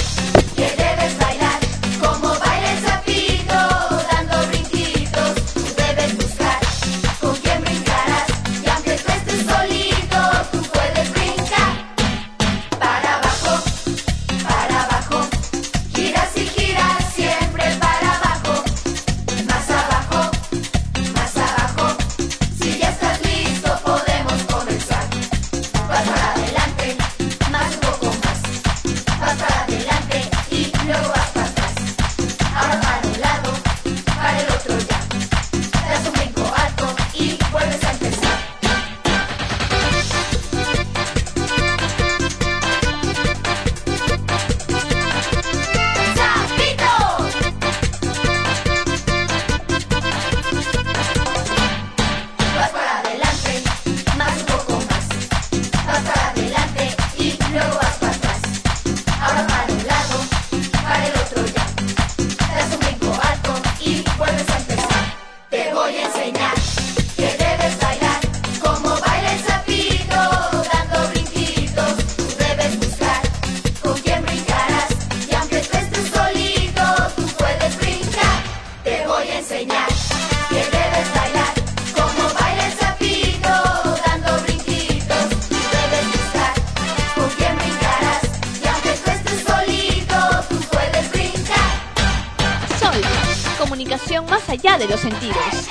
[94.62, 95.68] allá de los sentidos.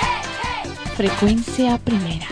[0.95, 2.27] Frecuencia primera.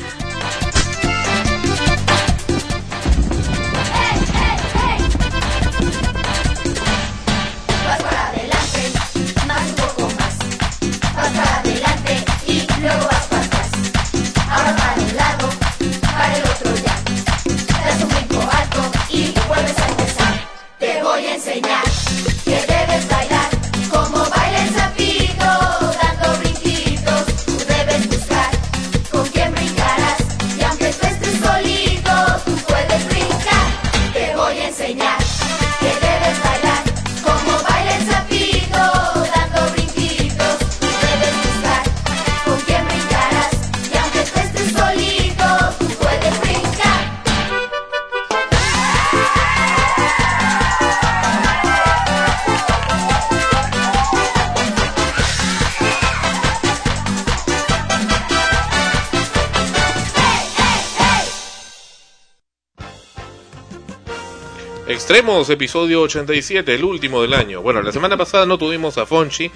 [65.09, 67.63] Extremos, episodio 87, el último del año.
[67.63, 69.49] Bueno, la semana pasada no tuvimos a Fonchi,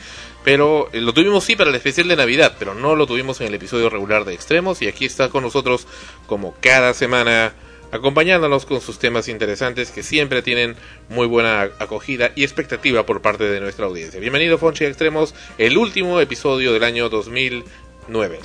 [0.44, 3.46] pero eh, lo tuvimos sí para el especial de Navidad, pero no lo tuvimos en
[3.50, 5.88] el episodio regular de Extremos y aquí está con nosotros
[6.26, 7.54] como cada semana
[7.92, 10.76] acompañándonos con sus temas interesantes que siempre tienen
[11.10, 14.20] muy buena acogida y expectativa por parte de nuestra audiencia.
[14.20, 18.40] Bienvenido Fonchi Extremos, el último episodio del año 2009.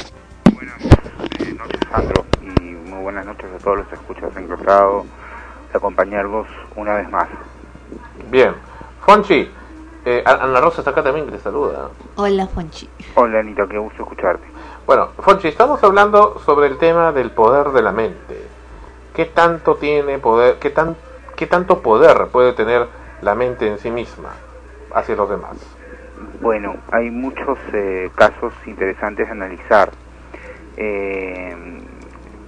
[0.52, 5.06] Buenas noches Sandro y muy buenas noches a todos los escuchas encontrado
[5.72, 6.46] de acompañarlos
[6.76, 7.28] una vez más.
[8.30, 8.54] Bien.
[9.04, 9.50] Fonchi,
[10.04, 11.90] eh, Ana Rosa está acá también que te saluda.
[12.16, 12.88] Hola, Fonchi.
[13.14, 14.46] Hola, Anita, qué gusto escucharte.
[14.86, 18.46] Bueno, Fonchi, estamos hablando sobre el tema del poder de la mente.
[19.14, 20.96] ¿Qué tanto tiene poder, qué, tan,
[21.36, 22.86] qué tanto poder puede tener
[23.20, 24.30] la mente en sí misma
[24.94, 25.56] hacia los demás?
[26.40, 29.90] Bueno, hay muchos eh, casos interesantes a analizar.
[30.76, 31.56] Eh,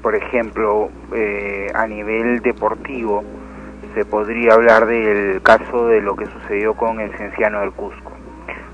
[0.02, 3.22] por ejemplo, eh, a nivel deportivo,
[3.94, 8.12] se podría hablar del caso de lo que sucedió con el Cienciano del Cusco.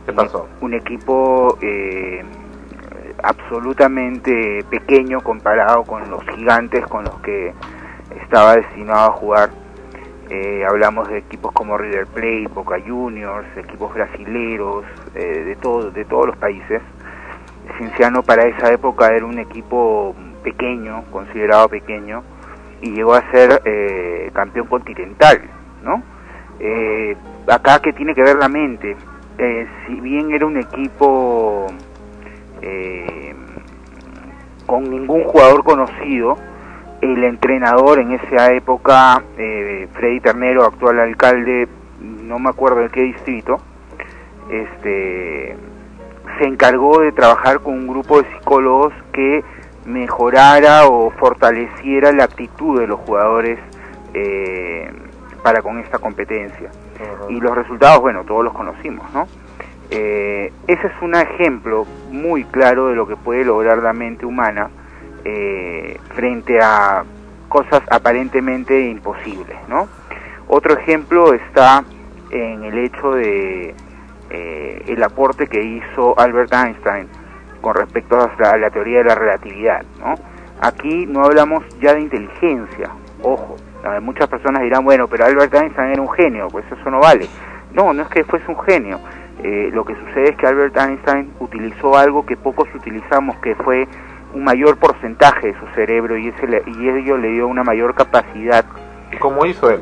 [0.04, 0.48] ¿Qué pasó?
[0.60, 2.22] Un, equipo eh,
[3.22, 7.52] absolutamente pequeño comparado con los gigantes con los que
[8.22, 9.50] estaba destinado a jugar.
[10.28, 14.84] Eh, hablamos de equipos como River Plate, Boca Juniors, equipos brasileros,
[15.14, 16.82] eh, de, todo, de todos los países.
[17.78, 20.14] Cienciano para esa época era un equipo
[20.46, 22.22] pequeño, considerado pequeño,
[22.80, 25.40] y llegó a ser eh, campeón continental,
[25.82, 26.04] ¿no?
[26.60, 27.16] Eh,
[27.48, 28.96] acá que tiene que ver la mente,
[29.38, 31.66] eh, si bien era un equipo
[32.62, 33.34] eh,
[34.66, 36.36] con ningún jugador conocido,
[37.00, 41.66] el entrenador en esa época, eh, Freddy Ternero, actual alcalde,
[42.00, 43.58] no me acuerdo de qué distrito,
[44.48, 45.56] este,
[46.38, 49.44] se encargó de trabajar con un grupo de psicólogos que
[49.86, 53.58] mejorara o fortaleciera la actitud de los jugadores
[54.14, 54.90] eh,
[55.42, 56.70] para con esta competencia.
[57.28, 59.28] Y los resultados, bueno, todos los conocimos, ¿no?
[59.90, 64.68] Eh, ese es un ejemplo muy claro de lo que puede lograr la mente humana
[65.24, 67.04] eh, frente a
[67.48, 69.88] cosas aparentemente imposibles, ¿no?
[70.48, 71.84] Otro ejemplo está
[72.30, 73.74] en el hecho de
[74.30, 77.08] eh, el aporte que hizo Albert Einstein
[77.66, 80.14] con respecto a la, teoría de la relatividad, ¿no?
[80.60, 82.90] Aquí no hablamos ya de inteligencia,
[83.24, 83.56] ojo,
[84.02, 87.26] muchas personas dirán, bueno, pero Albert Einstein era un genio, pues eso no vale.
[87.72, 89.00] No, no es que fuese un genio.
[89.42, 93.88] Eh, lo que sucede es que Albert Einstein utilizó algo que pocos utilizamos, que fue
[94.32, 97.96] un mayor porcentaje de su cerebro y, ese le- y ello le dio una mayor
[97.96, 98.64] capacidad.
[99.18, 99.80] ¿Cómo hizo él?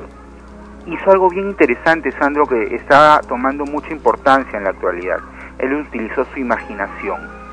[0.86, 5.19] Hizo algo bien interesante, Sandro, que está tomando mucha importancia en la actualidad.
[5.59, 7.43] Él utilizó su imaginación.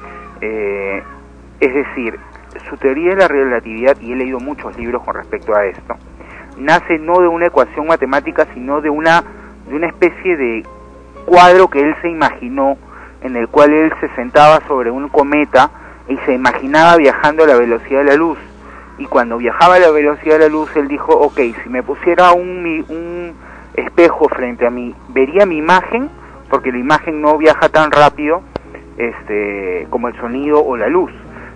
[0.42, 1.04] Eh,
[1.60, 2.20] es decir,
[2.70, 5.96] su teoría de la relatividad, y he leído muchos libros con respecto a esto,
[6.58, 9.24] nace no de una ecuación matemática, sino de una,
[9.68, 10.66] de una especie de
[11.26, 12.78] cuadro que él se imaginó,
[13.22, 15.70] en el cual él se sentaba sobre un cometa
[16.08, 18.40] y se imaginaba viajando a la velocidad de la luz.
[18.98, 22.32] Y cuando viajaba a la velocidad de la luz, él dijo, ok, si me pusiera
[22.34, 23.34] un, un
[23.76, 26.10] espejo frente a mí, vería mi imagen,
[26.50, 28.42] porque la imagen no viaja tan rápido
[29.10, 31.12] este, como el sonido o la luz.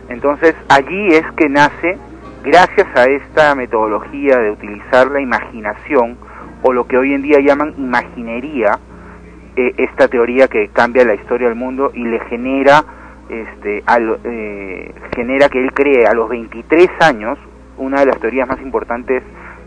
[0.10, 1.98] Entonces allí es que nace,
[2.44, 6.18] gracias a esta metodología de utilizar la imaginación,
[6.64, 8.80] o lo que hoy en día llaman imaginería,
[9.56, 12.84] eh, esta teoría que cambia la historia del mundo y le genera,
[13.30, 17.38] este, al- eh, genera que él cree a los 23 años
[17.78, 19.24] una de las teorías más importantes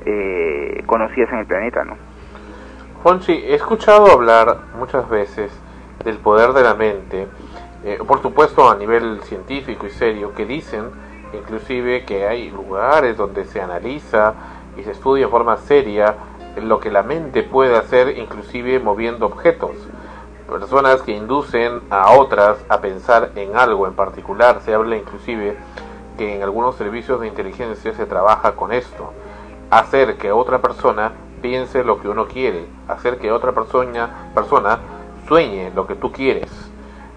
[0.07, 1.95] eh, conocidas en el planeta, ¿no?
[3.03, 5.53] Fonchi, he escuchado hablar muchas veces
[6.05, 7.27] del poder de la mente,
[7.85, 10.91] eh, por supuesto a nivel científico y serio, que dicen
[11.33, 14.35] inclusive que hay lugares donde se analiza
[14.77, 16.15] y se estudia en forma seria
[16.57, 19.73] lo que la mente puede hacer, inclusive moviendo objetos.
[20.49, 24.61] Personas que inducen a otras a pensar en algo en particular.
[24.65, 25.57] Se habla inclusive
[26.17, 29.13] que en algunos servicios de inteligencia se trabaja con esto.
[29.71, 34.79] Hacer que otra persona piense lo que uno quiere, hacer que otra persona, persona
[35.29, 36.68] sueñe lo que tú quieres.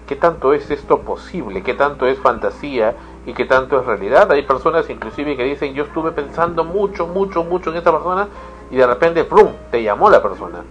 [0.06, 1.62] ¿Qué tanto es esto posible?
[1.62, 4.30] ¿Qué tanto es fantasía y qué tanto es realidad?
[4.32, 8.28] Hay personas inclusive que dicen yo estuve pensando mucho, mucho, mucho en esta persona
[8.70, 10.62] y de repente, ¡prum!, te llamó la persona.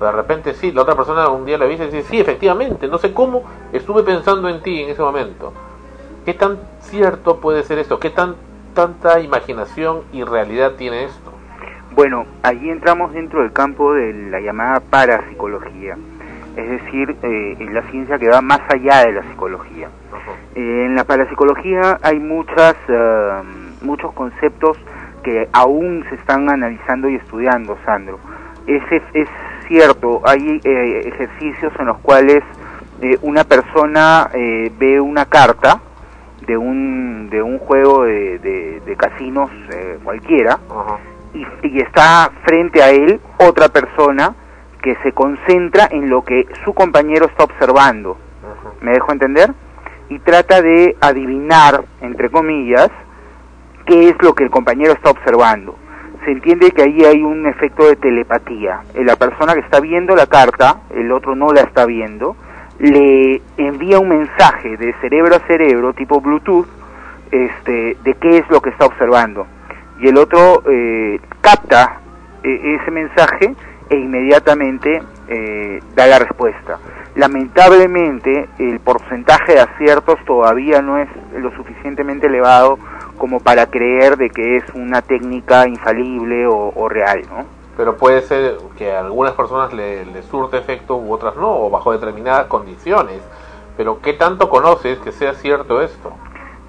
[0.00, 3.12] De repente sí, la otra persona un día le dice, dice, sí, efectivamente, no sé
[3.12, 3.42] cómo,
[3.72, 5.52] estuve pensando en ti en ese momento.
[6.24, 7.98] ¿Qué tan cierto puede ser esto?
[8.00, 8.36] ¿Qué tan
[8.74, 11.32] tanta imaginación y realidad tiene esto?
[11.92, 15.98] Bueno, allí entramos dentro del campo de la llamada parapsicología,
[16.60, 19.88] es decir, eh, la ciencia que va más allá de la psicología.
[20.54, 23.42] Eh, en la parapsicología hay muchas, eh,
[23.82, 24.78] muchos conceptos
[25.22, 28.18] que aún se están analizando y estudiando, Sandro.
[28.66, 29.28] es, es, es
[29.68, 32.42] cierto, hay eh, ejercicios en los cuales
[33.02, 35.80] eh, una persona eh, ve una carta
[36.46, 40.58] de un, de un juego de, de, de casinos eh, cualquiera
[41.32, 44.34] y, y está frente a él otra persona
[44.80, 48.18] que se concentra en lo que su compañero está observando.
[48.80, 49.52] ¿Me dejo entender?
[50.08, 52.90] Y trata de adivinar, entre comillas,
[53.86, 55.76] qué es lo que el compañero está observando.
[56.24, 58.80] Se entiende que ahí hay un efecto de telepatía.
[58.94, 62.36] Eh, La persona que está viendo la carta, el otro no la está viendo,
[62.78, 66.66] le envía un mensaje de cerebro a cerebro, tipo Bluetooth,
[67.30, 69.46] este, de qué es lo que está observando.
[70.00, 72.00] Y el otro eh, capta
[72.42, 73.54] eh, ese mensaje
[73.90, 76.78] e inmediatamente eh, da la respuesta.
[77.16, 82.78] Lamentablemente, el porcentaje de aciertos todavía no es lo suficientemente elevado
[83.18, 87.44] como para creer de que es una técnica infalible o, real, ¿no?
[87.76, 91.68] Pero puede ser que a algunas personas le, le surte efecto u otras no, o
[91.68, 93.20] bajo determinadas condiciones.
[93.76, 96.12] Pero ¿qué tanto conoces que sea cierto esto?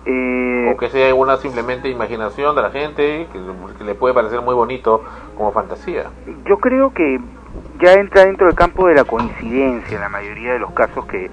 [0.05, 3.39] Eh, o que sea alguna simplemente imaginación de la gente, que,
[3.77, 5.03] que le puede parecer muy bonito
[5.37, 6.05] como fantasía.
[6.45, 7.19] Yo creo que
[7.79, 11.29] ya entra dentro del campo de la coincidencia en la mayoría de los casos que,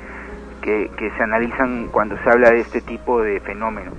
[0.60, 3.94] que, que se analizan cuando se habla de este tipo de fenómenos.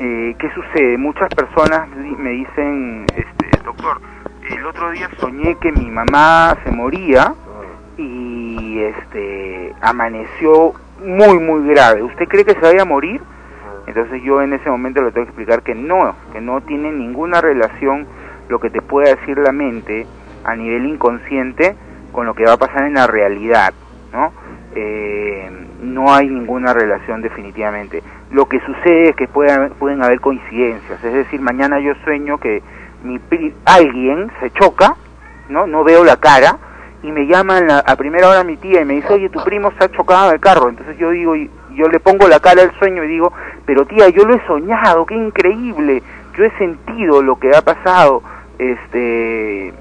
[0.00, 0.96] Eh, ¿Qué sucede?
[0.96, 4.00] Muchas personas me dicen, este, doctor,
[4.48, 7.34] el otro día soñé que mi mamá se moría
[7.98, 10.72] y este amaneció
[11.04, 12.02] muy muy grave.
[12.02, 13.20] ¿Usted cree que se vaya a morir?
[13.90, 17.40] Entonces yo en ese momento le tengo que explicar que no, que no tiene ninguna
[17.40, 18.06] relación
[18.48, 20.06] lo que te pueda decir la mente
[20.44, 21.76] a nivel inconsciente
[22.12, 23.72] con lo que va a pasar en la realidad,
[24.12, 24.32] ¿no?
[24.74, 25.50] Eh,
[25.82, 28.02] no hay ninguna relación definitivamente.
[28.30, 32.62] Lo que sucede es que pueden, pueden haber coincidencias, es decir, mañana yo sueño que
[33.02, 34.96] mi pri- alguien se choca,
[35.48, 35.66] ¿no?
[35.66, 36.56] No veo la cara
[37.02, 39.84] y me llaman a, primera hora mi tía y me dice, oye, tu primo se
[39.84, 40.68] ha chocado en el carro.
[40.68, 41.34] Entonces yo digo,
[41.74, 43.32] yo le pongo la cara al sueño y digo,
[43.66, 46.02] pero tía, yo lo he soñado, qué increíble,
[46.36, 48.22] yo he sentido lo que ha pasado,
[48.58, 49.72] este,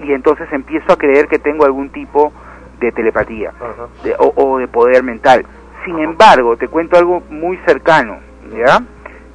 [0.00, 2.32] y entonces empiezo a creer que tengo algún tipo
[2.80, 3.52] de telepatía
[4.04, 5.44] de- o, o de poder mental.
[5.84, 8.18] Sin embargo, te cuento algo muy cercano,
[8.56, 8.80] ¿ya?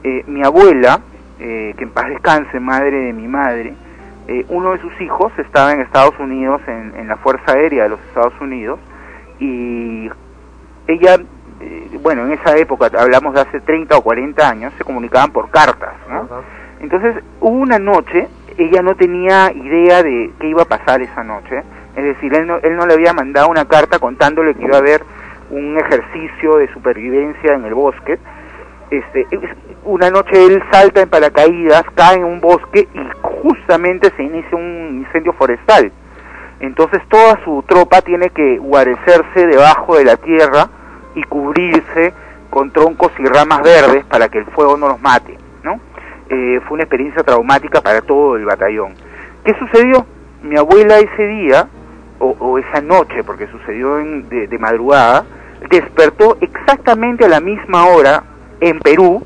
[0.03, 0.99] Eh, mi abuela,
[1.39, 3.73] eh, que en paz descanse, madre de mi madre,
[4.27, 7.89] eh, uno de sus hijos estaba en Estados Unidos, en, en la Fuerza Aérea de
[7.89, 8.79] los Estados Unidos,
[9.39, 10.09] y
[10.87, 11.17] ella,
[11.63, 15.49] eh, bueno, en esa época, hablamos de hace 30 o 40 años, se comunicaban por
[15.49, 16.27] cartas, ¿no?
[16.81, 18.27] Entonces, hubo una noche,
[18.57, 21.63] ella no tenía idea de qué iba a pasar esa noche,
[21.95, 24.79] es decir, él no, él no le había mandado una carta contándole que iba a
[24.79, 25.01] haber
[25.51, 28.17] un ejercicio de supervivencia en el bosque.
[28.89, 34.23] Este, es- una noche él salta en paracaídas, cae en un bosque y justamente se
[34.23, 35.91] inicia un incendio forestal.
[36.59, 40.67] Entonces toda su tropa tiene que guarecerse debajo de la tierra
[41.15, 42.13] y cubrirse
[42.49, 45.79] con troncos y ramas verdes para que el fuego no los mate, ¿no?
[46.29, 48.93] Eh, fue una experiencia traumática para todo el batallón.
[49.43, 50.05] ¿Qué sucedió?
[50.43, 51.67] Mi abuela ese día,
[52.19, 55.25] o, o esa noche, porque sucedió en- de, de madrugada,
[55.69, 58.23] despertó exactamente a la misma hora
[58.59, 59.25] en Perú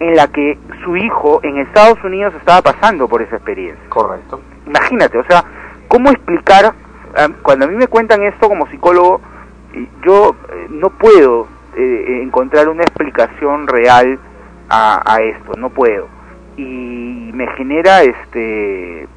[0.00, 3.82] en la que su hijo en Estados Unidos estaba pasando por esa experiencia.
[3.88, 4.40] Correcto.
[4.66, 5.44] Imagínate, o sea,
[5.88, 6.74] ¿cómo explicar?
[7.16, 9.20] ah, Cuando a mí me cuentan esto como psicólogo,
[10.04, 14.18] yo eh, no puedo eh, encontrar una explicación real
[14.68, 16.08] a, a esto, no puedo.
[16.56, 19.08] Y me genera este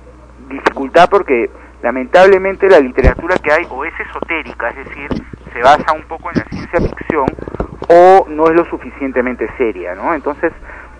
[0.49, 1.49] dificultad porque
[1.81, 5.09] lamentablemente la literatura que hay o es esotérica, es decir,
[5.53, 7.25] se basa un poco en la ciencia ficción
[7.89, 10.13] o no es lo suficientemente seria, ¿no?
[10.13, 10.51] Entonces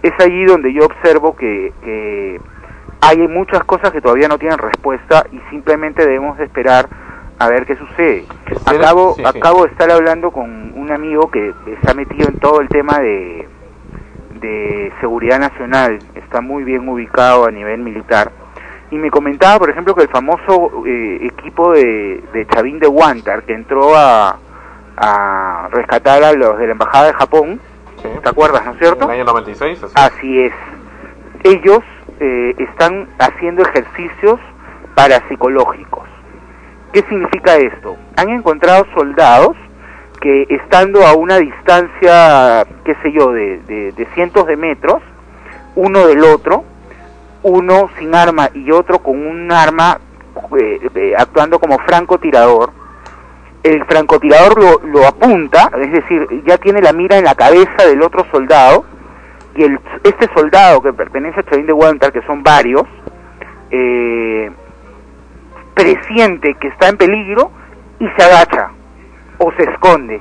[0.04, 2.40] es allí donde yo observo que, que
[3.02, 6.88] hay muchas cosas que todavía no tienen respuesta y simplemente debemos de esperar
[7.40, 8.26] a ver qué sucede.
[8.66, 9.28] Acabo, sí, sí.
[9.28, 13.48] acabo de estar hablando con un amigo que está metido en todo el tema de,
[14.40, 18.32] de seguridad nacional, está muy bien ubicado a nivel militar,
[18.90, 23.44] y me comentaba, por ejemplo, que el famoso eh, equipo de, de Chavín de Wantar,
[23.44, 24.38] que entró a,
[24.96, 27.60] a rescatar a los de la Embajada de Japón,
[28.24, 29.06] ¿te acuerdas, no es cierto?
[29.06, 29.94] En el año 96, así.
[29.96, 30.54] Así es.
[31.44, 31.82] Ellos
[32.20, 34.40] eh, están haciendo ejercicios
[34.96, 36.07] parapsicológicos.
[36.94, 37.98] ¿Qué significa esto?
[38.16, 39.56] Han encontrado soldados
[40.22, 45.02] que estando a una distancia, qué sé yo, de, cientos de metros,
[45.76, 46.64] uno del otro,
[47.44, 50.00] uno sin arma y otro con un arma
[50.60, 52.72] eh, eh, actuando como francotirador,
[53.64, 58.26] el francotirador lo, apunta, es decir, ya tiene la mira en la cabeza del otro
[58.32, 58.86] soldado,
[59.56, 62.84] y el, este soldado que pertenece a Chavín de Huántar, que son varios,
[63.72, 64.52] eh,
[65.78, 67.52] presiente que está en peligro
[68.00, 68.72] y se agacha
[69.38, 70.20] o se esconde.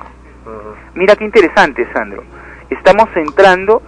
[0.93, 2.23] Mira qué interesante, Sandro.
[2.69, 3.81] Estamos entrando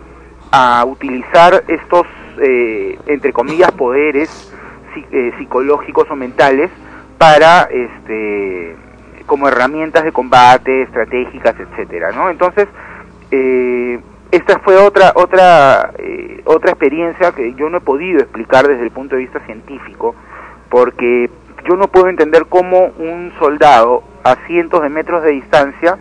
[0.52, 2.08] a utilizar estos,
[2.42, 4.54] eh, entre comillas, poderes
[5.12, 6.72] eh, psicológicos o mentales
[7.18, 8.76] para, este,
[9.28, 12.30] como herramientas de combate, estratégicas, etcétera, ¿no?
[12.30, 12.68] Entonces,
[13.32, 14.00] eh,
[14.32, 18.92] esta fue otra otra eh, otra experiencia que yo no he podido explicar desde el
[18.92, 20.16] punto de vista científico,
[20.70, 21.30] porque
[21.70, 26.00] yo no puedo entender cómo un soldado a cientos de metros de distancia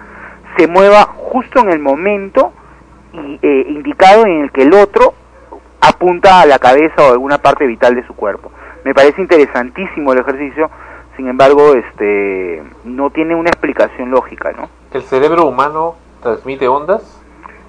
[0.57, 2.55] se mueva justo en el momento
[3.13, 5.13] y, eh, indicado en el que el otro
[5.83, 8.51] apunta a la cabeza o alguna parte vital de su cuerpo.
[8.83, 10.71] Me parece interesantísimo el ejercicio,
[11.19, 14.71] sin embargo, este no tiene una explicación lógica, ¿no?
[14.95, 17.23] ¿El cerebro humano transmite ondas?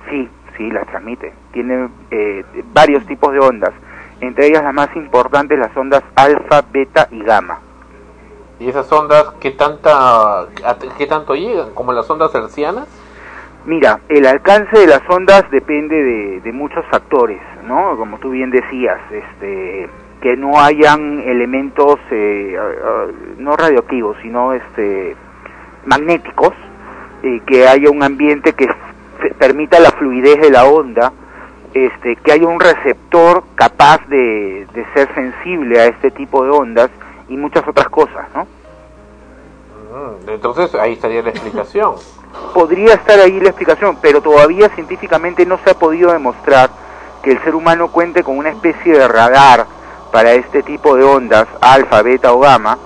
[0.09, 1.33] Sí, sí, las transmite.
[1.51, 3.73] Tiene eh, varios tipos de ondas,
[4.21, 7.59] entre ellas las más importantes las ondas alfa, beta y gamma.
[8.59, 10.47] ¿Y esas ondas qué, tanta,
[10.97, 11.73] qué tanto llegan?
[11.73, 12.87] ¿Como las ondas hercianas?
[13.65, 17.95] Mira, el alcance de las ondas depende de, de muchos factores, ¿no?
[17.97, 19.89] Como tú bien decías, este,
[20.21, 23.07] que no hayan elementos eh, ah, ah,
[23.37, 25.15] no radioactivos, sino este,
[25.85, 26.53] magnéticos,
[27.23, 28.67] eh, que haya un ambiente que
[29.37, 31.13] permita la fluidez de la onda,
[31.73, 36.89] este, que haya un receptor capaz de ser sensible a este tipo de ondas
[37.29, 38.43] y muchas otras cosas, ¿no?
[39.91, 41.95] Mm, Entonces ahí estaría la explicación.
[42.53, 46.69] podría estar ahí la explicación, pero todavía científicamente no se ha podido demostrar
[47.23, 49.65] que el ser humano cuente con una especie de radar
[50.11, 52.77] para este tipo de ondas, alfa, beta o gamma,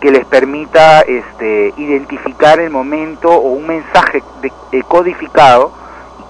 [0.00, 5.70] que les permita este, identificar el momento o un mensaje de- eh, codificado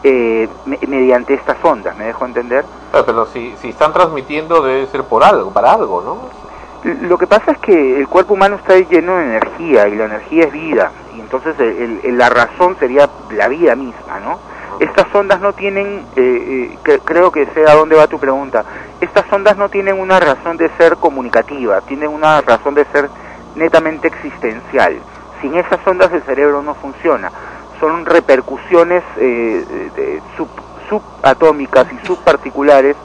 [0.05, 2.65] eh, me- mediante estas ondas, ¿me dejo entender?
[2.93, 6.46] Ah, Pero si, si están transmitiendo debe ser por algo, para algo, ¿no?
[6.85, 10.45] Lo que pasa es que el cuerpo humano está lleno de energía y la energía
[10.45, 14.39] es vida, y entonces el- la razón sería la vida misma, ¿no?
[14.79, 18.65] Estas ondas no tienen, eh, eh, cre- creo que sé a dónde va tu pregunta,
[19.01, 23.09] estas ondas no tienen una razón de ser comunicativa, tienen una razón de ser
[23.55, 24.99] netamente existencial.
[25.41, 27.33] Sin esas ondas el cerebro no funciona,
[27.81, 30.49] son repercusiones eh, sub-
[30.89, 32.97] subatómicas y subparticulares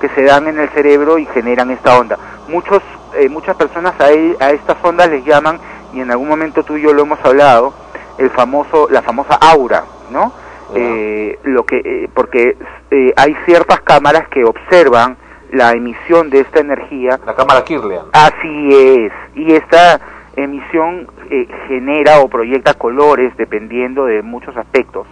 [0.00, 2.18] que se dan en el cerebro y generan esta onda.
[2.48, 2.82] Muchos,
[3.16, 5.58] eh, muchas personas a, e- a estas ondas les llaman,
[5.92, 7.74] y en algún momento tú y yo lo hemos hablado,
[8.18, 10.32] el famoso, la famosa aura, ¿no?
[10.74, 12.56] Eh, lo que, eh, porque
[12.90, 15.16] eh, hay ciertas cámaras que observan
[15.50, 17.18] la emisión de esta energía.
[17.26, 18.04] La cámara Kirlian.
[18.12, 20.00] Así es, y esta
[20.36, 25.08] emisión eh, genera o proyecta colores dependiendo de muchos aspectos.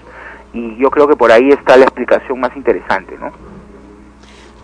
[0.53, 3.33] Y yo creo que por ahí está la explicación más interesante, ¿no?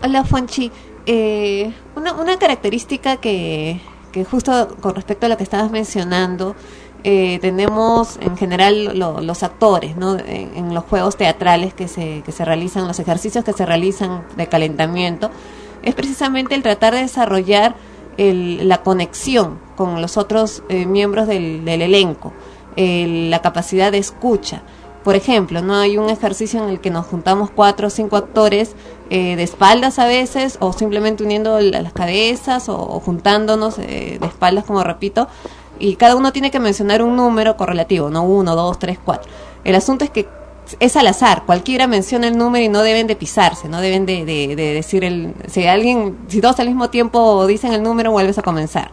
[0.05, 0.71] Hola, Fonchi.
[1.07, 3.79] Eh, una, característica que,
[4.11, 6.55] que justo con respecto a lo que estabas mencionando,
[7.03, 10.15] eh, tenemos en general lo- los actores, ¿no?
[10.19, 14.21] En, en los juegos teatrales que se, que se realizan, los ejercicios que se realizan
[14.37, 15.31] de calentamiento,
[15.81, 17.75] es precisamente el tratar de desarrollar
[18.17, 22.31] el- la conexión con los otros eh, miembros del, del elenco,
[22.75, 24.61] el- la capacidad de escucha.
[25.05, 28.75] Por ejemplo, no hay un ejercicio en el que nos juntamos cuatro o cinco actores
[29.11, 34.27] eh, de espaldas a veces o simplemente uniendo la- las cabezas o, juntándonos eh, de
[34.27, 35.27] espaldas, como repito,
[35.77, 39.29] y cada uno tiene que mencionar un número correlativo, no uno, dos, tres, cuatro.
[39.63, 40.27] El asunto es que
[40.79, 44.25] es al azar, cualquiera menciona el número y no deben de pisarse, no deben de,
[44.25, 45.35] de- de decir el...
[45.47, 48.89] Si alguien, si todos al mismo tiempo dicen el número, vuelves a comenzar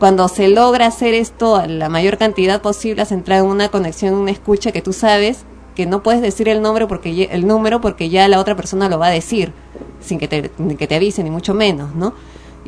[0.00, 4.14] cuando se logra hacer esto a la mayor cantidad posible, has entrado en una conexión,
[4.14, 5.44] una escucha que tú sabes
[5.76, 8.98] que no puedes decir el nombre porque el número porque ya la otra persona lo
[8.98, 9.52] va a decir
[10.00, 12.14] sin que te, que te avise ni mucho menos, ¿no?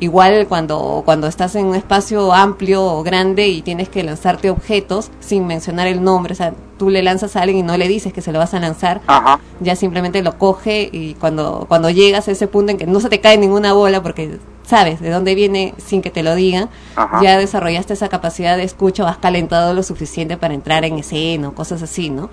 [0.02, 5.12] Igual cuando cuando estás en un espacio amplio o grande y tienes que lanzarte objetos
[5.20, 8.12] sin mencionar el nombre, o sea, tú le lanzas a alguien y no le dices
[8.12, 9.00] que se lo vas a lanzar,
[9.60, 13.10] ya simplemente lo coge y cuando cuando llegas a ese punto en que no se
[13.10, 17.20] te cae ninguna bola porque sabes de dónde viene sin que te lo digan, Ajá.
[17.22, 21.50] ya desarrollaste esa capacidad de escucha o has calentado lo suficiente para entrar en escena
[21.50, 22.28] o cosas así, ¿no?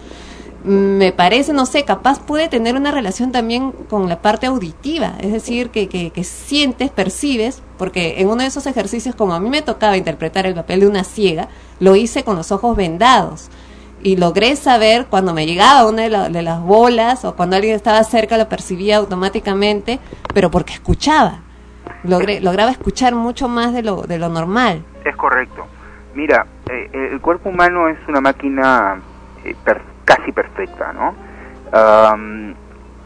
[0.64, 5.32] Me parece, no sé, capaz puede tener una relación también con la parte auditiva, es
[5.32, 9.50] decir, que, que, que sientes, percibes, porque en uno de esos ejercicios, como a mí
[9.50, 11.48] me tocaba interpretar el papel de una ciega,
[11.80, 13.50] lo hice con los ojos vendados
[14.04, 17.76] y logré saber cuando me llegaba una de, la- de las bolas o cuando alguien
[17.76, 20.00] estaba cerca lo percibía automáticamente,
[20.34, 21.40] pero porque escuchaba.
[22.04, 24.84] Logré, lograba escuchar mucho más de lo, de lo normal.
[25.06, 25.66] Es correcto.
[26.16, 29.02] Mira, eh, el cuerpo humano es una máquina
[29.46, 29.56] eh,
[30.10, 31.14] casi perfecta, ¿no?
[31.72, 32.56] Am,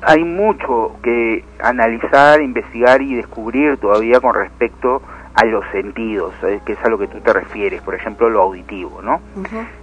[0.01, 5.01] hay mucho que analizar, investigar y descubrir todavía con respecto
[5.35, 8.41] a los sentidos, eh, que es a lo que tú te refieres, por ejemplo, lo
[8.41, 9.19] auditivo, ¿no?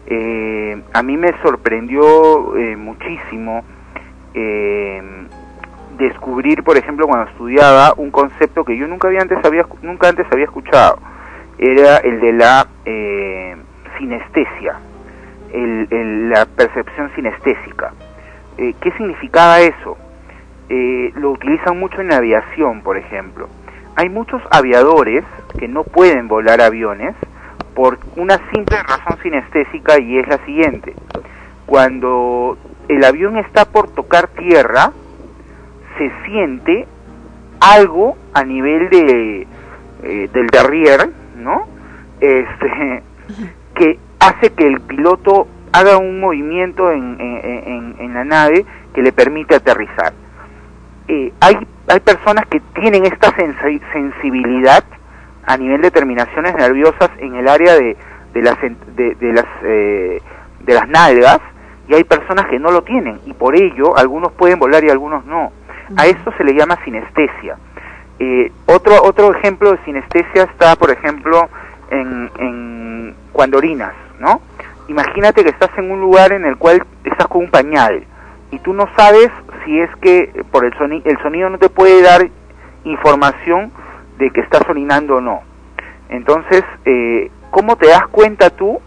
[0.06, 3.64] Eh, a mí me sorprendió eh, muchísimo
[4.32, 5.02] eh,
[5.98, 10.26] descubrir, por ejemplo, cuando estudiaba un concepto que yo nunca había antes había nunca antes
[10.30, 10.98] había escuchado,
[11.58, 13.56] era el de la eh,
[13.98, 14.78] sinestesia,
[15.52, 17.92] el- el- la percepción sinestésica.
[18.58, 19.96] Eh, ¿Qué significaba eso?
[20.68, 23.48] Eh, lo utilizan mucho en la aviación, por ejemplo.
[23.96, 25.24] Hay muchos aviadores
[25.58, 27.14] que no pueden volar aviones
[27.74, 30.94] por una simple razón sinestésica y es la siguiente.
[31.66, 32.56] Cuando
[32.88, 34.92] el avión está por tocar tierra,
[35.98, 36.86] se siente
[37.60, 39.46] algo a nivel de
[40.02, 41.66] eh, del derrier, ¿no?
[42.20, 43.02] Este
[43.74, 48.64] que hace que el piloto haga un movimiento en, en- en- la nave
[48.94, 50.12] que le permite aterrizar.
[51.08, 51.56] Eh, hay,
[51.88, 54.84] hay personas que tienen esta sensi- sensibilidad
[55.46, 57.96] a nivel de terminaciones nerviosas en el área de,
[58.34, 60.20] de las, de, de las, eh,
[60.60, 61.40] de las nalgas
[61.88, 65.24] y hay personas que no lo tienen y por ello algunos pueden volar y algunos
[65.24, 65.52] no.
[65.96, 67.56] A esto se le llama sinestesia.
[68.18, 71.48] Eh, otro, otro ejemplo de sinestesia está, por ejemplo,
[71.90, 74.40] en, en cuando orinas, ¿no?
[74.86, 78.04] Imagínate que estás en un lugar en el cual estás con un pañal
[78.50, 79.30] y tú no sabes
[79.64, 82.28] si es que por el sonido, el sonido no te puede dar
[82.84, 83.72] información
[84.18, 85.40] de que estás orinando o no.
[86.08, 88.80] Entonces, eh, ¿cómo te das cuenta tú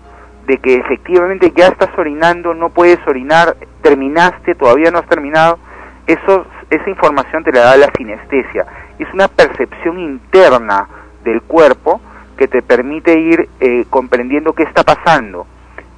[0.45, 5.57] de que efectivamente ya estás orinando, no puedes orinar, terminaste, todavía no has terminado?
[6.05, 8.65] Eso, esa información te la da la sinestesia.
[8.99, 10.87] Es una percepción interna
[11.23, 12.01] del cuerpo
[12.37, 15.45] que te permite ir eh, comprendiendo qué está pasando.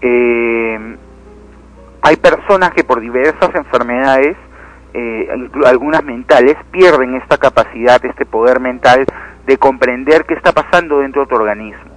[0.02, 0.98] Eh,
[2.02, 4.38] hay personas que por diversas enfermedades,
[4.94, 5.28] eh,
[5.66, 9.06] algunas mentales, pierden esta capacidad, este poder mental
[9.46, 11.92] de comprender qué está pasando dentro de tu organismo.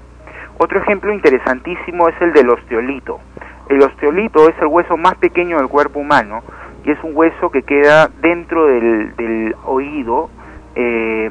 [0.59, 3.21] Otro ejemplo interesantísimo es el del osteolito.
[3.69, 6.43] El osteolito es el hueso más pequeño del cuerpo humano
[6.85, 10.31] y es un hueso que queda dentro del, del oído
[10.75, 11.31] eh,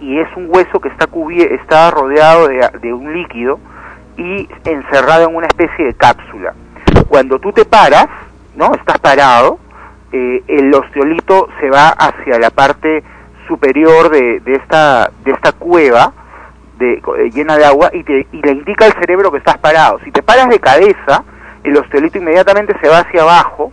[0.00, 1.08] y, es un hueso que está,
[1.62, 3.58] está rodeado de, de un líquido
[4.16, 6.54] y encerrado en una especie de cápsula.
[7.08, 8.06] Cuando tú te paras,
[8.56, 8.74] ¿no?
[8.74, 9.58] Estás parado,
[10.12, 13.02] eh, el osteolito se va hacia la parte
[13.48, 16.12] superior de, de esta de esta cueva
[16.80, 19.98] eh, llena de agua y, te, y le indica al cerebro que estás parado.
[20.04, 21.24] Si te paras de cabeza,
[21.62, 23.72] el osteolito inmediatamente se va hacia abajo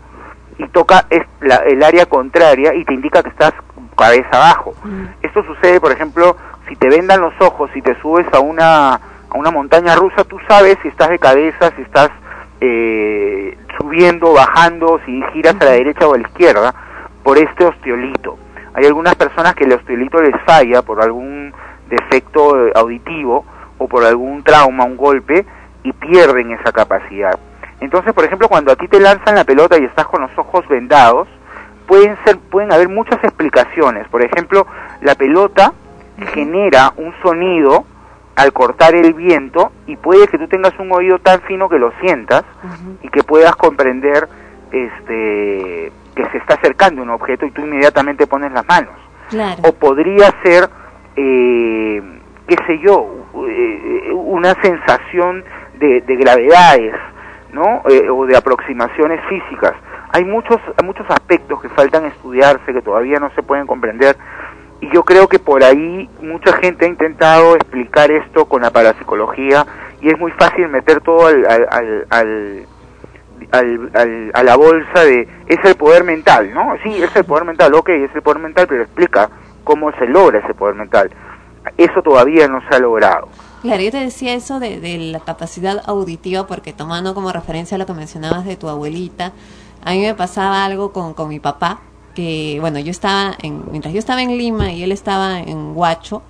[0.57, 3.53] y toca es- la- el área contraria y te indica que estás
[4.01, 4.73] cabeza abajo.
[5.21, 6.35] Esto sucede, por ejemplo,
[6.67, 10.37] si te vendan los ojos, si te subes a una, a una montaña rusa, tú
[10.47, 12.09] sabes si estás de cabeza, si estás
[12.59, 16.73] eh, subiendo, bajando, si giras a la derecha o a la izquierda,
[17.23, 18.37] por este osteolito.
[18.73, 21.53] Hay algunas personas que el osteolito les falla por algún
[21.89, 23.45] defecto eh, auditivo
[23.77, 25.45] o por algún trauma, un golpe,
[25.83, 27.37] y pierden esa capacidad.
[27.79, 30.67] Entonces, por ejemplo, cuando a ti te lanzan la pelota y estás con los ojos
[30.67, 31.27] vendados,
[31.91, 34.07] pueden ser pueden haber muchas explicaciones.
[34.07, 34.65] Por ejemplo,
[35.01, 35.73] la pelota
[36.33, 37.83] genera un sonido
[38.37, 41.91] al cortar el viento y puede que tú tengas un oído tan fino que lo
[41.99, 42.45] sientas
[43.03, 44.29] y que puedas comprender
[44.71, 48.93] este que se está acercando un objeto y tú inmediatamente pones las manos.
[49.29, 49.61] Claro.
[49.67, 50.69] O podría ser,
[51.17, 52.01] eh,
[52.47, 55.43] qué sé yo, eh, una sensación
[55.77, 56.95] de, de gravedades,
[57.51, 57.81] ¿no?
[57.89, 59.73] Eh, o de aproximaciones físicas.
[60.13, 64.17] Hay muchos, muchos aspectos que faltan estudiarse, que todavía no se pueden comprender,
[64.81, 69.65] y yo creo que por ahí mucha gente ha intentado explicar esto con la parapsicología,
[70.01, 72.65] y es muy fácil meter todo al, al, al,
[73.93, 76.73] al- a la bolsa de es el poder mental, ¿no?
[76.83, 79.29] Sí, es el poder mental, ok, es el poder mental, pero explica
[79.63, 81.09] cómo se logra ese poder mental.
[81.77, 83.29] Eso todavía no se ha logrado.
[83.61, 87.93] Claro, yo te decía eso de la capacidad auditiva porque tomando como referencia lo que
[87.93, 89.33] mencionabas de tu abuelita,
[89.83, 91.81] a mí me pasaba algo con, con mi papá,
[92.15, 96.21] que bueno, yo estaba, en, mientras yo estaba en Lima y él estaba en Huacho,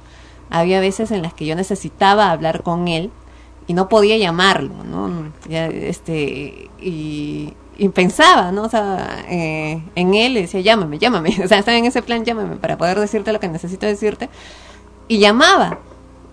[0.49, 3.11] había veces en las que yo necesitaba hablar con él
[3.67, 5.31] y no podía llamarlo, ¿no?
[5.49, 8.63] Este, y, y pensaba, ¿no?
[8.63, 12.25] O sea, eh, en él y decía, llámame, llámame, o sea, estaba en ese plan,
[12.25, 14.29] llámame para poder decirte lo que necesito decirte
[15.07, 15.79] y llamaba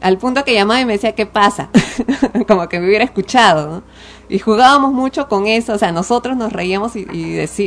[0.01, 1.70] al punto que llamaba y me decía qué pasa
[2.47, 3.82] como que me hubiera escuchado ¿no?
[4.28, 7.05] Y jugábamos mucho con eso o sea nosotros nos reíamos y,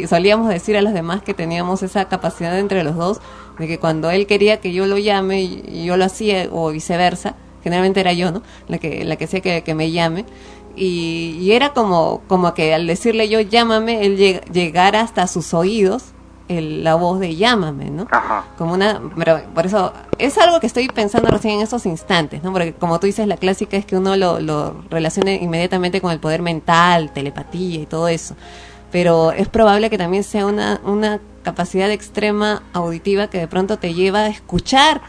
[0.08, 3.20] solíamos decir a los demás que teníamos esa capacidad entre los dos
[3.58, 7.36] de que cuando él quería que yo lo llame y yo lo hacía o viceversa
[7.64, 10.26] generalmente era yo no la que la que hacía que, que me llame.
[10.76, 15.54] Y, y era como como que al decirle yo llámame él lleg- llegara hasta sus
[15.54, 16.06] oídos
[16.58, 18.08] el- la voz de Llámame, ¿no?
[18.58, 22.52] Como una, pero por eso es algo que estoy pensando recién en estos instantes, ¿no?
[22.52, 26.20] Porque como tú dices, la clásica es que uno lo, lo relacione inmediatamente con el
[26.20, 28.36] poder mental, telepatía y todo eso.
[28.92, 33.94] Pero es probable que también sea una, una capacidad extrema auditiva que de pronto te
[33.94, 35.02] lleva a escuchar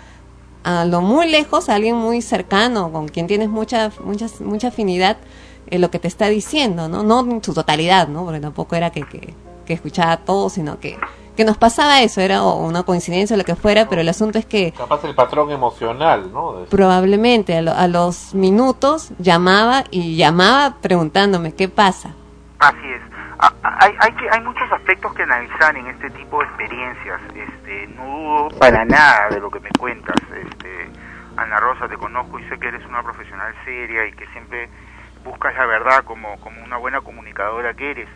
[0.64, 5.16] a lo muy lejos a alguien muy cercano, con quien tienes mucha, mucha, mucha afinidad,
[5.68, 7.02] en lo que te está diciendo, ¿no?
[7.02, 8.24] No en su totalidad, ¿no?
[8.24, 9.34] Porque tampoco era que, que,
[9.66, 10.96] que escuchaba todo, sino que,
[11.36, 14.38] que nos pasaba eso, era o una coincidencia o lo que fuera, pero el asunto
[14.38, 16.52] es que Capaz el patrón emocional, ¿no?
[16.60, 22.14] De- probablemente a, lo- a los minutos llamaba y llamaba preguntándome qué pasa.
[22.58, 23.00] Así es.
[23.38, 27.20] A- a- Hay, hay, que, hay muchos aspectos que analizar en este tipo de experiencias.
[27.34, 30.14] Este, no dudo para nada de lo que me cuentas.
[30.36, 30.90] Este,
[31.36, 34.68] Ana Rosa, te conozco y sé que eres una profesional seria y que siempre
[35.24, 38.08] buscas la verdad como, como una buena comunicadora que eres.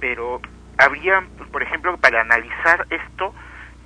[0.00, 0.40] Pero
[0.78, 3.34] habría, por ejemplo, para analizar esto,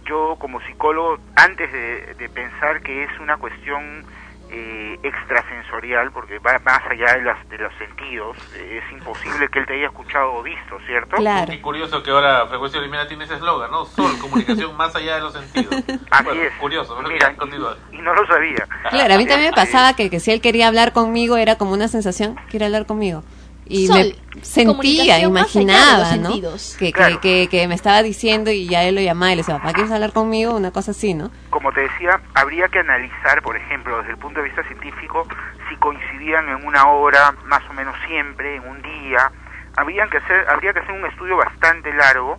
[0.04, 4.04] yo como psicólogo, antes de, de pensar que es una cuestión
[4.50, 9.58] eh, extrasensorial, porque va más allá de, las, de los sentidos, eh, es imposible que
[9.58, 11.16] él te haya escuchado o visto, ¿cierto?
[11.52, 13.84] Y curioso que ahora Frecuencia Elimina tiene ese eslogan, ¿no?
[13.84, 15.74] Sol, comunicación más allá de los sentidos.
[16.10, 16.52] Así Bueno, es.
[16.54, 17.76] Curioso, pero Mira, continúa.
[17.92, 18.66] Y no lo sabía.
[18.88, 21.72] Claro, a mí también me pasaba que, que si él quería hablar conmigo era como
[21.72, 23.22] una sensación, quiere hablar conmigo.
[23.68, 26.30] Y Sol, me sentía, imaginaba, los ¿no?
[26.30, 26.76] sentidos.
[26.78, 27.20] Que, Claro.
[27.20, 29.72] que, que, que me estaba diciendo y ya él lo llamaba y le decía, papá,
[29.74, 30.54] ¿quieres hablar conmigo?
[30.56, 31.30] Una cosa así, ¿no?
[31.50, 35.26] Como te decía, habría que analizar, por ejemplo, desde el punto de vista científico,
[35.68, 39.30] si coincidían en una hora, más o menos siempre, en un día.
[39.76, 42.38] Habrían que hacer, habría que hacer un estudio bastante largo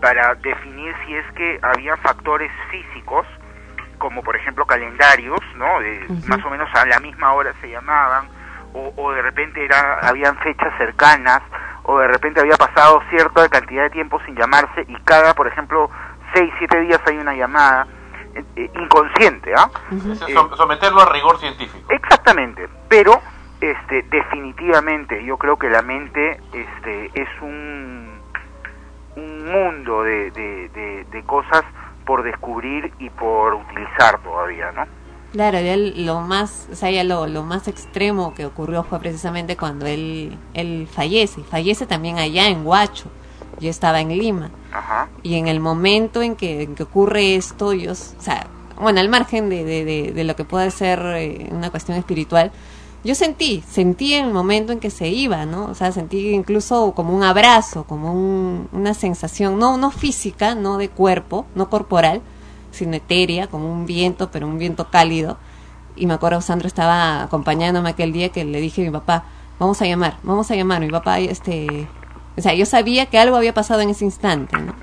[0.00, 3.26] para definir si es que había factores físicos,
[3.98, 5.80] como por ejemplo calendarios, ¿no?
[5.80, 8.28] De, Más o menos a la misma hora se llamaban,
[8.74, 11.40] o, o de repente era, habían fechas cercanas,
[11.84, 15.90] o de repente había pasado cierta cantidad de tiempo sin llamarse y cada, por ejemplo,
[16.34, 17.86] seis, siete días hay una llamada
[18.34, 19.70] eh, eh, inconsciente, ¿ah?
[19.92, 21.86] Eh, som- someterlo a rigor científico.
[21.92, 23.20] Exactamente, pero
[23.60, 28.20] este definitivamente yo creo que la mente este es un
[29.16, 31.62] un mundo de, de, de, de cosas
[32.04, 34.86] por descubrir y por utilizar todavía, ¿no?
[35.34, 39.56] Claro, el- lo más, o sea, ya lo, lo más extremo que ocurrió fue precisamente
[39.56, 41.40] cuando él, él fallece.
[41.40, 43.06] Y fallece también allá en Huacho.
[43.58, 44.50] Yo estaba en Lima.
[44.72, 45.08] Ajá.
[45.24, 48.46] Y en el momento en que, en que ocurre esto, yo, o sea,
[48.80, 52.52] bueno, al margen de, de, de, de lo que puede ser eh, una cuestión espiritual,
[53.02, 55.64] yo sentí, sentí en el momento en que se iba, ¿no?
[55.66, 60.78] O sea, sentí incluso como un abrazo, como un- una sensación, no, no física, no
[60.78, 62.22] de cuerpo, no corporal,
[62.74, 65.38] sino etérea, como un viento, pero un viento cálido.
[65.96, 69.24] Y me acuerdo, Sandro estaba acompañándome aquel día que le dije a mi papá,
[69.58, 70.80] vamos a llamar, vamos a llamar.
[70.80, 71.86] Mi papá, este,
[72.36, 74.74] o sea, yo sabía que algo había pasado en ese instante, ¿no?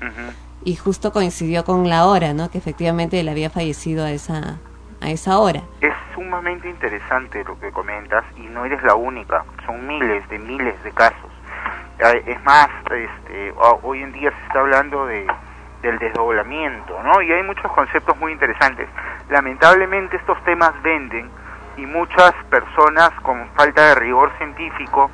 [0.64, 2.50] Y justo coincidió con la hora, ¿no?
[2.50, 4.58] Que efectivamente él había fallecido a esa,
[5.00, 5.62] a esa hora.
[5.80, 10.82] Es sumamente interesante lo que comentas y no eres la única, son miles de miles
[10.84, 11.30] de casos.
[11.98, 15.26] Eh, Es más, este, ho- hoy en día se está hablando de
[15.82, 17.20] del desdoblamiento, ¿no?
[17.20, 18.88] Y hay muchos conceptos muy interesantes.
[19.28, 21.28] Lamentablemente estos temas venden
[21.76, 25.10] y muchas personas con falta de rigor científico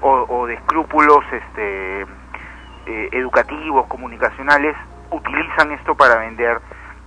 [0.00, 4.74] o, o de escrúpulos este, eh, educativos, comunicacionales,
[5.10, 6.60] utilizan esto para vender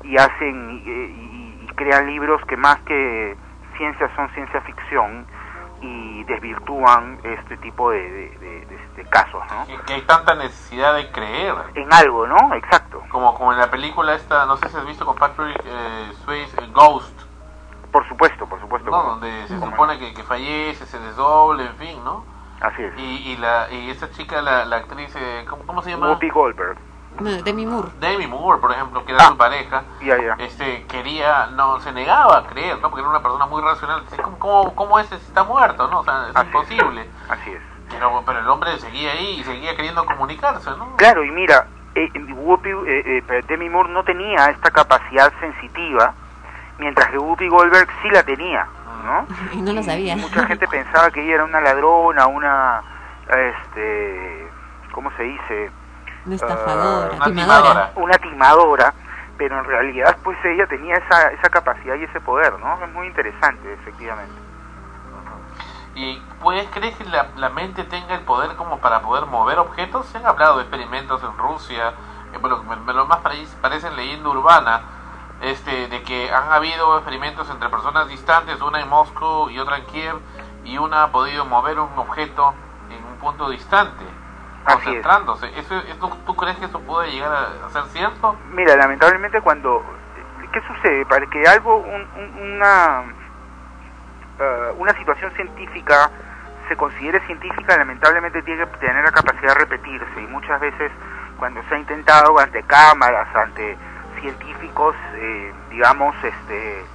[0.04, 3.36] y hacen eh, y, y crean libros que más que
[3.78, 5.26] ciencia son ciencia ficción
[5.84, 9.68] y desvirtúan este tipo de, de- de- de- de casos, ¿no?
[9.68, 11.54] Que, que hay tanta necesidad de creer.
[11.76, 12.54] En algo, ¿no?
[12.56, 13.04] Exacto.
[13.12, 16.56] Como, como en la película esta, no sé si has visto con Patrick eh, Swayze,
[16.72, 17.22] Ghost.
[17.92, 18.90] Por supuesto, por supuesto.
[18.90, 19.04] ¿no?
[19.04, 22.24] Donde se supone que, que fallece, se desdoble, en fin, ¿no?
[22.62, 22.94] Así es.
[22.98, 26.08] Y, y, la, y esa chica, la, la actriz, eh, ¿cómo, cómo se llama?
[26.08, 26.78] Whoopi Goldberg.
[27.44, 27.90] Demi Moore.
[28.00, 30.36] Demi Moore, por ejemplo, que era su pareja, Ya, ya.
[30.40, 32.90] este quería, no, se negaba a creer, ¿no?
[32.90, 34.04] Porque era una persona muy racional.
[34.22, 36.00] ¿Cómo, cómo, cómo ese si está muerto, no?
[36.00, 37.08] O sea, es imposible.
[37.30, 37.62] Así es.
[37.90, 40.96] Pero, pero el hombre seguía ahí y seguía queriendo comunicarse, ¿no?
[40.98, 46.14] Claro, y mira, eh, Whoopi, eh, eh, Demi Moore no tenía esta capacidad sensitiva,
[46.80, 48.66] mientras que Whoopi Goldberg sí la tenía,
[49.06, 49.28] ¿no?
[49.54, 50.16] Y no lo sabía.
[50.18, 52.82] Mucha gente pensaba que ella era una ladrona, una,
[53.28, 54.48] este,
[54.92, 55.72] ¿cómo se dice?
[56.26, 57.92] Una estafadora, Ah, timadora.
[57.96, 58.94] Una timadora,
[59.38, 62.84] pero en realidad pues ella tenía esa, esa capacidad y ese poder, ¿no?
[62.84, 64.42] Es muy interesante, efectivamente.
[65.96, 70.08] ¿Y puedes creer que la, la mente tenga el poder como para poder mover objetos?
[70.08, 71.94] Se han hablado de experimentos en Rusia,
[72.34, 74.82] eh, bueno, me, me lo más pare- parecen leyenda urbana,
[75.42, 79.86] este, de que han habido experimentos entre personas distantes, una en Moscú y otra en
[79.86, 80.16] Kiev,
[80.64, 82.56] y una ha podido mover un objeto
[82.90, 84.04] en un punto distante.
[84.64, 85.48] Concentrándose.
[85.60, 88.36] ¿Eso, eso, ¿Tú crees que eso puede llegar a ser cierto?
[88.52, 89.84] Mira, lamentablemente cuando...
[90.52, 91.06] ¿Qué sucede?
[91.08, 93.04] Para que algo, un- un- una,
[94.40, 96.12] eh, una situación científica
[96.68, 100.22] se considere científica, lamentablemente tiene que tener la capacidad de repetirse.
[100.22, 100.92] Y muchas veces
[101.38, 103.78] cuando se ha intentado ante cámaras, ante
[104.22, 106.86] científicos, eh, digamos, este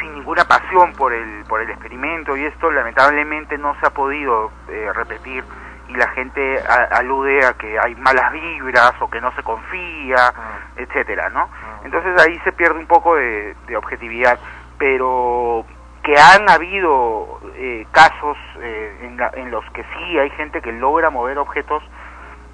[0.00, 4.50] sin ninguna pasión por el por el experimento y esto lamentablemente no se ha podido
[4.68, 5.42] eh, repetir
[5.88, 10.32] y la gente a- alude a que hay malas vibras o que no se confía,
[10.76, 11.48] etcétera, ¿no?
[11.84, 14.38] Entonces ahí se pierde un poco de, de objetividad,
[14.78, 15.64] pero
[16.02, 20.72] que han habido eh, casos eh, en, la- en los que sí hay gente que
[20.72, 21.82] logra mover objetos,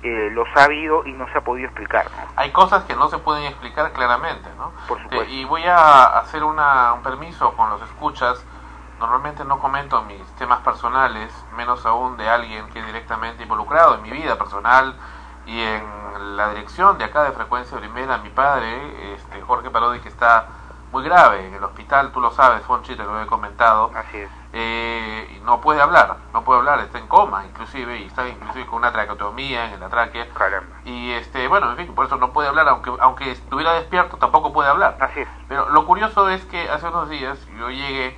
[0.03, 2.27] eh, los ha habido y no se ha podido explicar, ¿no?
[2.37, 4.73] Hay cosas que no se pueden explicar claramente, ¿no?
[4.89, 8.45] Por Eh, y voy a hacer una, un permiso con los escuchas.
[9.03, 14.03] Normalmente no comento mis temas personales, menos aún de alguien que es directamente involucrado en
[14.03, 14.95] mi vida personal
[15.45, 18.19] y en la dirección de acá de Frecuencia Primera.
[18.19, 20.47] Mi padre, este, Jorge Parodi, que está
[20.93, 23.91] muy grave en el hospital, tú lo sabes, Fonchi, te lo he comentado.
[23.93, 24.31] Así es.
[24.53, 28.77] Eh, no puede hablar, no puede hablar, está en coma inclusive, y está inclusive con
[28.77, 30.29] una traqueotomía en la tráquea.
[30.85, 34.53] Y este, bueno, en fin, por eso no puede hablar, aunque aunque estuviera despierto, tampoco
[34.53, 34.97] puede hablar.
[35.01, 35.29] Así es.
[35.49, 38.16] Pero lo curioso es que hace unos días yo llegué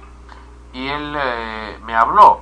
[0.74, 2.40] y él eh, me habló.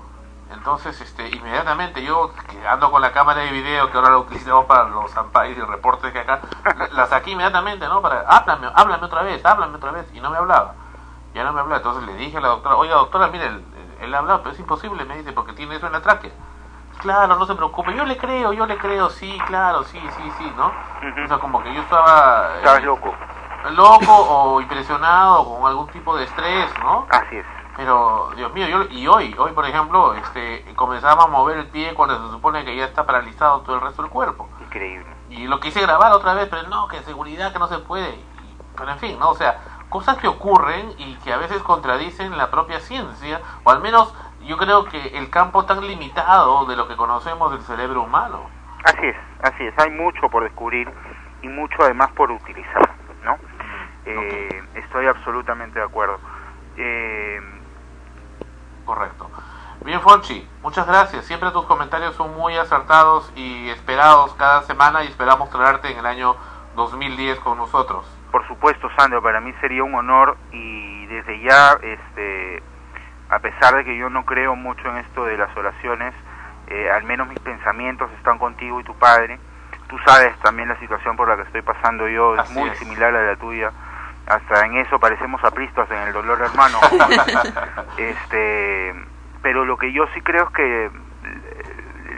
[0.51, 4.67] Entonces, este, inmediatamente yo, que ando con la cámara de video que ahora la utilizamos
[4.67, 6.41] para los ampais y reportes que acá,
[6.93, 8.03] la, saqué inmediatamente, ¿no?
[8.03, 10.75] Para, háblame, háblame otra vez, háblame otra vez, y no me hablaba.
[11.35, 13.65] Ya no me hablaba, entonces le dije a la doctora, oiga doctora, mire, él,
[14.01, 16.33] él habla, pero es imposible, me dice, porque tiene eso en la tráquea.
[16.99, 20.53] Claro, no se preocupe, yo le creo, yo le creo, sí, claro, sí, sí, sí,
[20.57, 20.71] ¿no?
[21.25, 22.51] O sea, como que yo estaba...
[22.55, 23.15] eh, Estabas loco.
[23.71, 27.07] Loco o impresionado con algún tipo de estrés, ¿no?
[27.11, 27.47] Así es.
[27.77, 31.95] Pero, Dios mío, yo, y hoy, hoy por ejemplo, este, comenzaba a mover el pie
[31.95, 34.49] cuando se supone que ya está paralizado todo el resto del cuerpo.
[34.61, 35.07] Increíble.
[35.31, 38.11] Y lo quise grabar otra vez, pero no, que seguridad, que no se puede.
[38.11, 38.25] Y-
[38.77, 39.31] pero en fin, ¿no?
[39.31, 43.81] O sea, cosas que ocurren y que a veces contradicen la propia ciencia, o al
[43.81, 48.51] menos yo creo que el campo tan limitado de lo que conocemos del cerebro humano.
[48.85, 49.79] Así es, así es.
[49.79, 50.93] Hay mucho por descubrir
[51.43, 52.91] y mucho además por utilizar,
[53.25, 53.39] ¿no?
[54.05, 56.19] Eh, Estoy absolutamente de acuerdo.
[56.77, 57.41] Eh,
[58.95, 59.31] Correcto.
[59.87, 61.25] Bien, Fonchi, muchas gracias.
[61.25, 66.05] Siempre tus comentarios son muy acertados y esperados cada semana y esperamos traerte en el
[66.07, 66.37] año
[66.77, 68.05] 2010 con nosotros.
[68.31, 72.63] por supuesto, Sandro, para mí sería un honor y desde ya, este,
[73.31, 76.15] a pesar de que yo no creo mucho en esto de las oraciones,
[76.67, 79.39] eh, al menos mis pensamientos están contigo y tu padre.
[79.89, 82.79] Tú sabes también la situación por la que estoy pasando yo, es Así muy es.
[82.79, 83.71] similar a la tuya.
[84.27, 86.79] Hasta en eso parecemos apristos en el dolor hermano.
[87.99, 88.95] este,
[89.43, 90.91] pero lo que yo sí creo es que eh,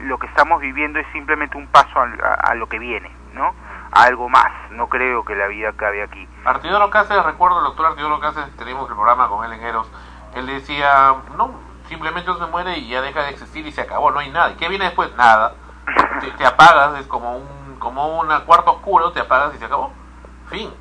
[0.05, 3.55] lo que estamos viviendo es simplemente un paso a, a- a lo que viene, ¿no?
[3.92, 4.50] A algo más.
[4.70, 6.28] No creo que la vida acabe aquí.
[6.44, 9.91] Artidoro Cáceres, recuerdo el doctor Artidoro Cáceres, teníamos el programa con él en Eros,
[10.34, 11.52] él decía, no,
[11.89, 14.50] simplemente uno se muere y ya deja de existir y se acabó, no hay nada.
[14.50, 15.15] ¿Y qué viene después?
[15.16, 15.55] Nada.
[16.20, 19.92] Te, te apagas, es como un como un cuarto oscuro, te apagas y se acabó.
[20.49, 20.73] Fin.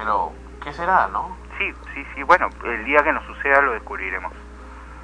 [0.00, 1.36] Pero, ¿qué será, no?
[1.58, 2.22] Sí, sí, sí.
[2.22, 4.32] Bueno, el día que nos suceda lo descubriremos.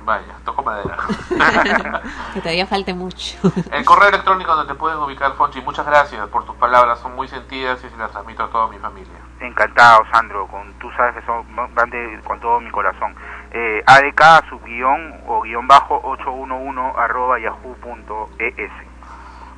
[0.04, 0.96] Vaya, toco madera.
[2.32, 3.36] Que todavía falte mucho.
[3.72, 7.26] El correo electrónico donde te pueden ubicar, Fonchi, muchas gracias por tus palabras, son muy
[7.28, 9.18] sentidas y se las transmito a toda mi familia.
[9.40, 10.46] Encantado, Sandro.
[10.46, 11.44] Con, tú sabes que son,
[11.74, 13.14] van de- con todo mi corazón.
[13.50, 18.72] Eh, ADK, subguión o guion bajo 811 arroba yahoo.es.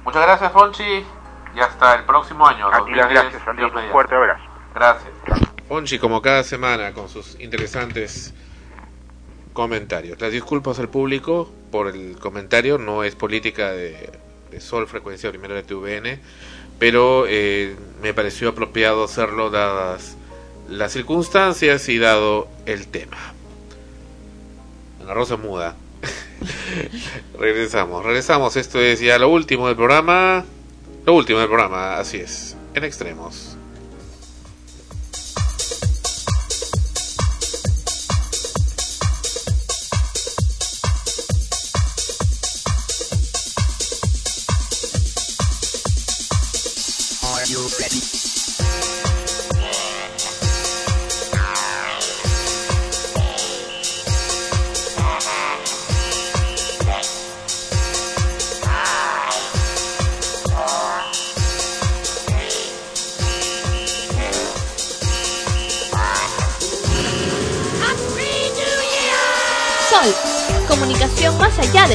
[0.05, 1.07] Muchas gracias, Fonchi,
[1.55, 2.69] y hasta el próximo año.
[2.69, 3.79] A ti las 2010, gracias, Dios Sandrito.
[3.79, 4.43] Un fuerte abrazo.
[4.75, 5.13] Gracias.
[5.69, 8.33] Fonchi, como cada semana, con sus interesantes
[9.53, 10.21] comentarios.
[10.21, 14.11] Las disculpas al público por el comentario, no es política de,
[14.51, 16.21] de Sol Frecuencia Primera de TVN,
[16.79, 20.17] pero eh, me pareció apropiado hacerlo dadas
[20.69, 23.17] las circunstancias y dado el tema.
[25.03, 25.75] Ana Rosa Muda.
[27.39, 28.57] regresamos, regresamos.
[28.57, 30.45] Esto es ya lo último del programa.
[31.05, 32.57] Lo último del programa, así es.
[32.75, 33.58] En extremos.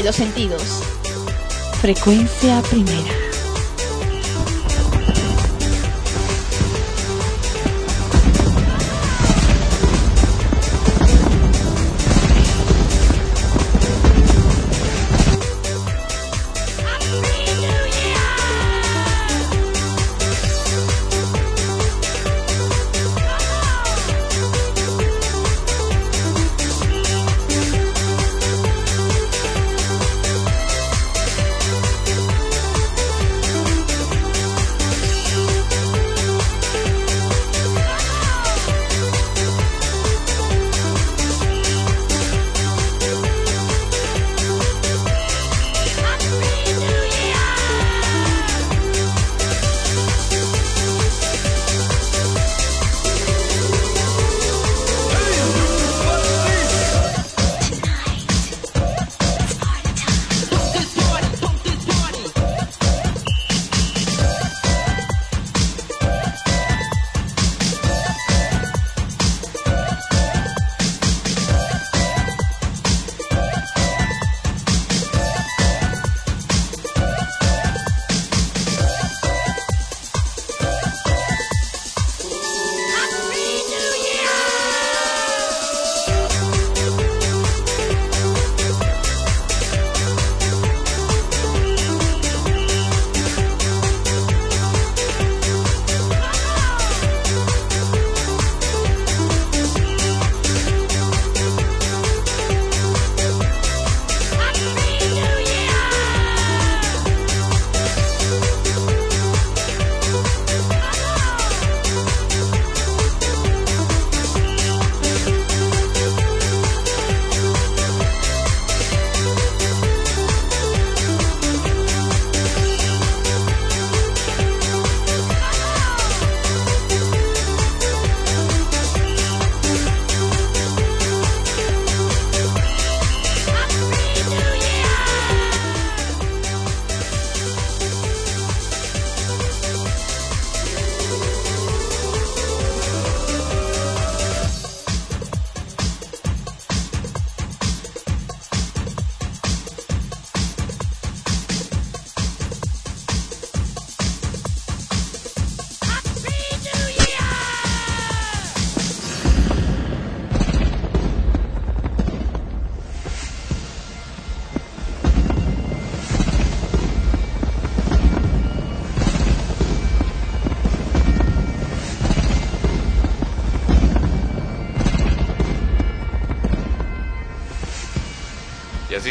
[0.04, 0.84] Los sentidos.
[1.82, 3.33] Frecuencia primera.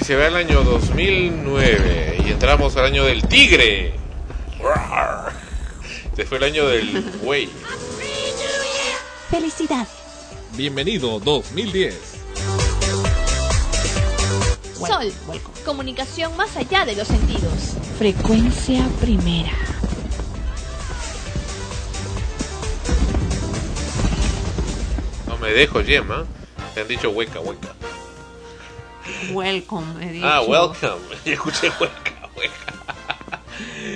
[0.03, 3.95] Y se va el año 2009 y entramos al año del tigre.
[6.07, 7.49] Este fue el año del güey.
[9.31, 9.87] Felicidad.
[10.57, 11.95] Bienvenido 2010.
[14.75, 15.13] Sol.
[15.65, 17.77] Comunicación más allá de los sentidos.
[17.97, 19.53] Frecuencia primera.
[25.29, 26.25] No me dejo, Gemma.
[26.75, 27.73] Te han dicho hueca, hueca.
[29.33, 30.27] Welcome, he dicho.
[30.27, 31.03] Ah, welcome.
[31.25, 32.75] Yo escuché hueca, hueca.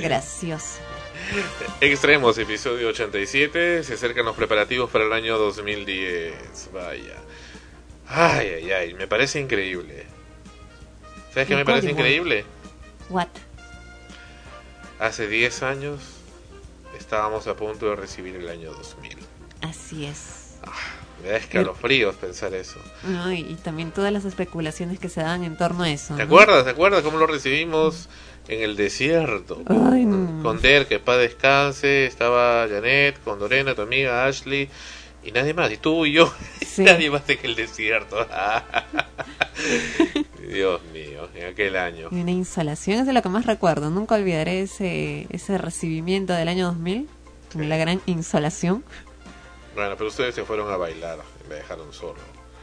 [0.03, 0.81] Gracioso.
[1.81, 3.83] Extremos, episodio 87.
[3.83, 6.71] Se acercan los preparativos para el año 2010.
[6.73, 7.17] Vaya.
[8.09, 8.95] Ay, ay, ay.
[8.95, 10.07] Me parece increíble.
[11.33, 12.45] ¿Sabes qué me parece increíble?
[13.11, 13.29] What?
[14.99, 16.01] Hace 10 años
[16.99, 19.19] estábamos a punto de recibir el año 2000.
[19.63, 20.59] Así es.
[21.23, 22.79] Me da escalofríos pensar eso.
[23.05, 26.15] No, y, y también todas las especulaciones que se dan en torno a eso.
[26.15, 26.27] ¿Te ¿no?
[26.27, 26.65] acuerdas?
[26.65, 28.09] ¿Te acuerdas cómo lo recibimos
[28.49, 29.63] en el desierto?
[29.67, 30.43] Ay, no.
[30.43, 34.69] Con Der, que paz descanse, estaba Janet, con Lorena, tu amiga Ashley,
[35.25, 36.33] y nadie más, y tú y yo,
[36.79, 38.17] nadie más en el desierto.
[40.49, 42.09] Dios mío, en aquel año.
[42.13, 43.91] Y una insolación es de lo que más recuerdo.
[43.91, 47.09] Nunca olvidaré ese, ese recibimiento del año 2000.
[47.55, 48.85] La gran insolación.
[49.77, 52.17] Bueno, pero ustedes se fueron a bailar, me dejaron solo.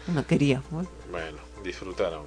[0.08, 0.62] No quería.
[0.70, 0.88] pues.
[1.10, 2.26] Bueno, disfrutaron.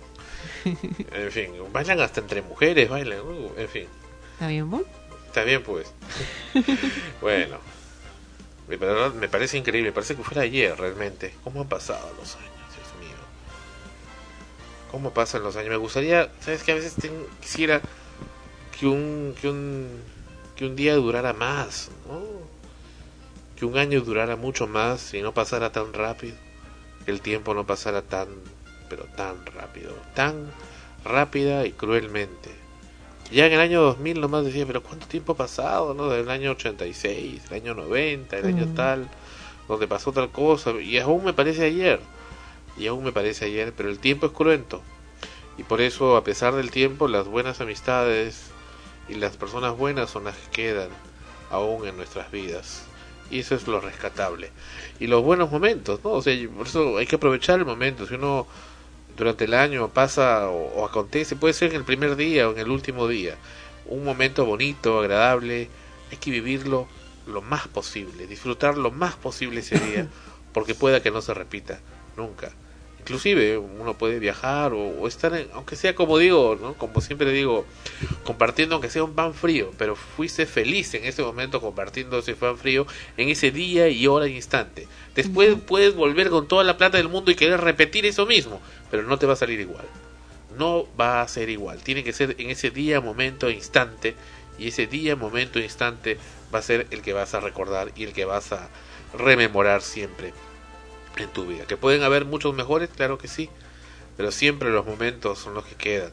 [1.13, 3.87] En fin, bailan hasta entre mujeres, bailan, uh, en fin.
[4.35, 4.83] ¿Está bien, vos?
[5.27, 5.93] Está bien, pues.
[7.21, 7.59] bueno,
[8.69, 11.35] me, parece increíble, me parece que fuera ayer realmente.
[11.45, 13.17] ¿Cómo han pasado los años, Dios mío?
[14.91, 15.71] ¿Cómo pasan los años?
[15.71, 17.81] Me gustaría, ¿sabes que A veces ten- quisiera
[18.79, 20.17] que un, que un
[20.57, 22.46] que un día durara más, ¿no?
[23.57, 26.37] Que un año durara mucho más y no pasara tan rápido.
[27.05, 28.29] Que el tiempo no pasara tan,
[28.89, 30.51] pero tan rápido, tan
[31.05, 32.51] rápida y cruelmente.
[33.31, 35.95] Ya en el año 2000 nomás decía, pero ¿cuánto tiempo ha pasado?
[35.95, 36.09] ¿no?
[36.09, 39.09] Del año 86, el año 90, el año tal,
[39.69, 40.73] donde pasó tal cosa.
[40.81, 42.01] Y aún me parece ayer.
[42.77, 44.83] Y aún me parece ayer, pero el tiempo es cruento.
[45.59, 48.51] Y por eso, a pesar del tiempo, las buenas amistades
[49.09, 50.89] y las personas buenas son las que quedan
[51.51, 52.86] aún en nuestras vidas.
[53.31, 54.51] Y eso es lo rescatable.
[55.01, 56.11] Y los buenos momentos, ¿no?
[56.13, 58.07] O sea, por eso hay que aprovechar el momento.
[58.07, 58.47] Si uno
[59.17, 62.59] durante el año pasa o, o acontece, puede ser en el primer día o en
[62.59, 63.37] el último día,
[63.87, 65.69] un momento bonito, agradable,
[66.11, 66.87] hay que vivirlo
[67.27, 70.09] lo más posible, disfrutar lo más posible ese día,
[70.53, 71.81] porque pueda que no se repita
[72.17, 72.53] nunca.
[73.07, 76.75] Inclusive uno puede viajar o, o estar, en- aunque sea como digo, ¿no?
[76.75, 77.65] como siempre digo,
[78.25, 82.59] compartiendo aunque sea un pan frío, pero fuiste feliz en ese momento compartiendo ese pan
[82.59, 82.85] frío
[83.17, 84.89] en ese día y hora y instante.
[85.15, 88.61] Después puedes volver con toda la plata del mundo y querer repetir eso mismo,
[88.91, 89.85] pero no te va a salir igual.
[90.59, 91.79] No va a ser igual.
[91.85, 94.17] Tiene que ser en ese día, momento, instante.
[94.59, 96.19] Y ese día, momento, instante
[96.53, 98.69] va a ser el que vas a recordar y el que vas a
[99.17, 100.33] rememorar siempre
[101.25, 101.65] en tu vida.
[101.67, 103.51] Que pueden haber muchos mejores, claro que sí.
[104.17, 106.13] Pero siempre los momentos son los que quedan.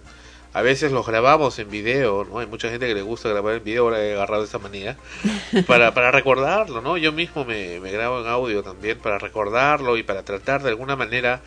[0.54, 2.40] A veces los grabamos en video, ¿no?
[2.40, 4.98] Hay mucha gente que le gusta grabar en video, ahora he agarrado esa manía,
[5.68, 6.98] para, para recordarlo, ¿no?
[6.98, 10.96] Yo mismo me, me grabo en audio también para recordarlo y para tratar de alguna
[10.96, 11.42] manera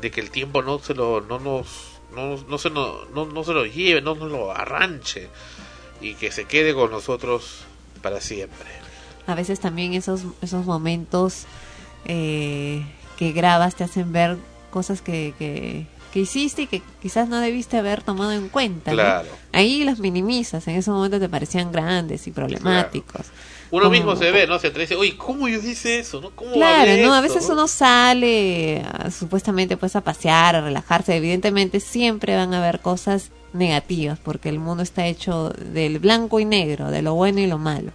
[0.00, 3.44] de que el tiempo no se lo, no nos, no, no se, no, no, no
[3.44, 5.28] se lo lleve, no nos lo arranche
[6.00, 7.64] y que se quede con nosotros
[8.00, 8.68] para siempre.
[9.26, 11.46] A veces también esos, esos momentos
[12.06, 12.86] eh,
[13.16, 14.36] que grabas te hacen ver
[14.70, 18.90] cosas que, que, que hiciste y que quizás no debiste haber tomado en cuenta.
[18.90, 18.96] ¿no?
[18.96, 19.28] Claro.
[19.52, 23.26] Ahí los minimizas, en ese momento te parecían grandes y problemáticos.
[23.70, 24.58] Uno mismo se ve, ¿no?
[24.58, 26.20] Se dice, oye, ¿cómo yo hice eso?
[26.20, 26.30] ¿no?
[26.30, 27.14] ¿Cómo Claro, ¿no?
[27.14, 27.54] A veces no?
[27.54, 31.16] uno sale ah, supuestamente pues a pasear, a relajarse.
[31.16, 36.44] Evidentemente siempre van a haber cosas negativas porque el mundo está hecho del blanco y
[36.44, 37.90] negro, de lo bueno y lo malo.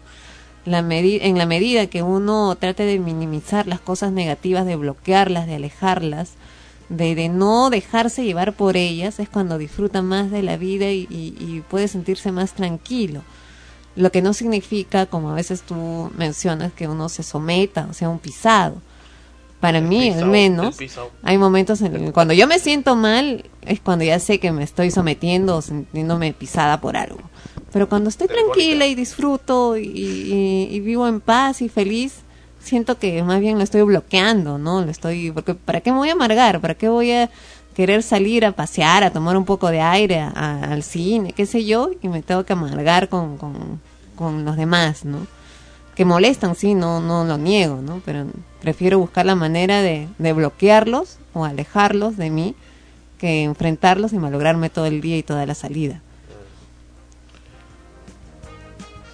[0.66, 5.56] La en la medida que uno trate de minimizar las cosas negativas, de bloquearlas, de
[5.56, 6.34] alejarlas,
[6.90, 11.08] de, de no dejarse llevar por ellas, es cuando disfruta más de la vida y,
[11.10, 13.22] y- y puede sentirse más tranquilo.
[13.96, 18.10] Lo que no significa, como a veces tú mencionas, que uno se someta, o sea,
[18.10, 18.76] un pisado.
[19.60, 20.74] Para mí, al menos, el
[21.24, 24.64] hay momentos en el- cuando yo me siento mal, es cuando ya sé que me
[24.64, 27.20] estoy sometiendo o sintiéndome pisada por algo.
[27.72, 32.16] Pero cuando estoy tranquila y disfruto y, y- y vivo en paz y feliz,
[32.60, 34.82] siento que más bien lo estoy bloqueando, ¿no?
[34.84, 36.60] Lo estoy, porque ¿para qué me voy a amargar?
[36.60, 37.30] ¿Para qué voy a
[37.74, 41.46] querer salir a pasear, a tomar un poco de aire, a- a- al cine, qué
[41.46, 41.92] sé yo?
[42.02, 43.80] Y me tengo que amargar con, con,
[44.18, 45.26] con los demás, ¿no?
[45.96, 48.02] Que molestan, sí, no, no lo niego, ¿no?
[48.06, 48.26] Pero
[48.62, 52.56] prefiero buscar la manera de, de bloquearlos o alejarlos de mí
[53.18, 56.02] que enfrentarlos y malograrme todo el día y toda la salida.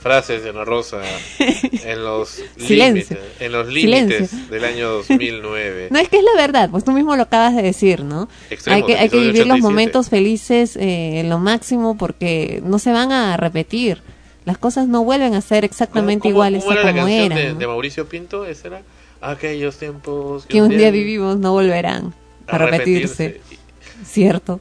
[0.02, 1.02] Frases de Ana Rosa
[1.40, 5.88] en los límites, en los límites del año 2009.
[5.92, 8.30] No es que es la verdad, pues tú mismo lo acabas de decir, ¿no?
[8.50, 9.62] Extremos, hay que, hay que vivir los 87.
[9.62, 14.02] momentos felices eh, en lo máximo porque no se van a repetir.
[14.46, 17.38] Las cosas no vuelven a ser exactamente iguales ¿Cómo a era la como canción eran.
[17.38, 17.60] de, ¿no?
[17.60, 18.46] de Mauricio Pinto?
[18.46, 18.82] ¿Esa era?
[19.20, 22.14] Aquellos tiempos que un día vivimos no volverán
[22.48, 23.28] a, a repetirse.
[23.28, 23.58] repetirse.
[24.06, 24.60] Cierto.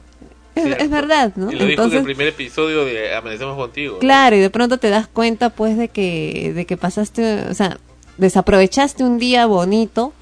[0.57, 1.51] Es, es verdad, ¿no?
[1.51, 3.99] Y lo dijo en Entonces, el primer episodio de Amanecemos Contigo.
[3.99, 7.77] claro, y de pronto te das cuenta, pues, de que, de que pasaste, o sea,
[8.17, 10.13] desaprovechaste un día bonito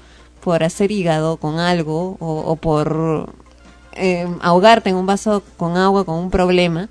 [0.42, 3.32] por hacer hígado con algo o, o por
[3.94, 6.88] eh, ahogarte en un vaso con agua con un problema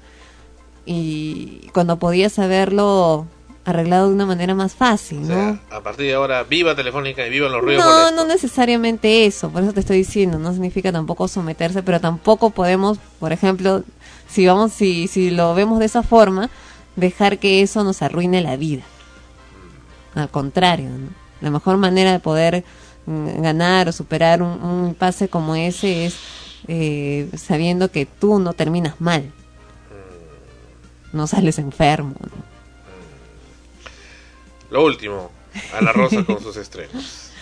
[0.86, 3.28] y cuando podías haberlo
[3.66, 5.60] arreglado de una manera más fácil, O ¿no?
[5.72, 8.16] a partir de ahora, viva Telefónica y vivan los ruidos No, molestos.
[8.16, 13.00] no necesariamente eso, por eso te estoy diciendo, no significa tampoco someterse, pero tampoco podemos,
[13.20, 13.84] por ejemplo,
[14.30, 16.50] si vamos, si, si lo vemos de esa forma,
[16.96, 18.84] dejar que eso nos arruine la vida.
[20.14, 21.10] Al contrario, ¿no?
[21.42, 22.64] la mejor manera de poder
[23.08, 26.16] mm, ganar o superar un, un impasse como ese es
[26.68, 29.32] eh, sabiendo que tú no terminas mal,
[31.14, 32.14] no sales enfermo.
[32.20, 32.55] ¿no?
[34.76, 35.32] Lo último,
[35.74, 37.32] Ana Rosa con sus estrenos.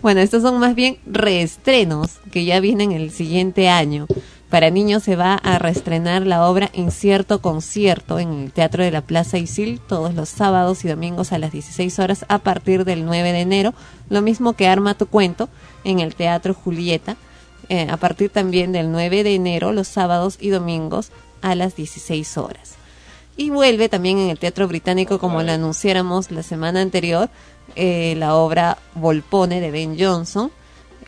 [0.00, 4.06] Bueno, estos son más bien reestrenos que ya vienen el siguiente año.
[4.48, 9.00] Para niños se va a reestrenar la obra Incierto Concierto en el Teatro de la
[9.00, 13.32] Plaza Isil todos los sábados y domingos a las 16 horas a partir del 9
[13.32, 13.74] de enero.
[14.08, 15.48] Lo mismo que Arma tu Cuento
[15.82, 17.16] en el Teatro Julieta
[17.68, 21.10] eh, a partir también del 9 de enero los sábados y domingos
[21.42, 22.77] a las 16 horas.
[23.38, 27.30] Y vuelve también en el Teatro Británico, como lo anunciáramos la semana anterior,
[27.76, 30.50] eh, la obra Volpone de Ben Johnson.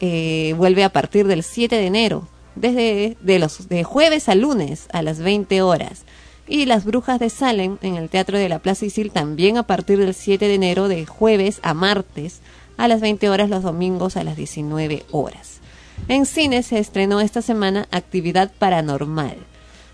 [0.01, 4.87] eh, vuelve a partir del 7 de enero, desde de los de jueves a lunes
[4.93, 6.05] a las 20 horas.
[6.49, 9.99] Y Las Brujas de Salem en el Teatro de la Plaza Isil también a partir
[9.99, 12.41] del 7 de enero, de jueves a martes
[12.77, 15.61] a las 20 horas, los domingos a las 19 horas.
[16.09, 19.50] En cine se estrenó esta semana Actividad Paranormal.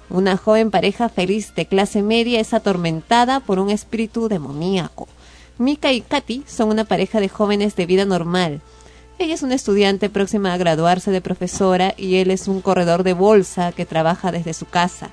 [0.09, 5.09] Una joven pareja feliz de clase media es atormentada por un espíritu demoníaco.
[5.59, 8.61] Mika y Katy son una pareja de jóvenes de vida normal.
[9.19, 13.15] Ella es una estudiante próxima a graduarse de profesora y él es un corredor de
[13.15, 15.11] bolsa que trabaja desde su casa.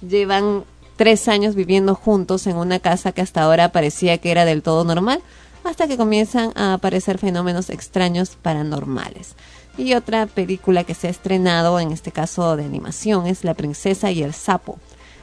[0.00, 0.64] Llevan
[0.96, 4.84] tres años viviendo juntos en una casa que hasta ahora parecía que era del todo
[4.84, 5.20] normal,
[5.64, 9.34] hasta que comienzan a aparecer fenómenos extraños paranormales.
[9.78, 14.10] Y otra película que se ha estrenado, en este caso de animación, es La princesa
[14.10, 14.78] y el sapo.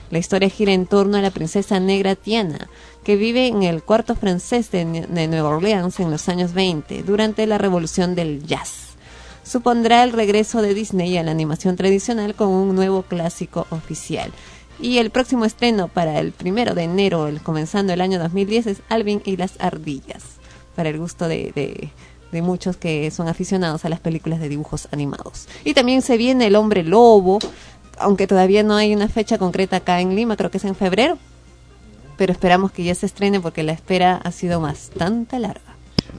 [0.09, 2.67] La historia gira en torno a la princesa negra Tiana,
[3.03, 7.45] que vive en el cuarto francés de, de Nueva Orleans en los años 20, durante
[7.45, 8.87] la revolución del jazz.
[9.43, 14.31] Supondrá el regreso de Disney a la animación tradicional con un nuevo clásico oficial.
[14.79, 18.81] Y el próximo estreno para el primero de enero, el, comenzando el año 2010, es
[18.89, 20.23] Alvin y las ardillas,
[20.75, 21.91] para el gusto de-
[22.31, 25.47] de muchos que son aficionados a las películas de dibujos animados.
[25.63, 27.39] Y también se viene El hombre lobo,
[27.97, 31.17] aunque todavía no hay una fecha concreta acá en Lima, creo que es en febrero.
[32.17, 35.61] Pero esperamos que ya se estrene porque la espera ha sido bastante larga.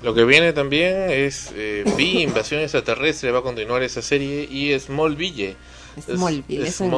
[0.03, 4.79] Lo que viene también es eh, Vi, Invasión Extraterrestre, va a continuar esa serie, y
[4.79, 5.57] Smallville.
[6.05, 6.91] Smallville, Es- un-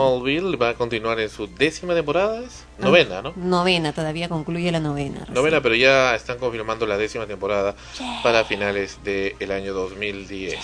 [0.60, 2.64] va a continuar en su décima temporada, ¿es?
[2.78, 3.32] novena, ¿no?
[3.36, 5.18] Novena, todavía concluye la novena.
[5.20, 5.34] recién.
[5.34, 7.74] Novena, pero ya están confirmando la décima temporada
[8.22, 10.58] para finales del año 2010.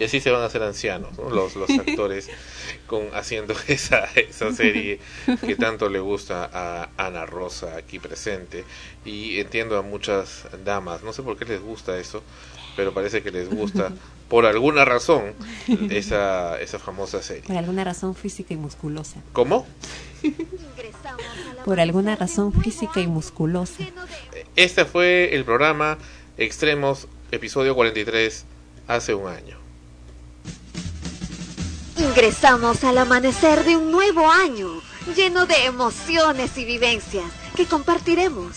[0.00, 1.30] Y así se van a hacer ancianos ¿no?
[1.30, 2.28] los, los actores
[2.88, 4.98] con haciendo esa, esa serie
[5.46, 8.64] que tanto le gusta a Ana Rosa aquí presente.
[9.04, 12.24] Y entiendo a muchas damas, no sé por qué les gusta eso,
[12.74, 13.92] pero parece que les gusta
[14.28, 15.34] por alguna razón
[15.90, 17.44] esa, esa famosa serie.
[17.44, 19.20] Por alguna razón física y musculosa.
[19.32, 19.66] ¿Cómo?
[21.64, 23.84] Por alguna razón física y musculosa.
[24.56, 25.98] Este fue el programa
[26.36, 28.44] Extremos, episodio 43,
[28.88, 29.56] hace un año.
[31.96, 34.82] Ingresamos al amanecer de un nuevo año,
[35.14, 37.24] lleno de emociones y vivencias
[37.56, 38.56] que compartiremos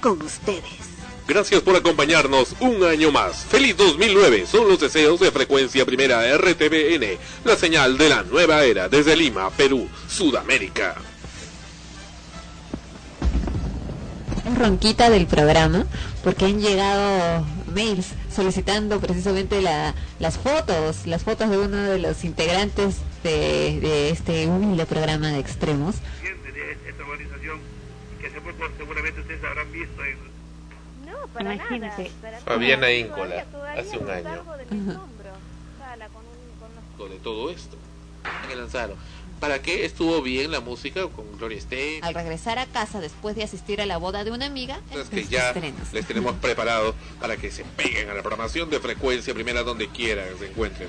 [0.00, 0.91] con ustedes.
[1.32, 3.46] Gracias por acompañarnos un año más.
[3.46, 8.90] Feliz 2009 son los deseos de Frecuencia Primera RTBN, la señal de la nueva era
[8.90, 10.94] desde Lima, Perú, Sudamérica.
[14.46, 15.86] Es ronquita del programa
[16.22, 22.24] porque han llegado mails solicitando precisamente la, las fotos, las fotos de uno de los
[22.24, 25.94] integrantes de, de este humilde programa de extremos.
[26.22, 27.58] de esta organización
[28.20, 30.31] que se fue por, seguramente ustedes habrán visto en...
[31.34, 32.10] Para Imagínate.
[32.22, 32.38] nada.
[32.44, 33.44] Fabiana Íncola,
[33.76, 34.24] hace un año.
[34.24, 37.76] Sala con un- con los- Sobre todo esto.
[38.50, 38.96] el lanzaron.
[39.40, 42.04] ¿Para qué estuvo bien la música con Gloria Estefan?
[42.06, 45.24] Al regresar a casa después de asistir a la boda de una amiga, Es que
[45.24, 45.92] ya estrenos.
[45.92, 50.26] les tenemos preparado para que se peguen a la programación de frecuencia primera donde quieran
[50.38, 50.88] se encuentren.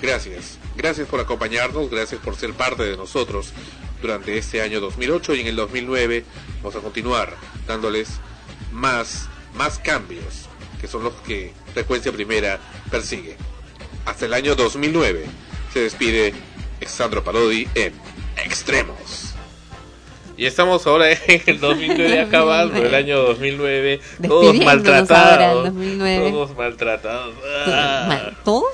[0.00, 3.52] Gracias, gracias por acompañarnos, gracias por ser parte de nosotros
[4.00, 6.24] durante este año 2008 y en el 2009
[6.62, 7.34] vamos a continuar
[7.66, 8.08] dándoles
[8.70, 10.48] más, más cambios
[10.80, 12.58] que son los que frecuencia primera
[12.90, 13.36] persigue.
[14.06, 15.26] Hasta el año 2009
[15.72, 16.32] se despide
[16.78, 17.92] Alexandro Parodi en
[18.42, 19.34] Extremos.
[20.36, 25.10] Y estamos ahora en el 2009 acabando el año 2009, todos maltratados.
[25.10, 26.30] ahora, el 2009.
[26.30, 27.34] Todos maltratados.
[27.66, 28.30] Ah.
[28.42, 28.72] ¿Todos?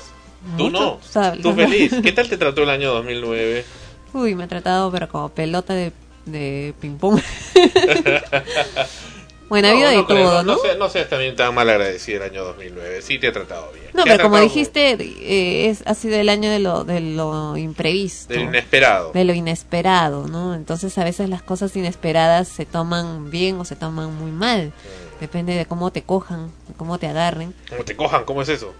[0.57, 1.01] Tú no,
[1.41, 1.93] tú feliz.
[2.01, 3.65] ¿Qué tal te trató el año 2009?
[4.13, 5.91] Uy, me ha tratado, pero como pelota de,
[6.25, 7.19] de ping-pong.
[9.49, 10.55] bueno, ha habido de todo, ¿no?
[10.55, 13.01] No, sé- no seas también tan mal agradecido el año 2009.
[13.01, 13.85] Sí te ha tratado bien.
[13.93, 18.33] No, pero como dijiste, eh, es, ha sido el año de lo, de lo imprevisto.
[18.33, 19.11] Del inesperado.
[19.13, 20.53] De lo inesperado, ¿no?
[20.53, 24.71] Entonces a veces las cosas inesperadas se toman bien o se toman muy mal.
[25.19, 27.53] Depende de cómo te cojan, de cómo te agarren.
[27.69, 28.73] Como te cojan, ¿cómo es eso?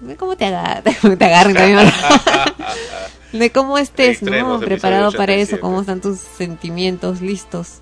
[0.00, 1.78] De cómo te agarren, te agarren también.
[3.32, 4.66] de cómo estés, Extremos, ¿no?
[4.66, 5.60] Preparado para eso, 87.
[5.60, 7.78] cómo están tus sentimientos listos.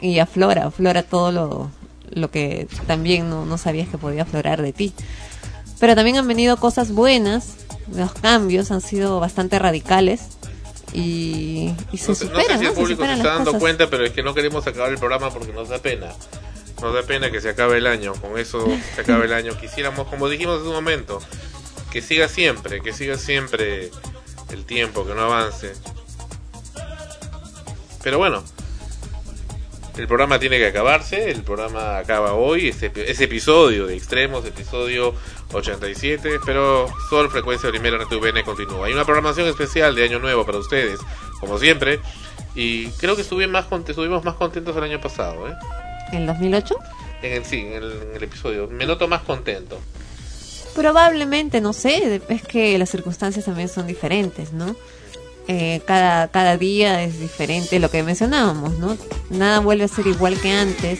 [0.00, 1.70] Y aflora, aflora todo lo,
[2.10, 4.92] lo que también no, no sabías que podía aflorar de ti.
[5.80, 7.54] Pero también han venido cosas buenas,
[7.94, 10.22] los cambios han sido bastante radicales
[10.92, 12.70] y, y se No sé, no sé superan, si ¿no?
[12.70, 13.60] el Se público se superan está dando cosas.
[13.60, 16.12] cuenta, pero es que no queremos acabar el programa porque nos da pena.
[16.82, 18.12] Nos da pena que se acabe el año.
[18.14, 19.58] Con eso se acabe el año.
[19.58, 21.20] Quisiéramos, como dijimos en un momento,
[21.90, 23.90] que siga siempre, que siga siempre
[24.50, 25.72] el tiempo, que no avance.
[28.02, 28.44] Pero bueno,
[29.96, 31.30] el programa tiene que acabarse.
[31.30, 32.68] El programa acaba hoy.
[32.68, 35.14] Ese, ese episodio de Extremos, episodio
[35.52, 36.40] 87.
[36.44, 38.86] Pero Sol Frecuencia Primera en TVN continúa.
[38.86, 41.00] Hay una programación especial de Año Nuevo para ustedes,
[41.40, 42.00] como siempre.
[42.54, 45.54] Y creo que estuve más estuvimos más contentos el año pasado, ¿eh?
[46.12, 46.74] ¿El 2008?
[47.22, 48.68] En el, sí, en el, en el episodio.
[48.68, 49.80] Me noto más contento.
[50.74, 54.76] Probablemente, no sé, es que las circunstancias también son diferentes, ¿no?
[55.48, 58.96] Eh, cada, cada día es diferente, lo que mencionábamos, ¿no?
[59.30, 60.98] Nada vuelve a ser igual que antes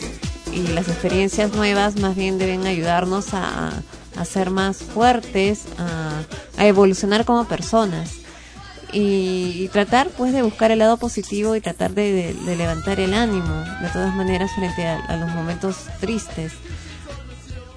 [0.53, 3.71] y las experiencias nuevas más bien deben ayudarnos a,
[4.15, 6.21] a ser más fuertes, a,
[6.57, 8.11] a evolucionar como personas
[8.93, 13.53] y, tratar pues de buscar el lado positivo y tratar de, de- levantar el ánimo
[13.81, 16.53] de todas maneras frente a- los momentos tristes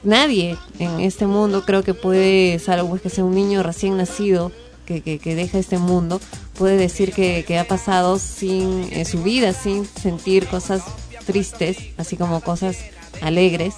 [0.05, 4.52] nadie en este mundo creo que puede, salvo pues, que sea un niño recién nacido
[4.91, 6.20] que, que, que deja este mundo,
[6.59, 10.83] puede decir que, que ha pasado sin eh, su vida sin sentir cosas
[11.27, 12.77] tristes, así como cosas
[13.23, 13.75] alegres.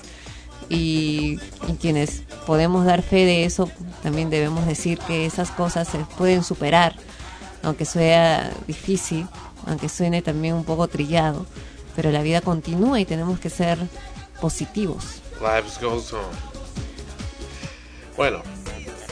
[0.71, 3.71] Y, y quienes podemos dar fe de eso,
[4.03, 6.97] también debemos decir que esas cosas se pueden superar,
[7.63, 9.27] aunque sea difícil,
[9.67, 11.45] aunque suene también un poco trillado,
[11.95, 13.79] pero la vida continúa y tenemos que ser
[14.41, 15.21] positivos.
[15.43, 16.21] Lives goes on.
[18.17, 18.43] Bueno,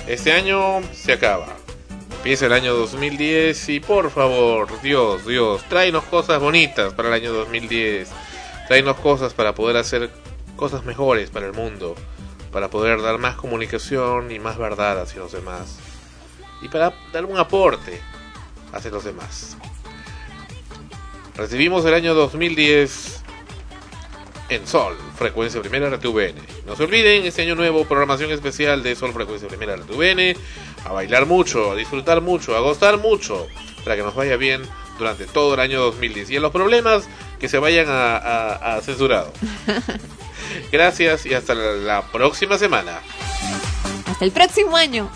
[0.06, 1.59] este año se acaba.
[2.20, 7.32] Empieza el año 2010 y por favor, Dios, Dios, tráenos cosas bonitas para el año
[7.32, 8.10] 2010.
[8.68, 10.10] Tráenos cosas para poder hacer
[10.54, 11.94] cosas mejores para el mundo.
[12.52, 15.78] Para poder dar más comunicación y más verdad hacia los demás.
[16.60, 18.02] Y para dar un aporte
[18.70, 19.56] hacia los demás.
[21.36, 23.19] Recibimos el año 2010
[24.50, 26.34] en Sol, Frecuencia Primera RTVN.
[26.66, 30.34] No se olviden, este año nuevo, programación especial de Sol, Frecuencia Primera RTVN.
[30.84, 33.46] A bailar mucho, a disfrutar mucho, a gozar mucho,
[33.84, 34.62] para que nos vaya bien
[34.98, 36.30] durante todo el año 2010.
[36.30, 39.32] Y en los problemas, que se vayan a, a- a censurado.
[40.72, 43.00] Gracias y hasta la, la próxima semana.
[44.06, 45.10] Hasta el próximo año.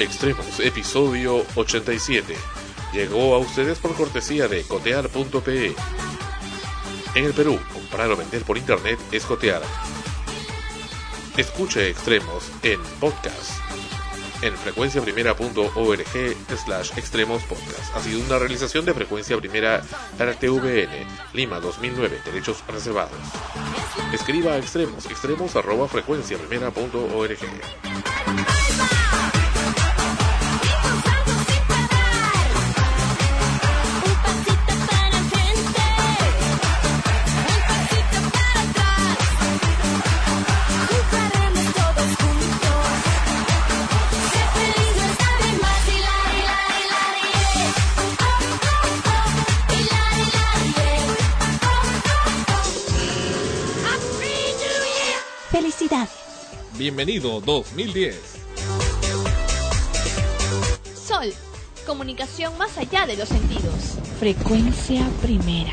[0.00, 2.34] Extremos, episodio 87.
[2.94, 5.74] Llegó a ustedes por cortesía de cotear.pe.
[7.16, 9.62] En el Perú, comprar o vender por internet es cotear.
[11.36, 13.50] Escuche Extremos en podcast.
[14.42, 17.96] En frecuenciaprimera.org slash extremos podcast.
[17.96, 19.82] Ha sido una realización de Frecuencia Primera
[20.16, 23.18] RTVN, Lima 2009, derechos reservados.
[24.12, 27.38] Escriba a extremos, extremos arroba frecuenciaprimera.org.
[56.76, 58.16] Bienvenido 2010.
[60.92, 61.32] Sol,
[61.86, 63.96] comunicación más allá de los sentidos.
[64.18, 65.72] Frecuencia primera.